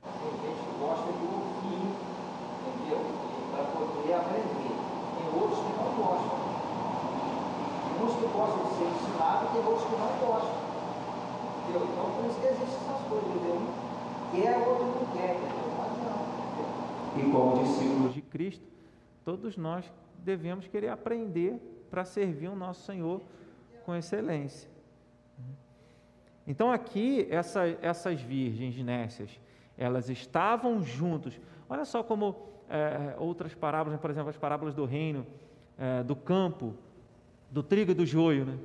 Tem 0.04 0.30
gente 0.40 0.60
que 0.60 0.78
gosta 0.78 1.12
de 1.12 1.24
ouvir, 1.24 1.82
entendeu? 2.68 3.00
Para 3.50 3.64
poder 3.74 4.14
aprender. 4.14 4.74
Tem 5.18 5.26
outros 5.34 5.58
que 5.58 5.72
não 5.74 5.90
gostam. 5.98 6.38
Tem 7.88 8.06
uns 8.06 8.14
que 8.14 8.26
gostam 8.38 8.62
de 8.64 8.70
ser 8.74 8.84
ensinados, 8.84 9.50
tem 9.50 9.66
outros 9.66 9.84
que 9.84 9.96
não 9.96 10.12
gostam. 10.28 10.54
Entendeu? 11.64 11.88
Então 11.90 12.06
por 12.14 12.24
isso 12.26 12.40
que 12.40 12.46
existem 12.46 12.76
essas 12.76 13.02
coisas, 13.08 13.28
entendeu? 13.30 13.56
Um 13.56 14.30
quer, 14.30 14.68
outro 14.68 14.84
não 14.86 15.06
quer, 15.12 15.34
entendeu? 15.34 15.68
Mas 15.76 15.92
não. 16.04 16.22
E 17.18 17.32
como 17.32 17.64
discípulos 17.64 18.14
de 18.14 18.22
Cristo, 18.22 18.66
todos 19.24 19.56
nós 19.56 19.90
devemos 20.18 20.68
querer 20.68 20.90
aprender 20.90 21.58
para 21.90 22.04
servir 22.04 22.48
o 22.48 22.54
nosso 22.54 22.82
Senhor 22.84 23.20
com 23.84 23.94
excelência. 23.94 24.73
Então 26.46 26.70
aqui 26.70 27.26
essa, 27.30 27.66
essas 27.80 28.20
virgens 28.20 28.76
nécias, 28.78 29.40
elas 29.76 30.08
estavam 30.08 30.82
juntos. 30.82 31.40
Olha 31.68 31.84
só 31.84 32.02
como 32.02 32.36
é, 32.68 33.14
outras 33.18 33.54
parábolas, 33.54 34.00
por 34.00 34.10
exemplo, 34.10 34.30
as 34.30 34.36
parábolas 34.36 34.74
do 34.74 34.84
reino, 34.84 35.26
é, 35.78 36.02
do 36.02 36.14
campo, 36.14 36.74
do 37.50 37.62
trigo 37.62 37.92
e 37.92 37.94
do 37.94 38.04
joio. 38.04 38.44
Né? 38.44 38.58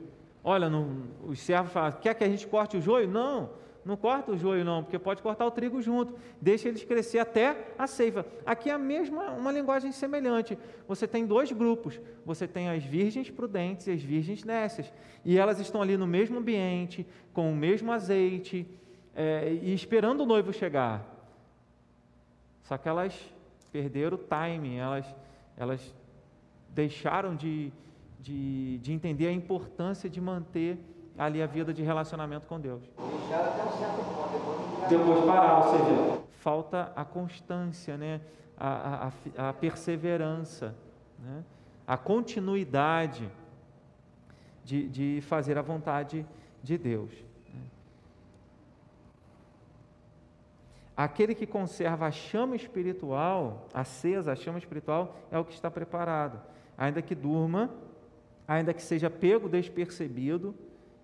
Olha, 0.44 0.70
não, 0.70 1.04
os 1.26 1.40
servos 1.40 1.72
falam, 1.72 1.92
quer 1.94 2.14
que 2.14 2.24
a 2.24 2.30
gente 2.30 2.48
corte 2.48 2.78
o 2.78 2.82
joio? 2.82 3.08
Não, 3.08 3.50
não 3.90 3.98
corta 3.98 4.32
o 4.32 4.38
joio 4.38 4.64
não, 4.64 4.84
porque 4.84 4.98
pode 4.98 5.22
cortar 5.22 5.46
o 5.46 5.52
trigo 5.52 5.82
junto. 5.82 6.14
Deixa 6.40 6.70
eles 6.70 6.84
crescer 6.84 7.20
até 7.20 7.74
a 7.78 7.88
ceifa. 7.88 8.26
Aqui 8.46 8.70
é 8.70 8.74
a 8.74 8.78
mesma, 8.78 9.32
uma 9.32 9.52
linguagem 9.52 9.92
semelhante. 9.92 10.58
Você 10.88 11.08
tem 11.08 11.26
dois 11.26 11.52
grupos. 11.52 12.00
Você 12.26 12.48
tem 12.48 12.70
as 12.70 12.84
virgens 12.84 13.30
prudentes 13.30 13.88
e 13.88 13.92
as 13.92 14.02
virgens 14.02 14.44
nécias. 14.44 14.94
E 15.26 15.38
elas 15.38 15.60
estão 15.60 15.82
ali 15.82 15.98
no 15.98 16.08
mesmo 16.08 16.38
ambiente, 16.38 17.06
com 17.34 17.52
o 17.52 17.56
mesmo 17.56 17.92
azeite, 17.92 18.66
é, 19.16 19.52
e 19.62 19.74
esperando 19.74 20.22
o 20.22 20.26
noivo 20.26 20.54
chegar. 20.54 21.06
Só 22.64 22.78
que 22.78 22.88
elas 22.88 23.14
perderam 23.72 24.16
o 24.16 24.20
timing, 24.20 24.78
elas, 24.78 25.16
elas 25.58 25.96
deixaram 26.70 27.36
de, 27.36 27.74
de, 28.20 28.78
de 28.78 28.94
entender 28.94 29.28
a 29.28 29.32
importância 29.32 30.10
de 30.10 30.22
manter 30.22 30.78
ali 31.20 31.42
a 31.42 31.46
vida 31.46 31.74
de 31.74 31.84
relacionamento 31.84 32.48
com 32.48 32.58
Deus. 32.60 32.82
Deixaram 32.98 33.49
depois, 34.90 35.26
pararam, 35.26 35.68
ou 35.68 35.78
seja, 35.78 36.22
falta 36.40 36.92
a 36.96 37.06
constância, 37.06 37.98
né? 37.98 38.22
a, 38.58 39.12
a, 39.38 39.50
a 39.50 39.54
perseverança, 39.54 40.76
né? 41.18 41.44
a 41.88 41.98
continuidade 41.98 43.30
de, 44.64 44.88
de 44.90 45.22
fazer 45.22 45.58
a 45.58 45.62
vontade 45.62 46.26
de 46.62 46.78
Deus. 46.78 47.12
né? 47.54 47.62
Aquele 50.98 51.34
que 51.34 51.48
conserva 51.48 52.08
a 52.08 52.12
chama 52.12 52.56
espiritual, 52.56 53.68
acesa, 53.74 54.34
a 54.34 54.36
chama 54.36 54.58
espiritual, 54.58 55.16
é 55.32 55.40
o 55.40 55.46
que 55.46 55.54
está 55.54 55.72
preparado. 55.72 56.42
Ainda 56.78 57.02
que 57.02 57.16
durma, 57.16 57.70
ainda 58.48 58.74
que 58.74 58.82
seja 58.82 59.10
pego 59.10 59.48
despercebido, 59.48 60.54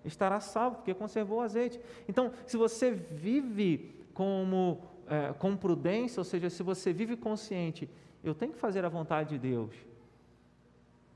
estará 0.06 0.40
salvo, 0.40 0.76
porque 0.76 0.94
conservou 0.94 1.38
o 1.38 1.40
azeite. 1.42 1.80
Então, 2.08 2.32
se 2.46 2.56
você 2.56 2.90
vive 2.90 3.94
como, 4.14 4.80
é, 5.08 5.32
com 5.32 5.56
prudência, 5.56 6.20
ou 6.20 6.24
seja, 6.24 6.48
se 6.48 6.62
você 6.62 6.92
vive 6.92 7.16
consciente, 7.16 7.88
eu 8.22 8.34
tenho 8.34 8.52
que 8.52 8.58
fazer 8.58 8.84
a 8.84 8.88
vontade 8.88 9.30
de 9.30 9.38
Deus, 9.38 9.74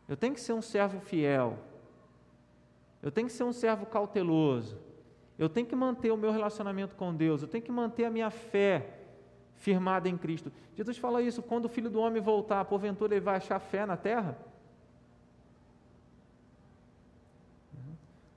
eu 0.08 0.16
tenho 0.16 0.34
que 0.34 0.40
ser 0.40 0.52
um 0.52 0.62
servo 0.62 1.00
fiel, 1.00 1.58
eu 3.02 3.10
tenho 3.10 3.26
que 3.26 3.32
ser 3.32 3.44
um 3.44 3.52
servo 3.52 3.86
cauteloso, 3.86 4.76
eu 5.38 5.48
tenho 5.48 5.66
que 5.66 5.76
manter 5.76 6.10
o 6.10 6.16
meu 6.16 6.30
relacionamento 6.30 6.94
com 6.94 7.14
Deus, 7.14 7.42
eu 7.42 7.48
tenho 7.48 7.64
que 7.64 7.72
manter 7.72 8.04
a 8.04 8.10
minha 8.10 8.30
fé 8.30 8.98
firmada 9.54 10.08
em 10.08 10.16
Cristo. 10.16 10.52
Jesus 10.74 10.98
fala 10.98 11.22
isso, 11.22 11.42
quando 11.42 11.66
o 11.66 11.68
Filho 11.68 11.90
do 11.90 12.00
Homem 12.00 12.20
voltar, 12.20 12.64
porventura 12.64 13.14
ele 13.14 13.24
vai 13.24 13.36
achar 13.36 13.58
fé 13.58 13.86
na 13.86 13.96
terra? 13.96 14.36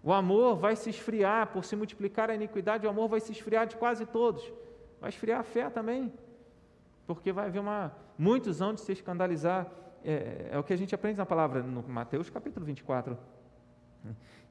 O 0.04 0.12
amor 0.12 0.58
vai 0.58 0.76
se 0.76 0.90
esfriar, 0.90 1.48
por 1.48 1.64
se 1.64 1.78
multiplicar 1.78 2.30
a 2.30 2.36
iniquidade, 2.36 2.86
o 2.86 2.90
amor 2.90 3.08
vai 3.08 3.22
se 3.22 3.32
esfriar 3.32 3.66
de 3.66 3.78
quase 3.78 4.06
todos. 4.06 4.44
Vai 5.00 5.10
esfriar 5.10 5.40
a 5.40 5.44
fé 5.44 5.70
também, 5.70 6.12
porque 7.08 7.32
vai 7.32 7.46
haver 7.46 7.60
uma, 7.60 7.96
muitos 8.18 8.62
hão 8.62 8.74
de 8.74 8.82
se 8.82 8.92
escandalizar. 8.92 9.72
É, 10.04 10.50
é 10.52 10.60
o 10.60 10.64
que 10.64 10.74
a 10.74 10.76
gente 10.76 10.94
aprende 10.94 11.18
na 11.18 11.26
palavra, 11.26 11.64
no 11.64 11.82
Mateus 11.84 12.30
capítulo 12.30 12.66
24. 12.66 13.18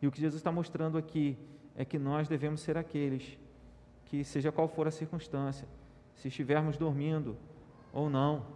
E 0.01 0.07
o 0.07 0.11
que 0.11 0.21
Jesus 0.21 0.41
está 0.41 0.51
mostrando 0.51 0.97
aqui 0.97 1.39
é 1.77 1.85
que 1.85 1.99
nós 1.99 2.29
devemos 2.29 2.63
ser 2.63 2.79
aqueles 2.79 3.39
que, 4.07 4.25
seja 4.25 4.51
qual 4.51 4.69
for 4.69 4.89
a 4.89 4.91
circunstância, 4.91 5.69
se 6.15 6.29
estivermos 6.29 6.79
dormindo 6.79 7.37
ou 7.93 8.09
não, 8.09 8.47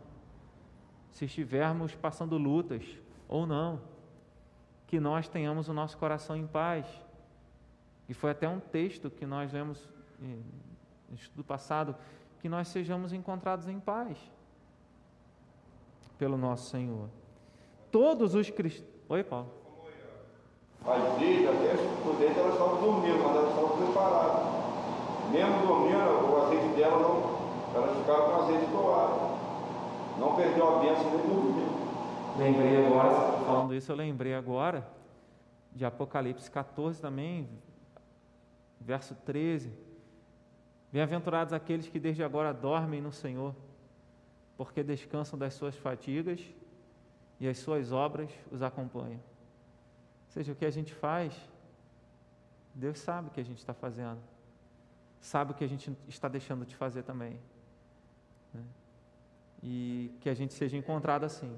se 1.11 1.27
estivermos 1.27 1.95
passando 1.95 2.39
lutas 2.39 2.85
ou 3.29 3.47
não, 3.47 3.81
que 4.87 5.01
nós 5.01 5.29
tenhamos 5.29 5.69
o 5.69 5.73
nosso 5.73 5.99
coração 5.99 6.37
em 6.37 6.47
paz. 6.47 6.87
E 8.09 8.15
foi 8.15 8.31
até 8.31 8.49
um 8.49 8.61
texto 8.61 9.11
que 9.11 9.27
nós 9.27 9.53
lemos 9.53 9.89
no 11.09 11.15
estudo 11.15 11.43
passado, 11.43 11.95
que 12.41 12.49
nós 12.49 12.69
sejamos 12.69 13.13
encontrados 13.13 13.69
em 13.69 13.81
paz 13.81 14.17
pelo 16.19 16.37
nosso 16.37 16.71
Senhor. 16.71 17.09
Todos 17.91 18.35
os 18.35 18.49
cristãos. 18.51 18.89
Oi, 19.09 19.23
Paulo. 19.23 19.51
Às 20.87 21.19
vezes, 21.19 21.49
até 21.49 21.73
as 21.73 21.81
prudentes, 22.03 22.37
elas 22.37 22.53
estavam 22.53 22.81
dormindo, 22.81 23.19
mas 23.19 23.37
elas 23.37 23.49
estavam 23.51 23.77
preparadas. 23.77 24.57
Mesmo 25.33 25.67
dormindo, 25.67 26.33
o 26.33 26.45
azeite 26.45 26.69
dela 26.77 26.99
não. 27.01 27.37
Elas 27.75 27.97
ficaram 27.99 28.25
com 28.25 28.43
azeite 28.43 28.67
doado. 28.67 29.37
Não 30.19 30.37
perdeu 30.37 30.77
a 30.77 30.79
bênção 30.79 31.11
nem 31.11 31.27
dormiu. 31.27 31.76
Lembrei 32.39 32.85
agora, 32.85 33.45
falando 33.47 33.75
isso, 33.75 33.91
eu 33.91 33.97
lembrei 33.97 34.35
agora 34.35 34.87
de 35.73 35.87
Apocalipse 35.87 36.51
14 36.51 37.01
também, 37.01 37.49
verso 38.79 39.15
13. 39.15 39.73
Bem-aventurados 40.93 41.55
aqueles 41.55 41.89
que 41.89 41.99
desde 41.99 42.23
agora 42.23 42.53
dormem 42.53 43.01
no 43.01 43.11
Senhor, 43.11 43.55
porque 44.55 44.83
descansam 44.83 45.39
das 45.39 45.55
suas 45.55 45.77
fadigas 45.77 46.41
e 47.41 47.49
as 47.49 47.59
suas 47.59 47.91
obras 47.91 48.31
os 48.51 48.61
acompanham. 48.63 49.21
Ou 50.27 50.31
seja, 50.31 50.53
o 50.53 50.57
que 50.57 50.67
a 50.67 50.71
gente 50.71 50.93
faz, 50.93 51.35
Deus 52.75 52.99
sabe 52.99 53.29
o 53.29 53.31
que 53.31 53.41
a 53.41 53.45
gente 53.45 53.59
está 53.59 53.73
fazendo, 53.73 54.21
sabe 55.21 55.53
o 55.53 55.55
que 55.55 55.65
a 55.65 55.69
gente 55.69 55.91
está 56.07 56.29
deixando 56.29 56.67
de 56.67 56.77
fazer 56.77 57.03
também. 57.03 57.41
Né? 58.53 58.63
E 59.63 60.15
que 60.21 60.29
a 60.29 60.35
gente 60.35 60.53
seja 60.53 60.77
encontrado 60.77 61.25
assim. 61.25 61.51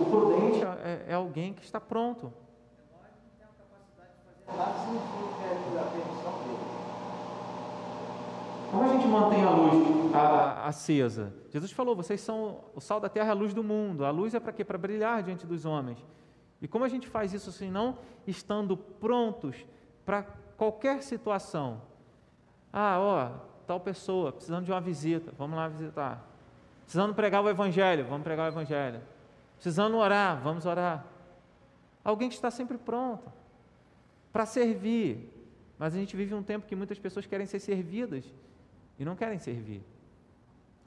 O 0.00 0.04
prudente 0.04 0.64
é, 0.64 1.06
é 1.08 1.14
alguém 1.14 1.52
que 1.52 1.62
está 1.62 1.80
pronto. 1.80 2.32
Como 8.70 8.82
a 8.82 8.88
gente 8.88 9.06
mantém 9.06 9.44
a 9.44 9.50
luz 9.50 10.14
a, 10.14 10.66
acesa? 10.66 11.32
Jesus 11.50 11.70
falou: 11.70 11.94
vocês 11.94 12.20
são 12.20 12.64
o 12.74 12.80
sal 12.80 12.98
da 12.98 13.08
terra, 13.08 13.30
a 13.30 13.34
luz 13.34 13.54
do 13.54 13.62
mundo. 13.62 14.04
A 14.04 14.10
luz 14.10 14.34
é 14.34 14.40
para 14.40 14.52
quê? 14.52 14.64
Para 14.64 14.76
brilhar 14.76 15.22
diante 15.22 15.46
dos 15.46 15.64
homens. 15.64 16.04
E 16.60 16.66
como 16.66 16.84
a 16.84 16.88
gente 16.88 17.06
faz 17.06 17.32
isso 17.32 17.52
se 17.52 17.66
não 17.66 17.98
estando 18.26 18.76
prontos 18.76 19.64
para 20.04 20.24
qualquer 20.56 21.02
situação? 21.02 21.82
Ah, 22.72 22.98
ó, 22.98 23.30
tal 23.66 23.78
pessoa 23.78 24.32
precisando 24.32 24.64
de 24.64 24.72
uma 24.72 24.80
visita, 24.80 25.32
vamos 25.38 25.56
lá 25.56 25.68
visitar. 25.68 26.33
Precisando 26.84 27.14
pregar 27.14 27.42
o 27.42 27.48
Evangelho, 27.48 28.06
vamos 28.06 28.22
pregar 28.22 28.46
o 28.46 28.54
Evangelho. 28.54 29.00
Precisando 29.56 29.96
orar, 29.96 30.40
vamos 30.42 30.64
orar. 30.64 31.06
Alguém 32.04 32.28
que 32.28 32.34
está 32.34 32.50
sempre 32.50 32.78
pronto 32.78 33.32
para 34.32 34.46
servir. 34.46 35.30
Mas 35.78 35.94
a 35.94 35.98
gente 35.98 36.16
vive 36.16 36.34
um 36.34 36.42
tempo 36.42 36.66
que 36.66 36.76
muitas 36.76 36.98
pessoas 36.98 37.26
querem 37.26 37.46
ser 37.46 37.58
servidas 37.58 38.24
e 38.98 39.04
não 39.04 39.16
querem 39.16 39.38
servir. 39.38 39.82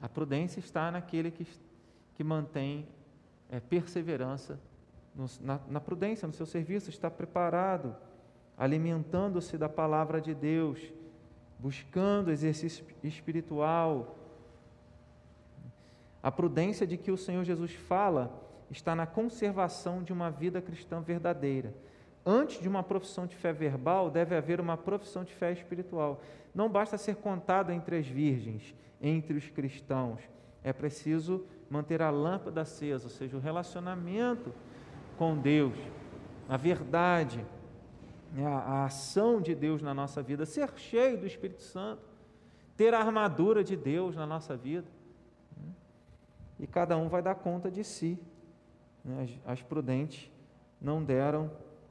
A 0.00 0.08
prudência 0.08 0.60
está 0.60 0.90
naquele 0.90 1.30
que, 1.30 1.46
que 2.14 2.24
mantém 2.24 2.86
é, 3.50 3.58
perseverança 3.58 4.58
no, 5.14 5.26
na, 5.40 5.60
na 5.68 5.80
prudência, 5.80 6.28
no 6.28 6.34
seu 6.34 6.46
serviço, 6.46 6.90
está 6.90 7.10
preparado, 7.10 7.96
alimentando-se 8.56 9.58
da 9.58 9.68
palavra 9.68 10.20
de 10.20 10.34
Deus, 10.34 10.80
buscando 11.58 12.30
exercício 12.30 12.84
espiritual. 13.02 14.17
A 16.22 16.30
prudência 16.30 16.86
de 16.86 16.96
que 16.96 17.10
o 17.10 17.16
Senhor 17.16 17.44
Jesus 17.44 17.72
fala 17.72 18.44
está 18.70 18.94
na 18.94 19.06
conservação 19.06 20.02
de 20.02 20.12
uma 20.12 20.30
vida 20.30 20.60
cristã 20.60 21.00
verdadeira. 21.00 21.74
Antes 22.24 22.60
de 22.60 22.68
uma 22.68 22.82
profissão 22.82 23.26
de 23.26 23.34
fé 23.34 23.52
verbal, 23.52 24.10
deve 24.10 24.36
haver 24.36 24.60
uma 24.60 24.76
profissão 24.76 25.24
de 25.24 25.32
fé 25.32 25.52
espiritual. 25.52 26.20
Não 26.54 26.68
basta 26.68 26.98
ser 26.98 27.16
contado 27.16 27.70
entre 27.70 27.96
as 27.96 28.06
virgens, 28.06 28.74
entre 29.00 29.36
os 29.36 29.48
cristãos. 29.48 30.20
É 30.62 30.72
preciso 30.72 31.46
manter 31.70 32.02
a 32.02 32.10
lâmpada 32.10 32.62
acesa, 32.62 33.04
ou 33.04 33.10
seja, 33.10 33.36
o 33.36 33.40
relacionamento 33.40 34.52
com 35.16 35.36
Deus, 35.36 35.76
a 36.48 36.56
verdade, 36.56 37.44
né, 38.32 38.46
a, 38.46 38.84
ação 38.84 39.40
de 39.40 39.54
Deus 39.54 39.82
na 39.82 39.94
nossa 39.94 40.22
vida, 40.22 40.44
ser 40.44 40.70
cheio 40.76 41.18
do 41.18 41.26
Espírito 41.26 41.62
Santo, 41.62 42.02
ter 42.76 42.94
a 42.94 43.00
armadura 43.00 43.64
de 43.64 43.76
Deus 43.76 44.14
na 44.14 44.26
nossa 44.26 44.56
vida. 44.56 44.86
E 46.58 46.66
cada 46.66 46.96
um 46.96 47.08
vai 47.08 47.22
dar 47.22 47.34
conta 47.34 47.70
de 47.70 47.84
si. 47.84 48.18
Né. 49.04 49.26
As, 49.44 49.58
as 49.58 49.62
prudentes 49.62 50.30
não 50.80 51.02
deram 51.02 51.50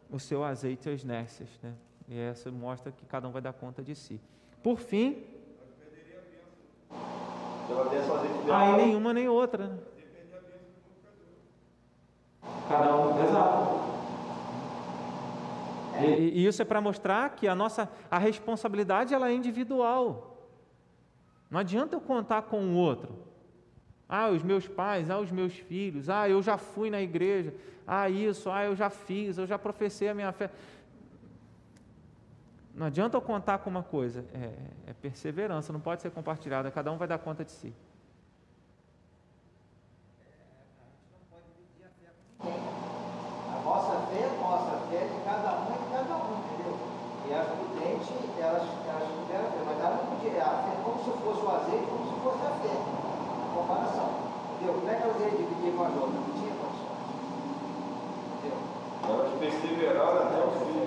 o 0.09 0.20
seu 0.20 0.43
azeite 0.43 0.89
às 0.89 1.03
nércias. 1.03 1.49
Né? 1.61 1.74
E 2.07 2.18
essa 2.20 2.51
mostra 2.51 2.91
que 2.91 3.05
cada 3.05 3.28
um 3.28 3.32
vai 3.32 3.41
dar 3.41 3.53
conta 3.53 3.82
de 3.82 3.95
si. 3.95 4.20
Por 4.61 4.78
fim, 4.78 5.24
aí 8.51 8.78
nenhuma 8.78 9.13
nem 9.13 9.28
outra. 9.28 9.68
Né? 9.68 9.80
Cada 12.70 12.95
um, 12.95 13.24
exato. 13.24 13.88
E, 16.01 16.39
e 16.39 16.45
isso 16.45 16.61
é 16.61 16.65
para 16.65 16.80
mostrar 16.80 17.36
que 17.36 17.47
a 17.47 17.55
nossa 17.55 17.89
a 18.09 18.18
responsabilidade 18.18 19.13
ela 19.13 19.30
é 19.30 19.34
individual. 19.34 20.47
Não 21.49 21.59
adianta 21.59 21.95
eu 21.95 22.01
contar 22.01 22.43
com 22.43 22.59
o 22.59 22.76
outro. 22.76 23.26
Ah, 24.10 24.30
os 24.30 24.41
meus 24.41 24.68
pais, 24.68 25.10
ah, 25.10 25.20
os 25.20 25.32
meus 25.32 25.53
filhos, 25.53 26.10
ah, 26.10 26.30
eu 26.30 26.41
já 26.41 26.58
fui 26.58 26.89
na 26.89 27.01
igreja, 27.01 27.53
ah, 27.86 28.10
isso, 28.10 28.49
ah, 28.49 28.64
eu 28.64 28.76
já 28.76 28.89
fiz, 28.89 29.38
eu 29.38 29.45
já 29.45 29.60
professei 29.60 30.08
a 30.08 30.14
minha 30.14 30.32
fé. 30.32 30.49
Não 32.74 32.86
adianta 32.86 33.18
eu 33.18 33.22
contar 33.22 33.58
com 33.58 33.70
uma 33.70 33.84
coisa, 33.84 34.24
é, 34.34 34.53
é 34.91 34.93
perseverança, 34.93 35.74
não 35.74 35.80
pode 35.80 36.01
ser 36.01 36.12
compartilhada, 36.12 36.72
cada 36.72 36.91
um 36.91 36.97
vai 36.97 37.08
dar 37.08 37.18
conta 37.18 37.43
de 37.43 37.51
si. 37.51 37.74
A 42.39 43.60
vossa 43.64 44.05
fé 44.08 44.20
é 44.20 44.38
nossa, 44.39 44.76
a 44.76 44.80
fé 44.89 44.97
é 44.97 45.08
de 45.08 45.20
cada 45.26 45.51
um 45.58 45.74
é 45.74 45.78
de 45.78 45.91
cada 45.91 46.16
um, 46.16 46.38
entendeu? 46.38 46.78
E 47.28 47.34
as 47.34 47.47
prudentes, 47.47 48.10
elas, 48.39 48.64
elas 48.88 49.10
tiveram 49.10 49.51
fé, 49.51 49.60
mas 49.66 49.80
elas 49.82 49.97
não 49.97 50.16
podiam, 50.16 50.39
a 50.39 50.64
fé 50.64 50.78
como 50.84 50.97
se 51.03 51.12
fosse 51.20 51.41
o 51.41 51.49
azeite, 51.49 51.88
como 51.88 52.05
se 52.08 52.16
fosse 52.22 52.45
a 52.45 52.51
fé. 52.62 53.08
comparação. 53.58 54.10
Entendeu? 54.53 54.74
Como 54.76 54.89
é 54.89 54.95
que 54.95 55.03
elas 55.03 55.20
iam 55.20 55.30
dividir 55.32 55.74
com 55.76 55.84
as 55.84 55.93
outras? 55.95 56.14
Não 56.14 56.34
tinha 56.38 56.53
condições. 56.62 57.01
Entendeu? 58.38 58.58
Elas 59.03 59.34
perseveraram 59.39 60.20
até 60.30 60.39
o 60.45 60.51
fim. 60.51 60.78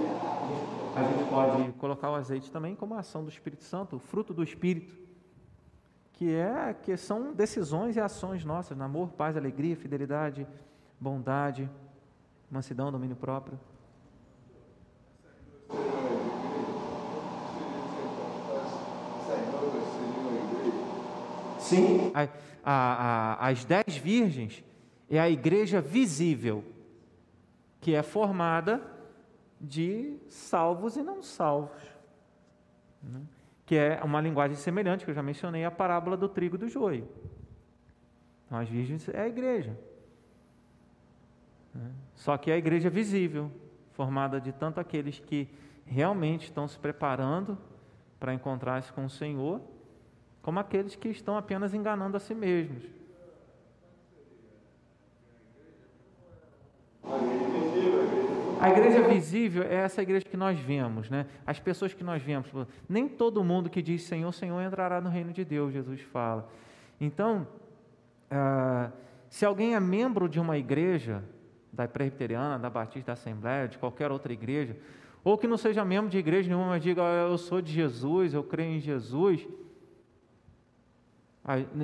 A 0.97 1.03
gente 1.03 1.20
pode 1.31 1.72
colocar 1.72 2.11
o 2.11 2.14
azeite 2.14 2.51
também 2.51 2.74
como 2.74 2.95
a 2.95 2.99
ação 2.99 3.22
do 3.22 3.31
Espírito 3.31 3.62
Santo, 3.62 3.97
o 3.97 3.99
fruto 3.99 4.35
do 4.35 4.43
Espírito, 4.43 4.95
que 6.12 6.35
é 6.35 6.74
que 6.74 6.97
são 6.97 7.33
decisões 7.33 7.97
e 7.97 8.01
ações 8.01 8.45
nossas, 8.45 8.76
no 8.76 8.85
amor, 8.85 9.11
paz, 9.12 9.37
alegria, 9.37 9.76
fidelidade, 9.76 10.47
bondade, 10.99 11.70
mansidão, 12.51 12.93
domínio 12.93 13.16
próprio. 13.16 13.59
Sim, 21.59 22.11
a, 22.12 22.22
a, 22.64 23.45
a, 23.45 23.49
as 23.49 23.64
dez 23.64 23.97
virgens 23.97 24.64
é 25.09 25.20
a 25.20 25.31
igreja 25.31 25.81
visível, 25.81 26.64
que 27.81 27.95
é 27.95 28.03
formada 28.03 28.83
de 29.61 30.19
salvos 30.29 30.97
e 30.97 31.03
não 31.03 31.23
salvos. 31.23 31.83
Né? 33.03 33.21
Que 33.67 33.77
é 33.77 34.01
uma 34.03 34.21
linguagem 34.21 34.57
semelhante, 34.57 35.05
que 35.05 35.11
eu 35.11 35.15
já 35.15 35.23
mencionei, 35.23 35.65
a 35.65 35.71
parábola 35.71 36.17
do 36.17 36.29
trigo 36.29 36.57
e 36.57 36.59
do 36.59 36.69
joio. 36.69 37.07
Então, 38.47 38.59
as 38.59 38.69
virgens 38.69 39.09
é 39.09 39.21
a 39.21 39.29
igreja. 39.29 39.79
Né? 41.75 41.91
Só 42.15 42.37
que 42.37 42.51
é 42.51 42.55
a 42.55 42.59
igreja 42.59 42.89
visível, 42.89 43.51
formada 43.93 44.41
de 44.41 44.53
tanto 44.53 44.81
aqueles 44.81 45.19
que 45.19 45.49
realmente 45.85 46.45
estão 46.45 46.67
se 46.67 46.79
preparando 46.79 47.59
para 48.19 48.35
encontrar-se 48.35 48.93
com 48.93 49.05
o 49.05 49.11
Senhor 49.11 49.61
como 50.43 50.59
aqueles 50.59 50.97
que 50.97 51.09
estão 51.09 51.37
apenas 51.37 51.75
enganando 51.75 52.17
a 52.17 52.21
si 52.21 52.35
mesmos. 52.35 52.85
A 58.61 58.69
igreja 58.69 59.09
visível 59.09 59.63
é 59.63 59.77
essa 59.77 60.03
igreja 60.03 60.27
que 60.27 60.37
nós 60.37 60.59
vemos, 60.59 61.09
né? 61.09 61.27
As 61.47 61.59
pessoas 61.59 61.95
que 61.95 62.05
nós 62.05 62.23
vemos. 62.23 62.47
Nem 62.87 63.09
todo 63.09 63.43
mundo 63.43 63.71
que 63.71 63.81
diz 63.81 64.03
Senhor, 64.03 64.31
Senhor 64.33 64.61
entrará 64.61 65.01
no 65.01 65.09
reino 65.09 65.33
de 65.33 65.47
Deus, 65.47 65.73
Jesus 65.73 66.03
fala. 66.03 66.47
Então, 67.01 67.49
ah, 68.31 68.91
se 69.31 69.47
alguém 69.47 69.75
é 69.75 69.81
membro 69.81 70.29
de 70.29 70.39
uma 70.39 70.59
igreja, 70.59 71.25
da 71.73 71.89
presbiteriana, 71.89 72.59
da 72.59 72.69
batista, 72.69 73.07
da 73.07 73.13
assembleia, 73.15 73.67
de 73.67 73.79
qualquer 73.79 74.13
outra 74.13 74.31
igreja, 74.31 74.77
ou 75.25 75.39
que 75.39 75.47
não 75.47 75.57
seja 75.57 75.83
membro 75.83 76.11
de 76.11 76.19
igreja 76.19 76.49
nenhuma, 76.51 76.69
mas 76.69 76.83
diga, 76.83 77.01
eu 77.01 77.39
sou 77.39 77.63
de 77.63 77.73
Jesus, 77.73 78.35
eu 78.35 78.45
creio 78.45 78.73
em 78.73 78.81
Jesus, 78.81 79.49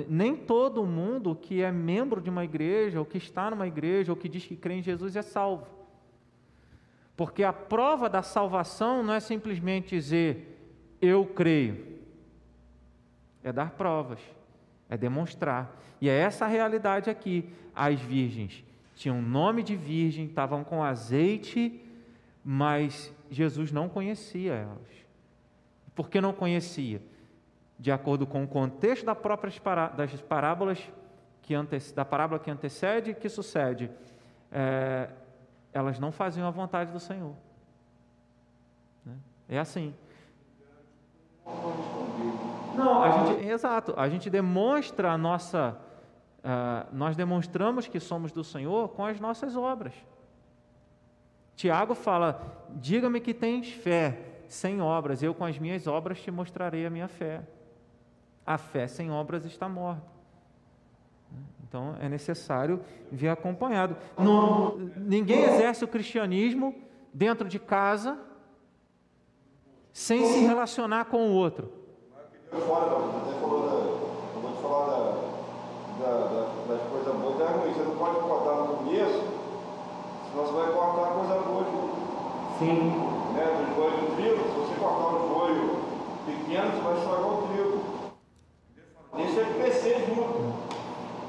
nem 0.07 0.35
todo 0.35 0.85
mundo 0.85 1.35
que 1.35 1.63
é 1.63 1.71
membro 1.71 2.21
de 2.21 2.29
uma 2.29 2.43
igreja, 2.43 2.99
ou 2.99 3.05
que 3.05 3.17
está 3.17 3.49
numa 3.49 3.65
igreja, 3.65 4.11
ou 4.11 4.15
que 4.15 4.29
diz 4.29 4.45
que 4.45 4.55
crê 4.55 4.75
em 4.75 4.83
Jesus 4.83 5.15
é 5.15 5.23
salvo. 5.23 5.76
Porque 7.17 7.43
a 7.43 7.51
prova 7.51 8.07
da 8.07 8.21
salvação 8.21 9.03
não 9.03 9.13
é 9.13 9.19
simplesmente 9.19 9.89
dizer 9.89 10.53
eu 11.01 11.25
creio, 11.25 11.99
é 13.43 13.51
dar 13.51 13.71
provas, 13.71 14.19
é 14.87 14.95
demonstrar. 14.95 15.77
E 15.99 16.07
é 16.07 16.13
essa 16.13 16.45
a 16.45 16.47
realidade 16.47 17.09
aqui. 17.09 17.49
As 17.75 17.99
virgens 17.99 18.63
tinham 18.95 19.21
nome 19.21 19.61
de 19.63 19.75
virgem, 19.75 20.25
estavam 20.25 20.63
com 20.63 20.81
azeite, 20.81 21.83
mas 22.45 23.13
Jesus 23.29 23.71
não 23.71 23.89
conhecia 23.89 24.53
elas. 24.53 25.05
Por 25.93 26.09
que 26.09 26.21
não 26.21 26.31
conhecia? 26.31 27.01
de 27.79 27.91
acordo 27.91 28.25
com 28.25 28.43
o 28.43 28.47
contexto 28.47 29.05
da 29.05 29.13
própria 29.13 29.51
das 29.95 30.21
parábolas 30.21 30.79
que 31.41 31.53
da 31.95 32.03
parábola 32.03 32.39
que 32.39 32.51
antecede 32.51 33.13
que 33.13 33.29
sucede, 33.29 33.89
é, 34.51 35.09
elas 35.77 35.99
não 35.99 36.11
faziam 36.11 36.47
a 36.47 36.51
vontade 36.51 36.91
do 36.91 36.99
Senhor. 36.99 37.33
Né? 39.05 39.15
É 39.49 39.59
assim. 39.59 39.93
Não, 42.75 43.03
a 43.03 43.25
gente, 43.25 43.47
exato. 43.47 43.93
A 43.97 44.09
gente 44.09 44.29
demonstra 44.29 45.11
a 45.11 45.17
nossa, 45.17 45.77
uh, 46.39 46.95
nós 46.95 47.15
demonstramos 47.15 47.87
que 47.87 47.99
somos 47.99 48.31
do 48.31 48.43
Senhor 48.43 48.89
com 48.89 49.05
as 49.05 49.19
nossas 49.19 49.55
obras. 49.55 49.93
Tiago 51.55 51.95
fala: 51.95 52.41
diga-me 52.75 53.19
que 53.19 53.33
tens 53.33 53.71
fé 53.71 54.41
sem 54.47 54.81
obras, 54.81 55.23
eu 55.23 55.33
com 55.33 55.45
as 55.45 55.57
minhas 55.57 55.87
obras 55.87 56.21
te 56.21 56.31
mostrarei 56.31 56.85
a 56.85 56.89
minha 56.89 57.07
fé 57.07 57.43
a 58.47 58.57
fé 58.57 58.87
sem 58.87 59.11
obras 59.11 59.43
está 59.43 59.67
morta. 59.67 60.16
Então 61.67 61.95
é 61.99 62.07
necessário 62.07 62.79
vir 63.11 63.27
acompanhado. 63.27 63.97
Não, 64.17 64.77
ninguém 64.95 65.43
exerce 65.43 65.83
o 65.83 65.87
cristianismo 65.87 66.73
dentro 67.13 67.47
de 67.47 67.59
casa 67.59 68.17
sem 69.91 70.25
se 70.25 70.39
relacionar 70.39 71.05
com 71.05 71.29
o 71.29 71.33
outro. 71.33 71.71
Fora, 72.51 72.85
você 72.95 73.39
falou 73.39 73.67
da, 73.67 73.75
eu 73.75 74.41
vou 74.41 74.51
te 74.53 74.61
falar 74.61 74.85
da, 74.87 75.01
da, 75.99 76.27
da, 76.27 76.41
das 76.67 76.89
coisas 76.89 77.15
boas. 77.15 77.37
Você 77.37 77.83
não 77.83 77.97
pode 77.97 78.19
cortar 78.19 78.55
no 78.55 78.77
começo, 78.77 79.23
senão 80.31 80.45
você 80.45 80.53
vai 80.53 80.71
cortar 80.71 81.03
a 81.03 81.13
coisa 81.15 81.39
boa 81.41 81.63
junto. 81.65 81.97
Sim. 82.59 83.17
Né? 83.33 83.45
Do 83.57 83.75
joio 83.75 83.91
do 83.91 84.15
trigo, 84.15 84.43
se 84.43 84.55
você 84.59 84.79
cortar 84.79 85.07
o 85.15 85.27
joio 85.27 85.65
pequeno, 86.25 86.71
você 86.71 86.81
vai 86.81 86.97
estragar 86.97 87.27
o 87.27 87.47
trigo. 87.47 87.83
Deixa 89.15 89.41
ele 89.41 89.59
crescer 89.59 90.05
junto. 90.07 90.66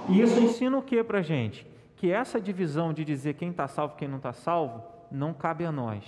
E 0.08 0.20
isso 0.20 0.40
ensina 0.40 0.78
o 0.78 0.82
que 0.82 1.02
para 1.04 1.22
gente? 1.22 1.66
Que 1.96 2.10
essa 2.10 2.40
divisão 2.40 2.92
de 2.92 3.04
dizer 3.04 3.34
quem 3.34 3.50
está 3.50 3.68
salvo 3.68 3.94
e 3.94 3.98
quem 3.98 4.08
não 4.08 4.16
está 4.16 4.32
salvo 4.32 4.82
não 5.10 5.34
cabe 5.34 5.64
a 5.64 5.72
nós. 5.72 6.04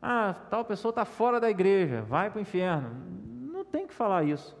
Ah, 0.00 0.34
tal 0.50 0.64
pessoa 0.64 0.90
está 0.90 1.04
fora 1.04 1.40
da 1.40 1.50
igreja, 1.50 2.02
vai 2.02 2.30
para 2.30 2.38
o 2.38 2.42
inferno. 2.42 2.90
Não 3.50 3.64
tem 3.64 3.86
que 3.86 3.94
falar 3.94 4.24
isso. 4.24 4.56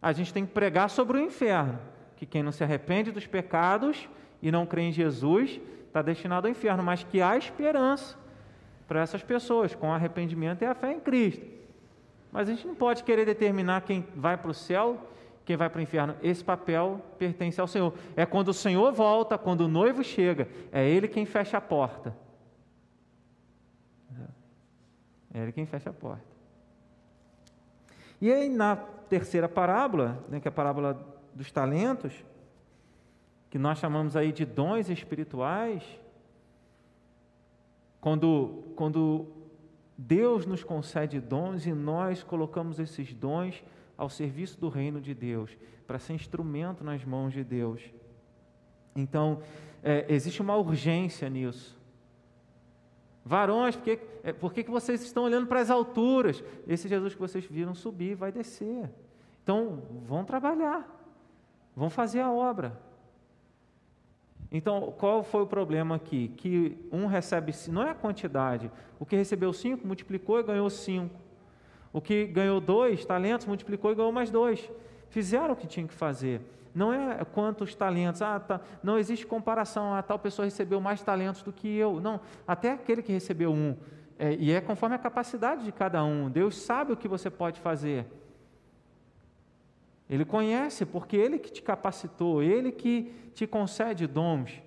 A 0.00 0.12
gente 0.12 0.32
tem 0.32 0.46
que 0.46 0.52
pregar 0.52 0.90
sobre 0.90 1.18
o 1.18 1.20
inferno, 1.20 1.78
que 2.16 2.26
quem 2.26 2.42
não 2.42 2.52
se 2.52 2.62
arrepende 2.62 3.10
dos 3.10 3.26
pecados 3.26 4.08
e 4.42 4.50
não 4.50 4.66
crê 4.66 4.82
em 4.82 4.92
Jesus 4.92 5.60
está 5.86 6.02
destinado 6.02 6.46
ao 6.46 6.50
inferno, 6.50 6.82
mas 6.82 7.02
que 7.02 7.20
há 7.20 7.36
esperança 7.36 8.16
para 8.86 9.00
essas 9.00 9.22
pessoas 9.22 9.74
com 9.74 9.92
arrependimento 9.92 10.62
e 10.62 10.66
a 10.66 10.74
fé 10.74 10.92
em 10.92 11.00
Cristo. 11.00 11.44
Mas 12.30 12.48
a 12.48 12.52
gente 12.52 12.66
não 12.66 12.74
pode 12.74 13.02
querer 13.02 13.24
determinar 13.24 13.82
quem 13.82 14.06
vai 14.14 14.36
para 14.36 14.50
o 14.50 14.54
céu, 14.54 14.98
quem 15.50 15.56
vai 15.56 15.68
para 15.68 15.80
o 15.80 15.82
inferno. 15.82 16.14
Esse 16.22 16.44
papel 16.44 17.02
pertence 17.18 17.60
ao 17.60 17.66
Senhor. 17.66 17.92
É 18.14 18.24
quando 18.24 18.48
o 18.48 18.54
Senhor 18.54 18.92
volta, 18.92 19.36
quando 19.36 19.62
o 19.62 19.68
noivo 19.68 20.04
chega, 20.04 20.46
é 20.70 20.88
Ele 20.88 21.08
quem 21.08 21.26
fecha 21.26 21.56
a 21.56 21.60
porta. 21.60 22.16
É 25.34 25.42
Ele 25.42 25.50
quem 25.50 25.66
fecha 25.66 25.90
a 25.90 25.92
porta. 25.92 26.24
E 28.20 28.32
aí, 28.32 28.48
na 28.48 28.76
terceira 28.76 29.48
parábola, 29.48 30.24
né, 30.28 30.38
que 30.38 30.46
é 30.46 30.50
a 30.50 30.52
parábola 30.52 31.04
dos 31.34 31.50
talentos, 31.50 32.24
que 33.48 33.58
nós 33.58 33.78
chamamos 33.78 34.14
aí 34.14 34.30
de 34.30 34.44
dons 34.44 34.88
espirituais, 34.88 35.82
quando, 38.00 38.62
quando 38.76 39.26
Deus 39.98 40.46
nos 40.46 40.62
concede 40.62 41.18
dons 41.18 41.66
e 41.66 41.72
nós 41.72 42.22
colocamos 42.22 42.78
esses 42.78 43.12
dons 43.12 43.64
ao 44.00 44.08
serviço 44.08 44.58
do 44.58 44.70
reino 44.70 44.98
de 44.98 45.12
Deus, 45.12 45.54
para 45.86 45.98
ser 45.98 46.14
instrumento 46.14 46.82
nas 46.82 47.04
mãos 47.04 47.34
de 47.34 47.44
Deus. 47.44 47.82
Então, 48.96 49.42
é, 49.82 50.06
existe 50.08 50.40
uma 50.40 50.56
urgência 50.56 51.28
nisso. 51.28 51.78
Varões, 53.22 53.76
por, 53.76 53.84
que, 53.84 53.98
é, 54.22 54.32
por 54.32 54.54
que, 54.54 54.64
que 54.64 54.70
vocês 54.70 55.02
estão 55.02 55.24
olhando 55.24 55.46
para 55.46 55.60
as 55.60 55.70
alturas? 55.70 56.42
Esse 56.66 56.88
Jesus 56.88 57.12
que 57.14 57.20
vocês 57.20 57.44
viram 57.44 57.74
subir 57.74 58.14
vai 58.14 58.32
descer. 58.32 58.90
Então, 59.42 59.82
vão 60.06 60.24
trabalhar, 60.24 60.88
vão 61.76 61.90
fazer 61.90 62.20
a 62.20 62.32
obra. 62.32 62.80
Então, 64.50 64.94
qual 64.96 65.22
foi 65.22 65.42
o 65.42 65.46
problema 65.46 65.96
aqui? 65.96 66.28
Que 66.38 66.78
um 66.90 67.04
recebe, 67.04 67.52
não 67.68 67.82
é 67.82 67.90
a 67.90 67.94
quantidade, 67.94 68.72
o 68.98 69.04
que 69.04 69.14
recebeu 69.14 69.52
cinco 69.52 69.86
multiplicou 69.86 70.40
e 70.40 70.42
ganhou 70.42 70.70
cinco. 70.70 71.20
O 71.92 72.00
que 72.00 72.26
ganhou 72.26 72.60
dois 72.60 73.04
talentos 73.04 73.46
multiplicou 73.46 73.90
e 73.90 73.94
ganhou 73.94 74.12
mais 74.12 74.30
dois. 74.30 74.70
Fizeram 75.08 75.52
o 75.52 75.56
que 75.56 75.66
tinham 75.66 75.88
que 75.88 75.94
fazer. 75.94 76.40
Não 76.74 76.92
é 76.92 77.24
quantos 77.24 77.74
talentos, 77.74 78.22
ah, 78.22 78.38
tá, 78.38 78.60
não 78.82 78.96
existe 78.96 79.26
comparação, 79.26 79.92
ah, 79.92 80.02
tal 80.02 80.18
pessoa 80.18 80.44
recebeu 80.44 80.80
mais 80.80 81.02
talentos 81.02 81.42
do 81.42 81.52
que 81.52 81.68
eu. 81.68 82.00
Não, 82.00 82.20
até 82.46 82.72
aquele 82.72 83.02
que 83.02 83.12
recebeu 83.12 83.52
um. 83.52 83.76
É, 84.18 84.34
e 84.34 84.52
é 84.52 84.60
conforme 84.60 84.94
a 84.94 84.98
capacidade 84.98 85.64
de 85.64 85.72
cada 85.72 86.04
um. 86.04 86.30
Deus 86.30 86.56
sabe 86.56 86.92
o 86.92 86.96
que 86.96 87.08
você 87.08 87.28
pode 87.28 87.58
fazer. 87.60 88.06
Ele 90.08 90.24
conhece, 90.24 90.84
porque 90.84 91.16
Ele 91.16 91.38
que 91.38 91.50
te 91.50 91.62
capacitou, 91.62 92.42
Ele 92.42 92.70
que 92.70 93.12
te 93.34 93.46
concede 93.46 94.06
dons. 94.06 94.60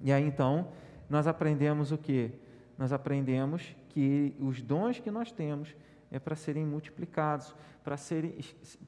E 0.00 0.12
aí 0.12 0.24
então, 0.24 0.68
nós 1.10 1.26
aprendemos 1.26 1.92
o 1.92 1.98
que? 1.98 2.30
Nós 2.76 2.92
aprendemos 2.92 3.74
que 3.88 4.34
os 4.38 4.62
dons 4.62 5.00
que 5.00 5.10
nós 5.10 5.32
temos 5.32 5.74
é 6.10 6.18
para 6.18 6.34
serem 6.34 6.64
multiplicados, 6.64 7.54
para 7.84 7.96
serem, 7.96 8.38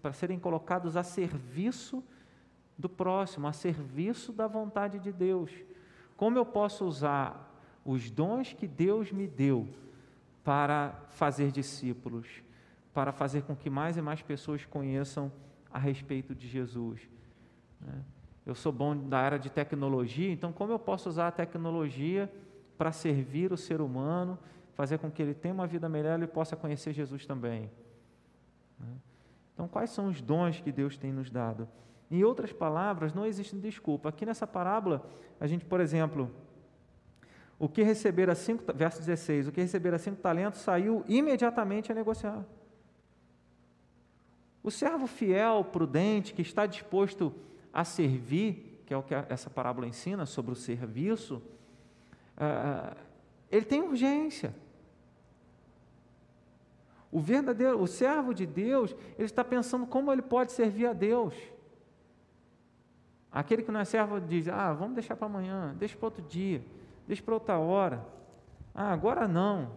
para 0.00 0.12
serem 0.12 0.38
colocados 0.38 0.96
a 0.96 1.02
serviço 1.02 2.02
do 2.78 2.88
próximo, 2.88 3.46
a 3.46 3.52
serviço 3.52 4.32
da 4.32 4.46
vontade 4.46 4.98
de 4.98 5.12
Deus. 5.12 5.50
Como 6.16 6.38
eu 6.38 6.46
posso 6.46 6.84
usar 6.84 7.48
os 7.84 8.10
dons 8.10 8.52
que 8.52 8.66
Deus 8.66 9.12
me 9.12 9.26
deu 9.26 9.68
para 10.42 10.92
fazer 11.10 11.50
discípulos, 11.50 12.26
para 12.92 13.12
fazer 13.12 13.42
com 13.42 13.54
que 13.54 13.70
mais 13.70 13.96
e 13.96 14.02
mais 14.02 14.22
pessoas 14.22 14.64
conheçam 14.64 15.30
a 15.70 15.78
respeito 15.78 16.34
de 16.34 16.48
Jesus? 16.48 17.08
Né? 17.80 18.02
Eu 18.44 18.54
sou 18.54 18.72
bom 18.72 18.96
da 18.96 19.18
área 19.18 19.38
de 19.38 19.50
tecnologia, 19.50 20.32
então 20.32 20.52
como 20.52 20.72
eu 20.72 20.78
posso 20.78 21.08
usar 21.08 21.28
a 21.28 21.32
tecnologia 21.32 22.32
para 22.76 22.90
servir 22.90 23.52
o 23.52 23.56
ser 23.56 23.80
humano, 23.80 24.38
fazer 24.74 24.98
com 24.98 25.10
que 25.10 25.20
ele 25.22 25.34
tenha 25.34 25.54
uma 25.54 25.66
vida 25.66 25.88
melhor 25.88 26.22
e 26.22 26.26
possa 26.26 26.56
conhecer 26.56 26.92
Jesus 26.92 27.26
também? 27.26 27.70
Né? 28.78 28.88
Então, 29.54 29.68
quais 29.68 29.90
são 29.90 30.08
os 30.08 30.20
dons 30.20 30.60
que 30.60 30.72
Deus 30.72 30.96
tem 30.96 31.12
nos 31.12 31.30
dado? 31.30 31.68
Em 32.10 32.24
outras 32.24 32.52
palavras, 32.52 33.12
não 33.12 33.26
existe 33.26 33.54
desculpa. 33.56 34.08
Aqui 34.08 34.26
nessa 34.26 34.46
parábola, 34.46 35.08
a 35.38 35.46
gente, 35.46 35.64
por 35.64 35.80
exemplo, 35.80 36.30
o 37.58 37.68
que 37.68 37.82
receber 37.82 38.30
a 38.30 38.34
cinco, 38.34 38.64
verso 38.74 38.98
16, 39.00 39.48
o 39.48 39.52
que 39.52 39.60
receber 39.60 39.92
a 39.92 39.98
cinco 39.98 40.16
talentos 40.20 40.60
saiu 40.60 41.04
imediatamente 41.06 41.92
a 41.92 41.94
negociar. 41.94 42.44
O 44.62 44.70
servo 44.70 45.06
fiel, 45.06 45.64
prudente, 45.64 46.34
que 46.34 46.42
está 46.42 46.66
disposto 46.66 47.34
a 47.72 47.84
servir, 47.84 48.82
que 48.86 48.94
é 48.94 48.96
o 48.96 49.02
que 49.02 49.14
essa 49.14 49.48
parábola 49.48 49.86
ensina 49.86 50.26
sobre 50.26 50.52
o 50.52 50.56
serviço, 50.56 51.36
uh, 52.36 52.96
ele 53.50 53.64
tem 53.64 53.82
urgência. 53.82 54.54
O 57.10 57.20
verdadeiro, 57.20 57.80
o 57.80 57.86
servo 57.86 58.32
de 58.32 58.46
Deus, 58.46 58.94
ele 59.18 59.26
está 59.26 59.42
pensando 59.42 59.86
como 59.86 60.12
ele 60.12 60.22
pode 60.22 60.52
servir 60.52 60.86
a 60.86 60.92
Deus. 60.92 61.34
Aquele 63.32 63.62
que 63.62 63.72
não 63.72 63.80
é 63.80 63.84
servo 63.84 64.20
diz: 64.20 64.46
Ah, 64.48 64.72
vamos 64.72 64.94
deixar 64.94 65.16
para 65.16 65.26
amanhã, 65.26 65.74
deixa 65.76 65.96
para 65.96 66.06
outro 66.06 66.22
dia 66.22 66.62
deixa 67.10 67.24
para 67.24 67.34
outra 67.34 67.58
hora. 67.58 68.06
Ah, 68.72 68.92
agora 68.92 69.26
não. 69.26 69.72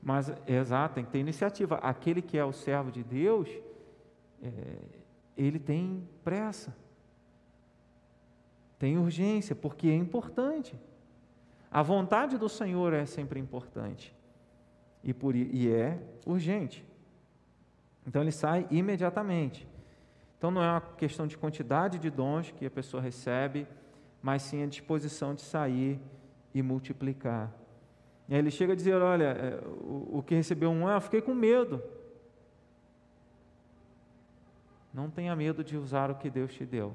Mas, 0.00 0.32
exato, 0.46 0.94
tem 0.94 1.04
que 1.04 1.10
ter 1.10 1.18
iniciativa. 1.18 1.76
Aquele 1.76 2.22
que 2.22 2.38
é 2.38 2.44
o 2.44 2.52
servo 2.52 2.92
de 2.92 3.02
Deus, 3.02 3.48
é, 4.40 4.50
ele 5.36 5.58
tem 5.58 6.08
pressa, 6.22 6.76
tem 8.78 8.98
urgência, 8.98 9.54
porque 9.54 9.88
é 9.88 9.94
importante. 9.94 10.78
A 11.70 11.82
vontade 11.82 12.38
do 12.38 12.48
Senhor 12.48 12.92
é 12.92 13.06
sempre 13.06 13.40
importante 13.40 14.14
e, 15.02 15.12
por, 15.12 15.34
e 15.34 15.72
é 15.72 15.98
urgente. 16.26 16.84
Então 18.06 18.22
ele 18.22 18.32
sai 18.32 18.66
imediatamente. 18.70 19.66
Então 20.38 20.50
não 20.50 20.62
é 20.62 20.70
uma 20.70 20.80
questão 20.80 21.26
de 21.26 21.36
quantidade 21.36 21.98
de 21.98 22.10
dons 22.10 22.50
que 22.50 22.66
a 22.66 22.70
pessoa 22.70 23.02
recebe, 23.02 23.66
mas 24.22 24.42
sim 24.42 24.62
a 24.62 24.66
disposição 24.66 25.34
de 25.34 25.42
sair 25.42 26.00
e 26.54 26.62
multiplicar. 26.62 27.52
E 28.28 28.34
aí 28.34 28.40
ele 28.40 28.50
chega 28.50 28.72
a 28.72 28.76
dizer: 28.76 28.94
Olha, 28.94 29.24
é, 29.24 29.60
o, 29.66 30.18
o 30.18 30.22
que 30.22 30.34
recebeu 30.34 30.70
um, 30.70 30.86
ah, 30.86 30.94
eu 30.94 31.00
fiquei 31.00 31.20
com 31.20 31.34
medo. 31.34 31.82
Não 34.92 35.10
tenha 35.10 35.34
medo 35.34 35.64
de 35.64 35.76
usar 35.76 36.10
o 36.10 36.14
que 36.14 36.30
Deus 36.30 36.54
te 36.54 36.64
deu. 36.64 36.94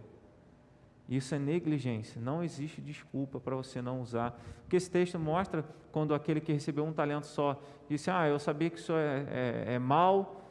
Isso 1.10 1.34
é 1.34 1.40
negligência, 1.40 2.22
não 2.22 2.44
existe 2.44 2.80
desculpa 2.80 3.40
para 3.40 3.56
você 3.56 3.82
não 3.82 4.00
usar. 4.00 4.40
Porque 4.62 4.76
esse 4.76 4.92
texto 4.92 5.18
mostra 5.18 5.66
quando 5.92 6.14
aquele 6.14 6.40
que 6.40 6.54
recebeu 6.54 6.86
um 6.86 6.94
talento 6.94 7.26
só 7.26 7.60
disse: 7.90 8.12
Ah, 8.12 8.28
eu 8.28 8.38
sabia 8.38 8.70
que 8.70 8.78
isso 8.78 8.94
é, 8.94 9.26
é, 9.28 9.74
é 9.74 9.80
mal. 9.80 10.46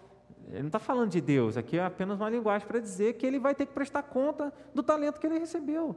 Ele 0.48 0.61
não 0.61 0.66
está 0.66 0.80
falando 0.80 1.11
de 1.11 1.20
Deus, 1.20 1.56
aqui 1.56 1.78
é 1.78 1.84
apenas 1.84 2.18
uma 2.18 2.28
linguagem 2.28 2.66
para 2.66 2.80
dizer 2.80 3.14
que 3.14 3.24
ele 3.24 3.38
vai 3.38 3.54
ter 3.54 3.66
que 3.66 3.72
prestar 3.72 4.02
conta 4.02 4.52
do 4.74 4.82
talento 4.82 5.20
que 5.20 5.26
ele 5.28 5.38
recebeu. 5.38 5.94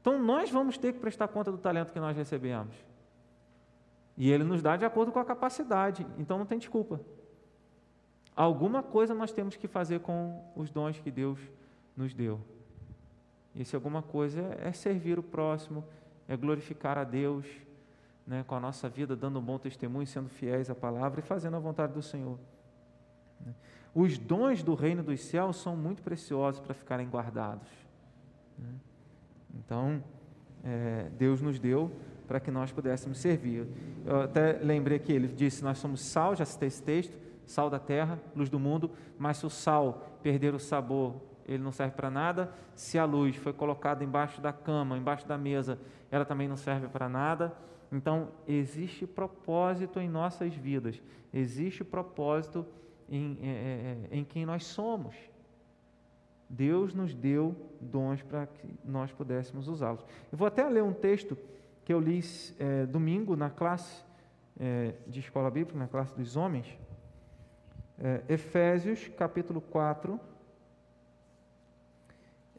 Então 0.00 0.18
nós 0.18 0.50
vamos 0.50 0.76
ter 0.76 0.92
que 0.92 0.98
prestar 0.98 1.28
conta 1.28 1.52
do 1.52 1.58
talento 1.58 1.92
que 1.92 2.00
nós 2.00 2.16
recebemos. 2.16 2.74
E 4.16 4.28
ele 4.28 4.42
nos 4.42 4.60
dá 4.60 4.76
de 4.76 4.84
acordo 4.84 5.12
com 5.12 5.20
a 5.20 5.24
capacidade, 5.24 6.04
então 6.18 6.36
não 6.36 6.46
tem 6.46 6.58
desculpa. 6.58 7.00
Alguma 8.34 8.82
coisa 8.82 9.14
nós 9.14 9.30
temos 9.30 9.54
que 9.54 9.68
fazer 9.68 10.00
com 10.00 10.42
os 10.56 10.68
dons 10.68 10.98
que 10.98 11.10
Deus 11.12 11.38
nos 11.96 12.12
deu. 12.12 12.40
E 13.54 13.64
se 13.64 13.76
alguma 13.76 14.02
coisa 14.02 14.56
é 14.60 14.72
servir 14.72 15.18
o 15.18 15.22
próximo, 15.22 15.84
é 16.26 16.36
glorificar 16.36 16.96
a 16.96 17.04
Deus, 17.04 17.46
né, 18.26 18.44
com 18.46 18.54
a 18.54 18.60
nossa 18.60 18.88
vida, 18.88 19.14
dando 19.14 19.38
um 19.38 19.42
bom 19.42 19.58
testemunho, 19.58 20.06
sendo 20.06 20.28
fiéis 20.28 20.70
à 20.70 20.74
palavra 20.74 21.20
e 21.20 21.22
fazendo 21.22 21.56
a 21.56 21.60
vontade 21.60 21.92
do 21.92 22.02
Senhor. 22.02 22.38
Os 23.94 24.16
dons 24.16 24.62
do 24.62 24.74
reino 24.74 25.02
dos 25.02 25.20
céus 25.20 25.56
são 25.56 25.76
muito 25.76 26.02
preciosos 26.02 26.60
para 26.60 26.72
ficarem 26.72 27.06
guardados. 27.08 27.68
Né? 28.58 28.70
Então, 29.54 30.02
é, 30.64 31.10
Deus 31.18 31.42
nos 31.42 31.58
deu 31.58 31.92
para 32.26 32.40
que 32.40 32.50
nós 32.50 32.72
pudéssemos 32.72 33.18
servir. 33.18 33.66
Eu 34.06 34.22
até 34.22 34.52
lembrei 34.62 34.98
que 34.98 35.12
ele 35.12 35.28
disse: 35.28 35.62
Nós 35.62 35.76
somos 35.76 36.00
sal, 36.00 36.34
já 36.34 36.44
citei 36.46 36.68
esse 36.68 36.82
texto, 36.82 37.14
sal 37.44 37.68
da 37.68 37.78
terra, 37.78 38.18
luz 38.34 38.48
do 38.48 38.58
mundo, 38.58 38.90
mas 39.18 39.36
se 39.36 39.46
o 39.46 39.50
sal 39.50 40.18
perder 40.22 40.54
o 40.54 40.58
sabor, 40.58 41.16
ele 41.46 41.62
não 41.62 41.72
serve 41.72 41.94
para 41.94 42.10
nada. 42.10 42.52
Se 42.74 42.98
a 42.98 43.04
luz 43.04 43.36
foi 43.36 43.52
colocada 43.52 44.02
embaixo 44.04 44.40
da 44.40 44.52
cama, 44.52 44.96
embaixo 44.96 45.26
da 45.26 45.38
mesa, 45.38 45.78
ela 46.10 46.24
também 46.24 46.48
não 46.48 46.56
serve 46.56 46.88
para 46.88 47.08
nada. 47.08 47.52
Então, 47.90 48.28
existe 48.48 49.06
propósito 49.06 50.00
em 50.00 50.08
nossas 50.08 50.54
vidas, 50.54 51.02
existe 51.32 51.84
propósito 51.84 52.66
em, 53.08 53.38
em, 53.40 53.48
é, 53.48 53.98
é, 54.10 54.16
em 54.16 54.24
quem 54.24 54.46
nós 54.46 54.64
somos. 54.64 55.14
Deus 56.48 56.92
nos 56.94 57.14
deu 57.14 57.56
dons 57.80 58.22
para 58.22 58.46
que 58.46 58.74
nós 58.84 59.10
pudéssemos 59.12 59.68
usá-los. 59.68 60.04
Eu 60.30 60.36
vou 60.38 60.46
até 60.46 60.66
ler 60.68 60.82
um 60.82 60.92
texto 60.92 61.36
que 61.84 61.92
eu 61.92 62.00
li 62.00 62.20
é, 62.58 62.86
domingo 62.86 63.34
na 63.36 63.50
classe 63.50 64.04
é, 64.58 64.94
de 65.06 65.20
escola 65.20 65.50
bíblica, 65.50 65.78
na 65.78 65.88
classe 65.88 66.14
dos 66.14 66.36
homens. 66.36 66.78
É, 67.98 68.22
Efésios 68.28 69.08
capítulo 69.16 69.60
4. 69.60 70.20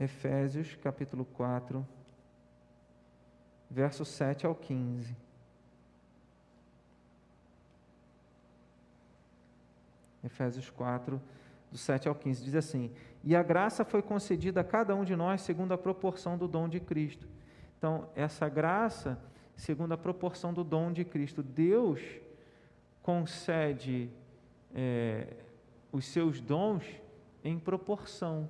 Efésios 0.03 0.75
capítulo 0.75 1.23
4, 1.23 1.85
verso 3.69 4.03
7 4.03 4.45
ao 4.45 4.53
15. 4.53 5.15
Efésios 10.23 10.69
4, 10.69 11.21
do 11.71 11.77
7 11.77 12.07
ao 12.07 12.15
15, 12.15 12.43
diz 12.43 12.55
assim: 12.55 12.91
E 13.23 13.35
a 13.35 13.41
graça 13.41 13.83
foi 13.85 14.01
concedida 14.01 14.61
a 14.61 14.63
cada 14.63 14.95
um 14.95 15.03
de 15.03 15.15
nós 15.15 15.41
segundo 15.41 15.73
a 15.73 15.77
proporção 15.77 16.37
do 16.37 16.47
dom 16.47 16.67
de 16.67 16.79
Cristo. 16.79 17.27
Então, 17.77 18.09
essa 18.15 18.47
graça, 18.47 19.19
segundo 19.55 19.93
a 19.93 19.97
proporção 19.97 20.53
do 20.53 20.63
dom 20.63 20.91
de 20.91 21.03
Cristo, 21.03 21.41
Deus 21.41 22.01
concede 23.01 24.09
é, 24.73 25.27
os 25.91 26.05
seus 26.05 26.39
dons 26.39 26.83
em 27.43 27.59
proporção. 27.59 28.49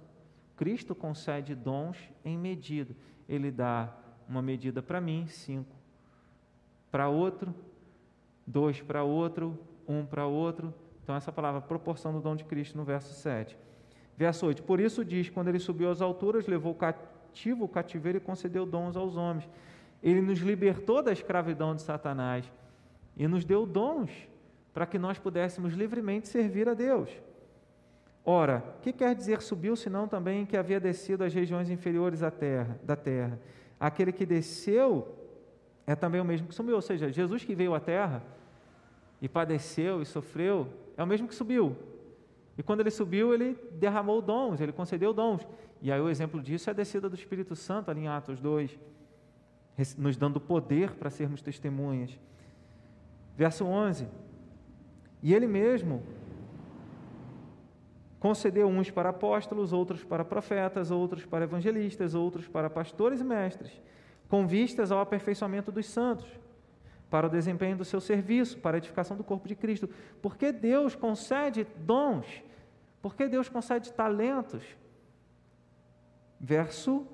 Cristo 0.56 0.94
concede 0.94 1.56
dons 1.56 1.98
em 2.24 2.38
medida. 2.38 2.96
Ele 3.28 3.52
dá 3.52 3.94
uma 4.28 4.42
medida 4.42 4.82
para 4.82 5.02
mim, 5.02 5.26
cinco 5.28 5.76
para 6.92 7.10
outro, 7.10 7.56
dois 8.46 8.80
para 8.82 9.04
outro, 9.04 9.58
um 9.88 10.06
para 10.06 10.28
outro, 10.28 10.74
então, 11.04 11.16
essa 11.16 11.32
palavra 11.32 11.60
proporção 11.60 12.14
do 12.14 12.22
dom 12.22 12.36
de 12.36 12.46
Cristo 12.46 12.78
no 12.78 12.86
verso 12.86 13.14
7. 13.14 13.58
Verso 14.18 14.46
8: 14.46 14.64
Por 14.64 14.80
isso 14.80 15.04
diz: 15.04 15.30
quando 15.30 15.50
ele 15.50 15.60
subiu 15.60 15.92
às 15.92 16.02
alturas, 16.02 16.48
levou 16.48 16.74
cativo 16.74 17.66
o 17.66 17.68
cativeiro 17.68 18.18
e 18.18 18.22
concedeu 18.22 18.66
dons 18.66 18.96
aos 18.96 19.18
homens. 19.18 19.48
Ele 20.02 20.22
nos 20.22 20.40
libertou 20.40 21.04
da 21.04 21.12
escravidão 21.12 21.76
de 21.76 21.82
Satanás 21.82 22.50
e 23.18 23.28
nos 23.28 23.44
deu 23.44 23.66
dons 23.66 24.12
para 24.74 24.86
que 24.86 24.98
nós 24.98 25.20
pudéssemos 25.20 25.74
livremente 25.74 26.28
servir 26.28 26.70
a 26.70 26.74
Deus. 26.74 27.10
Ora, 28.26 28.64
o 28.78 28.82
que 28.82 28.94
quer 28.94 29.14
dizer 29.14 29.42
subiu, 29.42 29.76
senão 29.76 30.08
também 30.08 30.46
que 30.46 30.56
havia 30.56 30.80
descido 30.80 31.24
às 31.24 31.34
regiões 31.34 31.70
inferiores 31.70 32.22
da 32.22 32.32
terra, 32.32 32.80
da 32.82 32.96
terra? 32.96 33.40
Aquele 33.80 34.14
que 34.14 34.26
desceu 34.26 35.14
é 35.86 35.94
também 35.94 36.22
o 36.22 36.26
mesmo 36.26 36.48
que 36.48 36.56
subiu, 36.56 36.76
ou 36.76 36.82
seja, 36.82 37.12
Jesus 37.12 37.44
que 37.44 37.54
veio 37.54 37.76
à 37.76 37.80
terra 37.82 38.24
e 39.22 39.28
padeceu 39.28 40.02
e 40.02 40.06
sofreu, 40.06 40.68
é 40.96 41.04
o 41.04 41.08
mesmo 41.08 41.28
que 41.28 41.36
subiu. 41.36 41.76
E 42.58 42.64
quando 42.64 42.80
ele 42.80 42.92
subiu, 42.92 43.34
ele 43.34 43.58
derramou 43.74 44.22
dons, 44.22 44.62
ele 44.62 44.72
concedeu 44.72 45.12
dons. 45.12 45.46
E 45.82 45.92
aí 45.92 46.00
o 46.00 46.10
exemplo 46.10 46.42
disso 46.42 46.70
é 46.70 46.72
a 46.72 46.74
descida 46.74 47.10
do 47.10 47.16
Espírito 47.16 47.56
Santo 47.56 47.92
ali 47.92 48.02
em 48.02 48.08
Atos 48.08 48.40
2, 48.40 48.80
nos 49.98 50.16
dando 50.16 50.40
poder 50.40 50.92
para 50.92 51.10
sermos 51.10 51.42
testemunhas. 51.42 52.18
Verso 53.36 53.66
11: 53.66 54.08
E 55.22 55.34
ele 55.34 55.48
mesmo 55.48 56.04
concedeu 58.24 58.70
uns 58.70 58.90
para 58.90 59.10
apóstolos, 59.10 59.74
outros 59.74 60.02
para 60.02 60.24
profetas, 60.24 60.92
outros 60.92 61.26
para 61.26 61.44
evangelistas, 61.44 62.16
outros 62.16 62.48
para 62.48 62.70
pastores 62.70 63.20
e 63.20 63.24
mestres, 63.24 63.82
com 64.30 64.48
vistas 64.48 64.94
ao 64.94 65.02
aperfeiçoamento 65.02 65.74
dos 65.74 65.88
santos 65.88 66.26
para 67.10 67.28
o 67.28 67.30
desempenho 67.30 67.76
do 67.76 67.84
seu 67.84 68.00
serviço, 68.00 68.60
para 68.60 68.78
a 68.78 68.80
edificação 68.80 69.18
do 69.18 69.26
corpo 69.26 69.46
de 69.46 69.58
Cristo. 69.58 69.90
Porque 70.22 70.54
Deus 70.54 70.96
concede 70.96 71.68
dons, 71.80 72.26
porque 73.02 73.28
Deus 73.28 73.50
concede 73.50 73.92
talentos. 73.92 74.64
Verso 76.40 77.06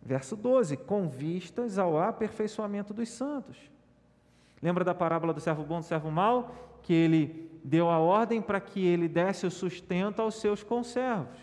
verso 0.00 0.36
12, 0.36 0.76
com 0.76 1.08
vistas 1.08 1.76
ao 1.76 1.98
aperfeiçoamento 1.98 2.94
dos 2.94 3.08
santos. 3.08 3.58
Lembra 4.62 4.84
da 4.84 4.94
parábola 4.94 5.34
do 5.34 5.40
servo 5.40 5.64
bom 5.64 5.78
e 5.78 5.80
do 5.80 5.86
servo 5.86 6.08
mau? 6.08 6.54
Que 6.84 6.94
ele 6.94 7.45
deu 7.66 7.90
a 7.90 7.98
ordem 7.98 8.40
para 8.40 8.60
que 8.60 8.86
ele 8.86 9.08
desse 9.08 9.44
o 9.44 9.50
sustento 9.50 10.22
aos 10.22 10.36
seus 10.36 10.62
conservos. 10.62 11.36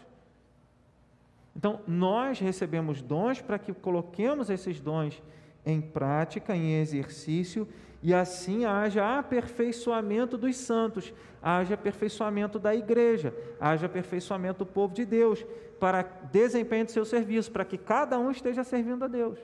Então, 1.53 1.81
nós 1.85 2.39
recebemos 2.39 3.01
dons 3.01 3.41
para 3.41 3.59
que 3.59 3.73
coloquemos 3.73 4.49
esses 4.49 4.79
dons 4.79 5.21
em 5.65 5.81
prática, 5.81 6.55
em 6.55 6.79
exercício, 6.79 7.67
e 8.01 8.13
assim 8.13 8.63
haja 8.63 9.19
aperfeiçoamento 9.19 10.37
dos 10.37 10.55
santos, 10.55 11.13
haja 11.41 11.73
aperfeiçoamento 11.73 12.57
da 12.57 12.73
igreja, 12.73 13.33
haja 13.59 13.85
aperfeiçoamento 13.85 14.59
do 14.59 14.65
povo 14.65 14.93
de 14.93 15.05
Deus, 15.05 15.45
para 15.77 16.03
desempenho 16.31 16.85
do 16.85 16.91
seu 16.91 17.03
serviço, 17.03 17.51
para 17.51 17.65
que 17.65 17.77
cada 17.77 18.17
um 18.17 18.31
esteja 18.31 18.63
servindo 18.63 19.03
a 19.03 19.07
Deus. 19.07 19.37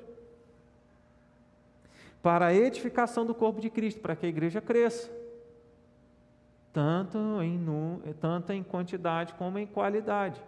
Para 2.23 2.47
a 2.47 2.53
edificação 2.53 3.25
do 3.25 3.35
corpo 3.35 3.59
de 3.59 3.69
Cristo, 3.69 3.99
para 3.99 4.15
que 4.15 4.25
a 4.25 4.29
igreja 4.29 4.61
cresça, 4.61 5.09
tanto 6.71 7.17
em, 7.41 7.59
tanto 8.19 8.53
em 8.53 8.63
quantidade 8.63 9.33
como 9.33 9.57
em 9.57 9.65
qualidade 9.65 10.41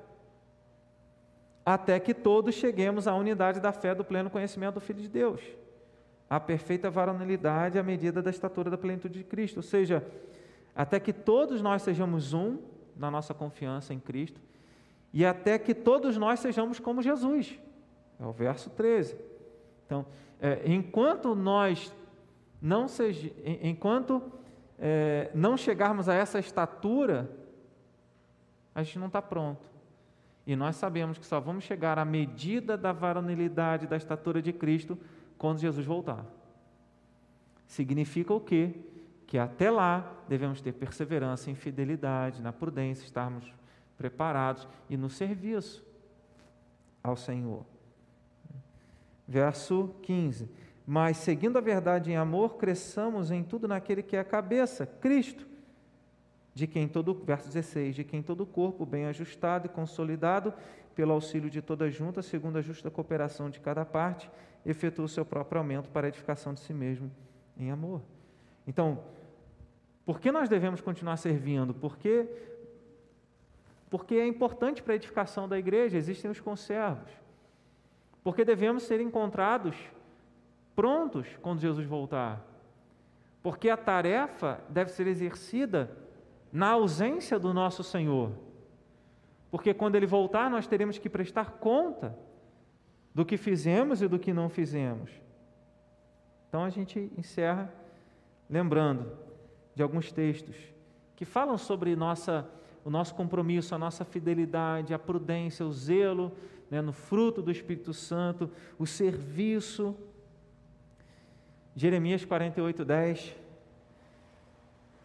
até 1.66 2.00
que 2.00 2.14
todos 2.14 2.56
cheguemos 2.56 3.08
à 3.08 3.16
unidade 3.16 3.60
da 3.60 3.72
fé 3.72 3.94
do 3.94 4.04
pleno 4.04 4.30
conhecimento 4.30 4.76
do 4.76 4.82
Filho 4.82 5.02
de 5.02 5.08
Deus 5.08 5.42
a 6.32 6.40
perfeita 6.40 6.90
varonilidade 6.90 7.78
à 7.78 7.84
medida 7.84 8.22
da 8.22 8.30
estatura 8.30 8.70
da 8.70 8.78
plenitude 8.78 9.20
de 9.20 9.26
Cristo. 9.26 9.58
Ou 9.58 9.64
seja, 9.64 10.02
até 10.74 10.98
que 10.98 11.12
todos 11.12 11.62
nós 11.62 11.82
sejamos 11.82 12.32
um 12.34 12.58
na 12.96 13.12
nossa 13.12 13.34
confiança 13.34 13.94
em 13.94 14.00
Cristo 14.00 14.40
e 15.12 15.26
até 15.26 15.60
que 15.60 15.74
todos 15.74 16.16
nós 16.16 16.40
sejamos 16.40 16.80
como 16.80 17.02
Jesus. 17.02 17.60
É 18.18 18.26
o 18.26 18.32
verso 18.32 18.70
13. 18.70 19.18
Então, 19.86 20.06
é, 20.40 20.62
enquanto 20.72 21.36
nós 21.36 21.94
não 22.62 22.88
seja, 22.88 23.30
enquanto 23.62 24.24
é, 24.84 25.30
não 25.36 25.56
chegarmos 25.56 26.10
a 26.10 26.16
essa 26.16 26.40
estatura, 26.40 27.30
a 28.74 28.82
gente 28.82 28.98
não 28.98 29.08
está 29.08 29.22
pronto. 29.22 29.70
E 30.46 30.56
nós 30.56 30.76
sabemos 30.76 31.20
que 31.20 31.26
só 31.26 31.40
vamos 31.40 31.64
chegar 31.64 32.00
à 32.00 32.04
medida 32.04 32.76
da 32.76 32.92
varonilidade, 32.92 33.86
da 33.86 33.96
estatura 33.96 34.42
de 34.42 34.52
Cristo, 34.52 34.98
quando 35.38 35.60
Jesus 35.60 35.86
voltar. 35.86 36.26
Significa 37.68 38.34
o 38.34 38.42
quê? 38.42 38.74
Que 39.28 39.38
até 39.38 39.70
lá 39.70 40.18
devemos 40.28 40.62
ter 40.62 40.74
perseverança 40.74 41.52
em 41.52 41.56
fidelidade, 41.56 42.42
na 42.42 42.52
prudência, 42.52 43.06
estarmos 43.06 43.54
preparados 44.00 44.68
e 44.90 44.98
no 44.98 45.12
serviço 45.12 45.86
ao 47.04 47.16
Senhor. 47.16 47.64
Verso 49.28 49.94
15: 50.02 50.50
Mas 50.92 51.16
seguindo 51.16 51.58
a 51.58 51.62
verdade 51.62 52.12
em 52.12 52.18
amor, 52.18 52.58
cresçamos 52.58 53.32
em 53.32 53.46
tudo 53.46 53.66
naquele 53.66 54.04
que 54.04 54.18
é 54.18 54.20
a 54.20 54.26
cabeça, 54.26 54.86
Cristo, 54.86 55.48
de 56.54 56.68
quem 56.68 56.86
todo, 56.86 57.14
verso 57.14 57.48
16, 57.48 57.96
de 57.96 58.04
quem 58.04 58.22
todo 58.22 58.46
corpo 58.46 58.86
bem 58.86 59.06
ajustado 59.06 59.68
e 59.68 59.70
consolidado 59.70 60.54
pelo 60.94 61.14
auxílio 61.14 61.50
de 61.50 61.62
toda 61.62 61.90
junta, 61.90 62.22
segundo 62.22 62.58
a 62.58 62.62
justa 62.62 62.92
cooperação 62.92 63.50
de 63.50 63.62
cada 63.62 63.86
parte, 63.86 64.30
efetua 64.66 65.06
o 65.06 65.08
seu 65.08 65.24
próprio 65.24 65.60
aumento 65.60 65.88
para 65.88 66.08
a 66.08 66.10
edificação 66.10 66.54
de 66.54 66.60
si 66.60 66.74
mesmo 66.74 67.10
em 67.58 67.72
amor. 67.72 68.02
Então, 68.68 69.02
por 70.06 70.20
que 70.20 70.30
nós 70.30 70.50
devemos 70.50 70.82
continuar 70.82 71.16
servindo? 71.16 71.74
Porque 71.74 72.28
porque 73.90 74.16
é 74.16 74.28
importante 74.28 74.84
para 74.84 74.92
a 74.92 74.98
edificação 74.98 75.48
da 75.48 75.58
igreja, 75.58 75.98
existem 75.98 76.30
os 76.30 76.42
conservos. 76.42 77.10
Porque 78.22 78.44
devemos 78.44 78.84
ser 78.84 79.00
encontrados 79.00 79.78
prontos 80.76 81.28
quando 81.42 81.60
Jesus 81.60 81.86
voltar. 81.86 82.46
Porque 83.42 83.70
a 83.70 83.78
tarefa 83.78 84.62
deve 84.70 84.92
ser 84.92 85.08
exercida 85.08 85.92
na 86.52 86.70
ausência 86.72 87.40
do 87.40 87.54
nosso 87.54 87.84
Senhor. 87.84 88.32
Porque 89.50 89.74
quando 89.74 89.96
ele 89.96 90.06
voltar, 90.06 90.50
nós 90.50 90.68
teremos 90.68 90.98
que 90.98 91.10
prestar 91.10 91.52
conta 91.52 92.18
do 93.14 93.26
que 93.26 93.38
fizemos 93.38 94.02
e 94.02 94.08
do 94.08 94.20
que 94.20 94.32
não 94.34 94.50
fizemos. 94.50 95.12
Então 96.48 96.64
a 96.64 96.70
gente 96.70 97.12
encerra 97.18 97.74
lembrando 98.50 99.12
de 99.74 99.82
alguns 99.82 100.12
textos 100.12 100.56
que 101.16 101.26
falam 101.26 101.58
sobre 101.58 101.96
nossa, 101.96 102.50
o 102.84 102.90
nosso 102.90 103.16
compromisso, 103.16 103.74
a 103.74 103.78
nossa 103.78 104.04
fidelidade, 104.04 104.94
a 104.94 105.00
prudência, 105.00 105.66
o 105.66 105.72
zelo 105.72 106.32
né, 106.70 106.82
no 106.82 106.94
fruto 106.94 107.42
do 107.42 107.52
Espírito 107.52 107.94
Santo, 107.94 108.50
o 108.80 108.88
serviço. 108.88 109.96
Jeremias 111.76 112.26
48, 112.26 112.84
10, 112.84 113.36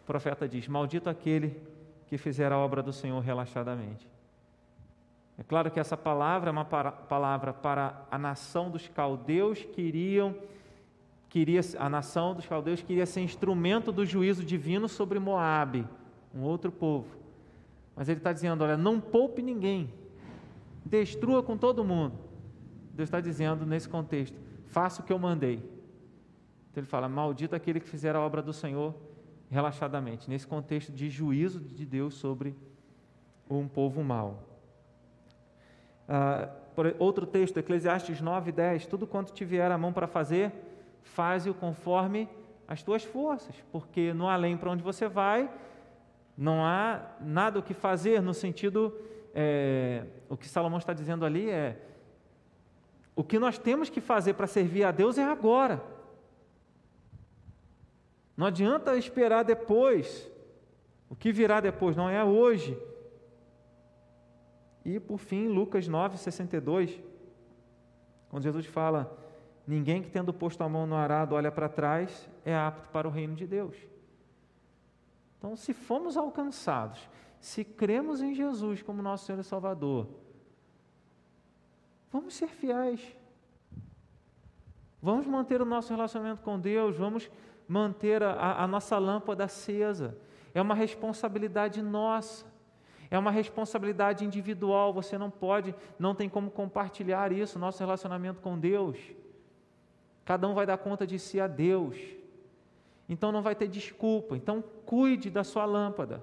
o 0.01 0.05
profeta 0.05 0.47
diz: 0.47 0.67
Maldito 0.67 1.09
aquele 1.09 1.61
que 2.07 2.17
fizer 2.17 2.51
a 2.51 2.57
obra 2.57 2.81
do 2.83 2.93
Senhor 2.93 3.19
relaxadamente. 3.19 4.07
É 5.37 5.43
claro 5.43 5.69
que 5.69 5.79
essa 5.79 5.95
palavra 5.95 6.49
é 6.49 6.51
uma 6.51 6.65
palavra 6.65 7.53
para 7.53 8.05
a 8.09 8.17
nação 8.17 8.71
dos 8.71 8.87
caldeus 8.87 9.63
que 9.63 9.81
iriam 9.81 10.35
queria 11.29 11.61
a 11.77 11.89
nação 11.89 12.33
dos 12.33 12.45
caldeus 12.45 12.81
queria 12.81 13.05
ser 13.05 13.21
instrumento 13.21 13.91
do 13.91 14.05
juízo 14.05 14.43
divino 14.43 14.87
sobre 14.87 15.19
Moabe, 15.19 15.85
um 16.33 16.41
outro 16.41 16.71
povo. 16.71 17.07
Mas 17.95 18.07
ele 18.09 18.19
está 18.19 18.31
dizendo, 18.31 18.63
olha, 18.63 18.77
não 18.77 18.99
poupe 18.99 19.41
ninguém, 19.41 19.93
destrua 20.85 21.43
com 21.43 21.57
todo 21.57 21.83
mundo. 21.83 22.15
Deus 22.93 23.07
está 23.07 23.19
dizendo 23.19 23.65
nesse 23.65 23.87
contexto, 23.87 24.37
faça 24.67 25.01
o 25.01 25.05
que 25.05 25.13
eu 25.13 25.19
mandei. 25.19 25.61
Então 26.77 26.83
ele 26.83 26.91
fala, 26.91 27.09
maldito 27.09 27.55
aquele 27.55 27.79
que 27.79 27.89
fizer 27.89 28.15
a 28.15 28.21
obra 28.21 28.39
do 28.39 28.53
Senhor 28.53 28.93
relaxadamente, 29.49 30.29
nesse 30.29 30.45
contexto 30.45 30.91
de 30.91 31.09
juízo 31.09 31.59
de 31.59 31.83
Deus 31.83 32.13
sobre 32.13 32.55
um 33.49 33.67
povo 33.67 34.03
mau. 34.03 34.43
Ah, 36.07 36.49
outro 36.99 37.25
texto, 37.25 37.57
Eclesiastes 37.57 38.21
9, 38.21 38.51
10, 38.51 38.85
tudo 38.85 39.07
quanto 39.07 39.33
te 39.33 39.43
vier 39.43 39.71
a 39.71 39.77
mão 39.77 39.91
para 39.91 40.05
fazer, 40.05 40.51
faze-o 41.01 41.53
conforme 41.55 42.29
as 42.67 42.83
tuas 42.83 43.03
forças, 43.03 43.55
porque 43.71 44.13
no 44.13 44.29
além 44.29 44.55
para 44.55 44.69
onde 44.69 44.83
você 44.83 45.07
vai, 45.07 45.49
não 46.37 46.63
há 46.63 47.01
nada 47.19 47.57
o 47.57 47.63
que 47.63 47.73
fazer, 47.73 48.21
no 48.21 48.35
sentido, 48.35 48.93
é, 49.33 50.03
o 50.29 50.37
que 50.37 50.47
Salomão 50.47 50.77
está 50.77 50.93
dizendo 50.93 51.25
ali 51.25 51.49
é, 51.49 51.75
o 53.15 53.23
que 53.23 53.39
nós 53.39 53.57
temos 53.57 53.89
que 53.89 53.99
fazer 53.99 54.35
para 54.35 54.45
servir 54.45 54.83
a 54.83 54.91
Deus 54.91 55.17
é 55.17 55.23
agora. 55.23 55.96
Não 58.37 58.45
adianta 58.45 58.95
esperar 58.95 59.43
depois. 59.43 60.31
O 61.09 61.15
que 61.15 61.31
virá 61.31 61.59
depois 61.59 61.97
não 61.97 62.07
é 62.07 62.23
hoje. 62.23 62.77
E 64.85 64.99
por 64.99 65.17
fim, 65.17 65.47
Lucas 65.47 65.87
9, 65.87 66.17
62, 66.17 67.01
quando 68.29 68.43
Jesus 68.43 68.67
fala: 68.67 69.17
Ninguém 69.65 70.01
que 70.01 70.09
tendo 70.09 70.31
posto 70.31 70.63
a 70.63 70.69
mão 70.69 70.85
no 70.85 70.95
arado 70.95 71.35
olha 71.35 71.51
para 71.51 71.67
trás 71.67 72.29
é 72.45 72.55
apto 72.55 72.89
para 72.89 73.07
o 73.07 73.11
reino 73.11 73.35
de 73.35 73.47
Deus. 73.47 73.75
Então, 75.37 75.55
se 75.57 75.73
fomos 75.73 76.15
alcançados, 76.15 77.09
se 77.39 77.65
cremos 77.65 78.21
em 78.21 78.33
Jesus 78.33 78.81
como 78.81 79.01
nosso 79.01 79.25
Senhor 79.25 79.39
e 79.41 79.43
Salvador, 79.43 80.07
vamos 82.11 82.35
ser 82.35 82.47
fiéis. 82.47 83.15
Vamos 85.01 85.27
manter 85.27 85.61
o 85.61 85.65
nosso 85.65 85.93
relacionamento 85.93 86.41
com 86.41 86.59
Deus, 86.59 86.97
vamos 86.97 87.29
manter 87.67 88.23
a, 88.23 88.63
a 88.63 88.67
nossa 88.67 88.97
lâmpada 88.97 89.43
acesa. 89.43 90.17
É 90.53 90.61
uma 90.61 90.73
responsabilidade 90.73 91.81
nossa. 91.81 92.45
É 93.09 93.17
uma 93.17 93.31
responsabilidade 93.31 94.25
individual, 94.25 94.93
você 94.93 95.17
não 95.17 95.29
pode, 95.29 95.73
não 95.97 96.13
tem 96.13 96.27
como 96.27 96.51
compartilhar 96.51 97.31
isso, 97.31 97.57
nosso 97.57 97.79
relacionamento 97.79 98.41
com 98.41 98.59
Deus. 98.59 98.97
Cada 100.25 100.47
um 100.47 100.53
vai 100.53 100.65
dar 100.65 100.77
conta 100.77 101.07
de 101.07 101.17
si 101.17 101.39
a 101.39 101.47
Deus. 101.47 101.95
Então 103.07 103.31
não 103.31 103.41
vai 103.41 103.55
ter 103.55 103.67
desculpa. 103.67 104.35
Então 104.35 104.61
cuide 104.85 105.29
da 105.29 105.43
sua 105.43 105.63
lâmpada. 105.63 106.21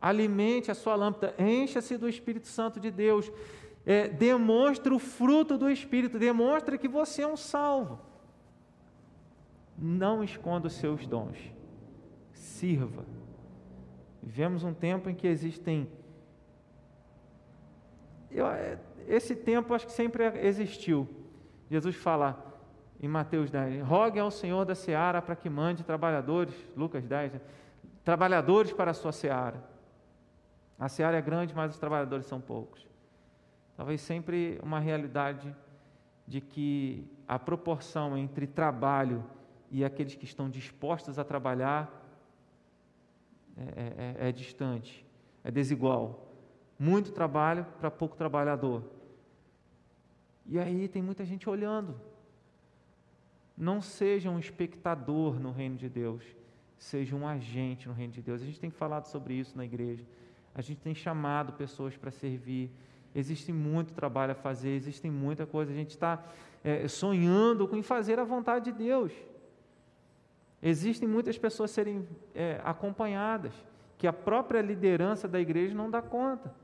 Alimente 0.00 0.70
a 0.70 0.74
sua 0.74 0.94
lâmpada, 0.94 1.34
encha-se 1.38 1.96
do 1.96 2.08
Espírito 2.08 2.46
Santo 2.46 2.78
de 2.78 2.90
Deus. 2.90 3.32
É, 3.84 4.06
demonstre 4.06 4.92
o 4.94 4.98
fruto 4.98 5.58
do 5.58 5.68
Espírito, 5.68 6.18
demonstre 6.18 6.78
que 6.78 6.86
você 6.86 7.22
é 7.22 7.26
um 7.26 7.36
salvo. 7.36 7.98
Não 9.78 10.22
esconda 10.24 10.66
os 10.66 10.74
seus 10.74 11.06
dons. 11.06 11.38
Sirva 12.32 13.04
Vivemos 14.22 14.64
um 14.64 14.74
tempo 14.74 15.08
em 15.08 15.14
que 15.14 15.26
existem. 15.28 15.88
Eu, 18.28 18.48
é, 18.48 18.76
esse 19.06 19.36
tempo 19.36 19.72
acho 19.72 19.86
que 19.86 19.92
sempre 19.92 20.24
existiu. 20.40 21.08
Jesus 21.70 21.94
fala: 21.94 22.46
em 23.00 23.08
Mateus 23.08 23.50
10. 23.50 23.82
Rogue 23.86 24.18
ao 24.18 24.30
Senhor 24.30 24.64
da 24.64 24.74
seara 24.74 25.20
para 25.22 25.36
que 25.36 25.48
mande 25.48 25.84
trabalhadores, 25.84 26.54
Lucas 26.76 27.06
10, 27.06 27.34
né? 27.34 27.40
trabalhadores 28.04 28.72
para 28.72 28.90
a 28.90 28.94
sua 28.94 29.12
seara. 29.12 29.62
A 30.78 30.88
seara 30.88 31.16
é 31.16 31.22
grande, 31.22 31.54
mas 31.54 31.72
os 31.72 31.78
trabalhadores 31.78 32.26
são 32.26 32.40
poucos. 32.40 32.86
Talvez 33.76 34.00
sempre 34.00 34.58
uma 34.62 34.80
realidade 34.80 35.54
de 36.26 36.40
que 36.40 37.08
a 37.28 37.38
proporção 37.38 38.16
entre 38.16 38.46
trabalho 38.46 39.22
e 39.22 39.35
aqueles 39.84 40.14
que 40.14 40.24
estão 40.24 40.48
dispostos 40.48 41.18
a 41.18 41.24
trabalhar 41.24 42.04
é, 43.56 43.62
é, 43.62 44.26
é, 44.26 44.28
é 44.28 44.32
distante, 44.32 45.04
é 45.42 45.50
desigual. 45.50 46.30
Muito 46.78 47.10
trabalho 47.12 47.66
para 47.80 47.90
pouco 47.90 48.16
trabalhador. 48.16 48.84
E 50.44 50.58
aí 50.58 50.88
tem 50.88 51.02
muita 51.02 51.24
gente 51.24 51.48
olhando. 51.48 51.98
Não 53.56 53.80
seja 53.80 54.30
um 54.30 54.38
espectador 54.38 55.40
no 55.40 55.50
reino 55.50 55.76
de 55.76 55.88
Deus, 55.88 56.22
seja 56.78 57.16
um 57.16 57.26
agente 57.26 57.88
no 57.88 57.94
reino 57.94 58.12
de 58.12 58.20
Deus. 58.20 58.42
A 58.42 58.44
gente 58.44 58.60
tem 58.60 58.70
falado 58.70 59.06
sobre 59.06 59.34
isso 59.34 59.56
na 59.56 59.64
igreja. 59.64 60.04
A 60.54 60.60
gente 60.60 60.80
tem 60.80 60.94
chamado 60.94 61.54
pessoas 61.54 61.96
para 61.96 62.10
servir. 62.10 62.70
Existe 63.14 63.50
muito 63.52 63.94
trabalho 63.94 64.32
a 64.32 64.34
fazer, 64.34 64.70
existe 64.70 65.08
muita 65.08 65.46
coisa. 65.46 65.72
A 65.72 65.74
gente 65.74 65.90
está 65.90 66.22
é, 66.62 66.86
sonhando 66.86 67.66
com 67.66 67.82
fazer 67.82 68.18
a 68.18 68.24
vontade 68.24 68.66
de 68.66 68.72
Deus. 68.72 69.12
Existem 70.62 71.08
muitas 71.08 71.38
pessoas 71.38 71.70
serem 71.70 72.06
é, 72.34 72.60
acompanhadas, 72.64 73.52
que 73.98 74.06
a 74.06 74.12
própria 74.12 74.60
liderança 74.60 75.26
da 75.28 75.40
igreja 75.40 75.74
não 75.74 75.90
dá 75.90 76.02
conta. 76.02 76.54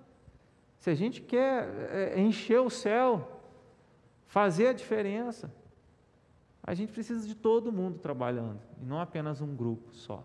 Se 0.78 0.90
a 0.90 0.94
gente 0.94 1.23
quer 1.23 1.69
é, 1.90 2.20
encher 2.20 2.60
o 2.60 2.70
céu, 2.70 3.40
fazer 4.27 4.69
a 4.69 4.73
diferença, 4.73 5.52
a 6.62 6.74
gente 6.74 6.93
precisa 6.93 7.27
de 7.27 7.35
todo 7.35 7.73
mundo 7.73 7.98
trabalhando, 7.98 8.60
e 8.81 8.85
não 8.85 9.01
apenas 9.01 9.40
um 9.40 9.55
grupo 9.55 9.94
só. 9.94 10.24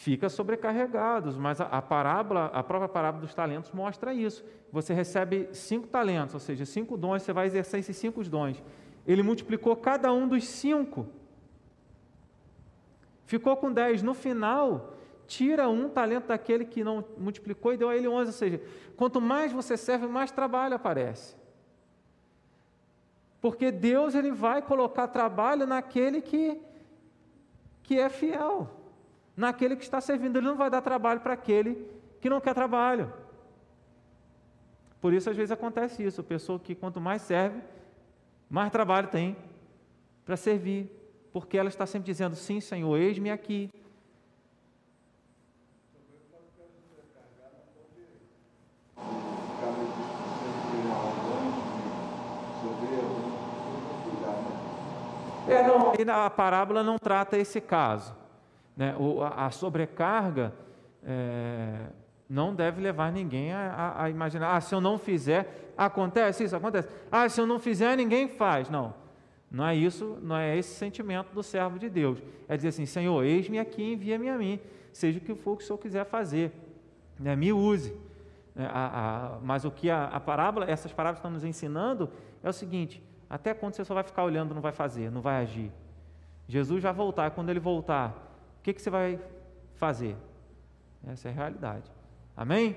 Fica 0.00 0.30
sobrecarregados, 0.30 1.36
mas 1.36 1.60
a, 1.60 1.66
a, 1.66 1.82
parábola, 1.82 2.46
a 2.54 2.62
própria 2.62 2.88
parábola 2.88 3.20
dos 3.20 3.34
talentos 3.34 3.70
mostra 3.70 4.14
isso. 4.14 4.42
Você 4.72 4.94
recebe 4.94 5.50
cinco 5.52 5.86
talentos, 5.86 6.32
ou 6.32 6.40
seja, 6.40 6.64
cinco 6.64 6.96
dons, 6.96 7.22
você 7.22 7.34
vai 7.34 7.46
exercer 7.46 7.80
esses 7.80 7.98
cinco 7.98 8.24
dons. 8.24 8.62
Ele 9.06 9.22
multiplicou 9.22 9.76
cada 9.76 10.10
um 10.10 10.26
dos 10.26 10.48
cinco. 10.48 11.06
Ficou 13.26 13.54
com 13.58 13.70
dez. 13.70 14.02
No 14.02 14.14
final, 14.14 14.94
tira 15.26 15.68
um 15.68 15.86
talento 15.86 16.28
daquele 16.28 16.64
que 16.64 16.82
não 16.82 17.04
multiplicou 17.18 17.74
e 17.74 17.76
deu 17.76 17.90
a 17.90 17.94
ele 17.94 18.08
onze. 18.08 18.28
Ou 18.28 18.32
seja, 18.32 18.62
quanto 18.96 19.20
mais 19.20 19.52
você 19.52 19.76
serve, 19.76 20.06
mais 20.06 20.30
trabalho 20.30 20.76
aparece. 20.76 21.36
Porque 23.38 23.70
Deus 23.70 24.14
ele 24.14 24.32
vai 24.32 24.62
colocar 24.62 25.08
trabalho 25.08 25.66
naquele 25.66 26.22
que, 26.22 26.58
que 27.82 28.00
é 28.00 28.08
fiel, 28.08 28.79
naquele 29.40 29.74
que 29.74 29.82
está 29.82 30.00
servindo. 30.00 30.36
Ele 30.36 30.46
não 30.46 30.56
vai 30.56 30.70
dar 30.70 30.82
trabalho 30.82 31.20
para 31.20 31.32
aquele 31.32 31.88
que 32.20 32.28
não 32.28 32.40
quer 32.40 32.54
trabalho. 32.54 33.12
Por 35.00 35.14
isso, 35.14 35.30
às 35.30 35.36
vezes, 35.36 35.50
acontece 35.50 36.04
isso: 36.04 36.20
a 36.20 36.24
pessoa 36.24 36.60
que 36.60 36.74
quanto 36.74 37.00
mais 37.00 37.22
serve, 37.22 37.60
mais 38.48 38.70
trabalho 38.70 39.08
tem 39.08 39.36
para 40.24 40.36
servir, 40.36 40.90
porque 41.32 41.56
ela 41.56 41.70
está 41.70 41.86
sempre 41.86 42.06
dizendo: 42.06 42.36
Sim, 42.36 42.60
Senhor, 42.60 42.96
eis-me 42.98 43.30
aqui. 43.30 43.70
É, 55.48 56.04
não, 56.04 56.22
a 56.22 56.30
parábola 56.30 56.84
não 56.84 56.96
trata 56.96 57.36
esse 57.36 57.60
caso. 57.60 58.19
Né? 58.80 58.94
A, 59.22 59.44
a, 59.44 59.50
sobrecarga 59.50 60.54
é, 61.04 61.80
não 62.26 62.54
deve 62.54 62.80
levar 62.80 63.12
ninguém 63.12 63.52
a, 63.52 63.58
a, 63.58 64.04
a, 64.04 64.08
imaginar, 64.08 64.56
ah, 64.56 64.60
se 64.62 64.74
eu 64.74 64.80
não 64.80 64.96
fizer, 64.96 65.72
acontece 65.76 66.44
isso, 66.44 66.56
acontece. 66.56 66.88
Ah, 67.12 67.28
se 67.28 67.38
eu 67.38 67.46
não 67.46 67.58
fizer, 67.58 67.94
ninguém 67.94 68.26
faz. 68.26 68.70
Não, 68.70 68.94
não 69.50 69.66
é 69.66 69.76
isso, 69.76 70.16
não 70.22 70.34
é 70.34 70.56
esse 70.56 70.74
sentimento 70.76 71.30
do 71.34 71.42
servo 71.42 71.78
de 71.78 71.90
Deus. 71.90 72.22
É 72.48 72.56
dizer 72.56 72.68
assim, 72.68 72.86
Senhor, 72.86 73.22
eis-me 73.22 73.58
aqui, 73.58 73.82
envia-me 73.82 74.30
a 74.30 74.38
mim, 74.38 74.58
seja 74.94 75.18
o 75.18 75.20
que 75.20 75.34
for 75.34 75.58
que 75.58 75.62
o 75.62 75.66
Senhor 75.66 75.76
quiser 75.76 76.06
fazer, 76.06 76.50
né? 77.18 77.36
me 77.36 77.52
use. 77.52 77.94
É, 78.56 78.64
mas 79.42 79.66
o 79.66 79.70
que 79.70 79.90
a, 79.90 80.18
parábola, 80.20 80.64
essas 80.64 80.90
parábolas 80.90 81.18
estão 81.18 81.30
nos 81.30 81.44
ensinando 81.44 82.08
é 82.42 82.48
o 82.48 82.52
seguinte: 82.52 83.02
até 83.28 83.52
quando 83.52 83.74
você 83.74 83.84
só 83.84 83.92
vai 83.92 84.04
ficar 84.04 84.24
olhando, 84.24 84.54
não 84.54 84.62
vai 84.62 84.72
fazer, 84.72 85.10
não 85.10 85.20
vai 85.20 85.42
agir? 85.42 85.70
Jesus 86.48 86.82
vai 86.82 86.94
voltar, 86.94 87.30
quando 87.32 87.50
ele 87.50 87.60
voltar, 87.60 88.29
o 88.60 88.62
que, 88.62 88.74
que 88.74 88.82
você 88.82 88.90
vai 88.90 89.18
fazer? 89.76 90.14
Essa 91.06 91.28
é 91.28 91.32
a 91.32 91.34
realidade. 91.34 91.90
Amém? 92.36 92.76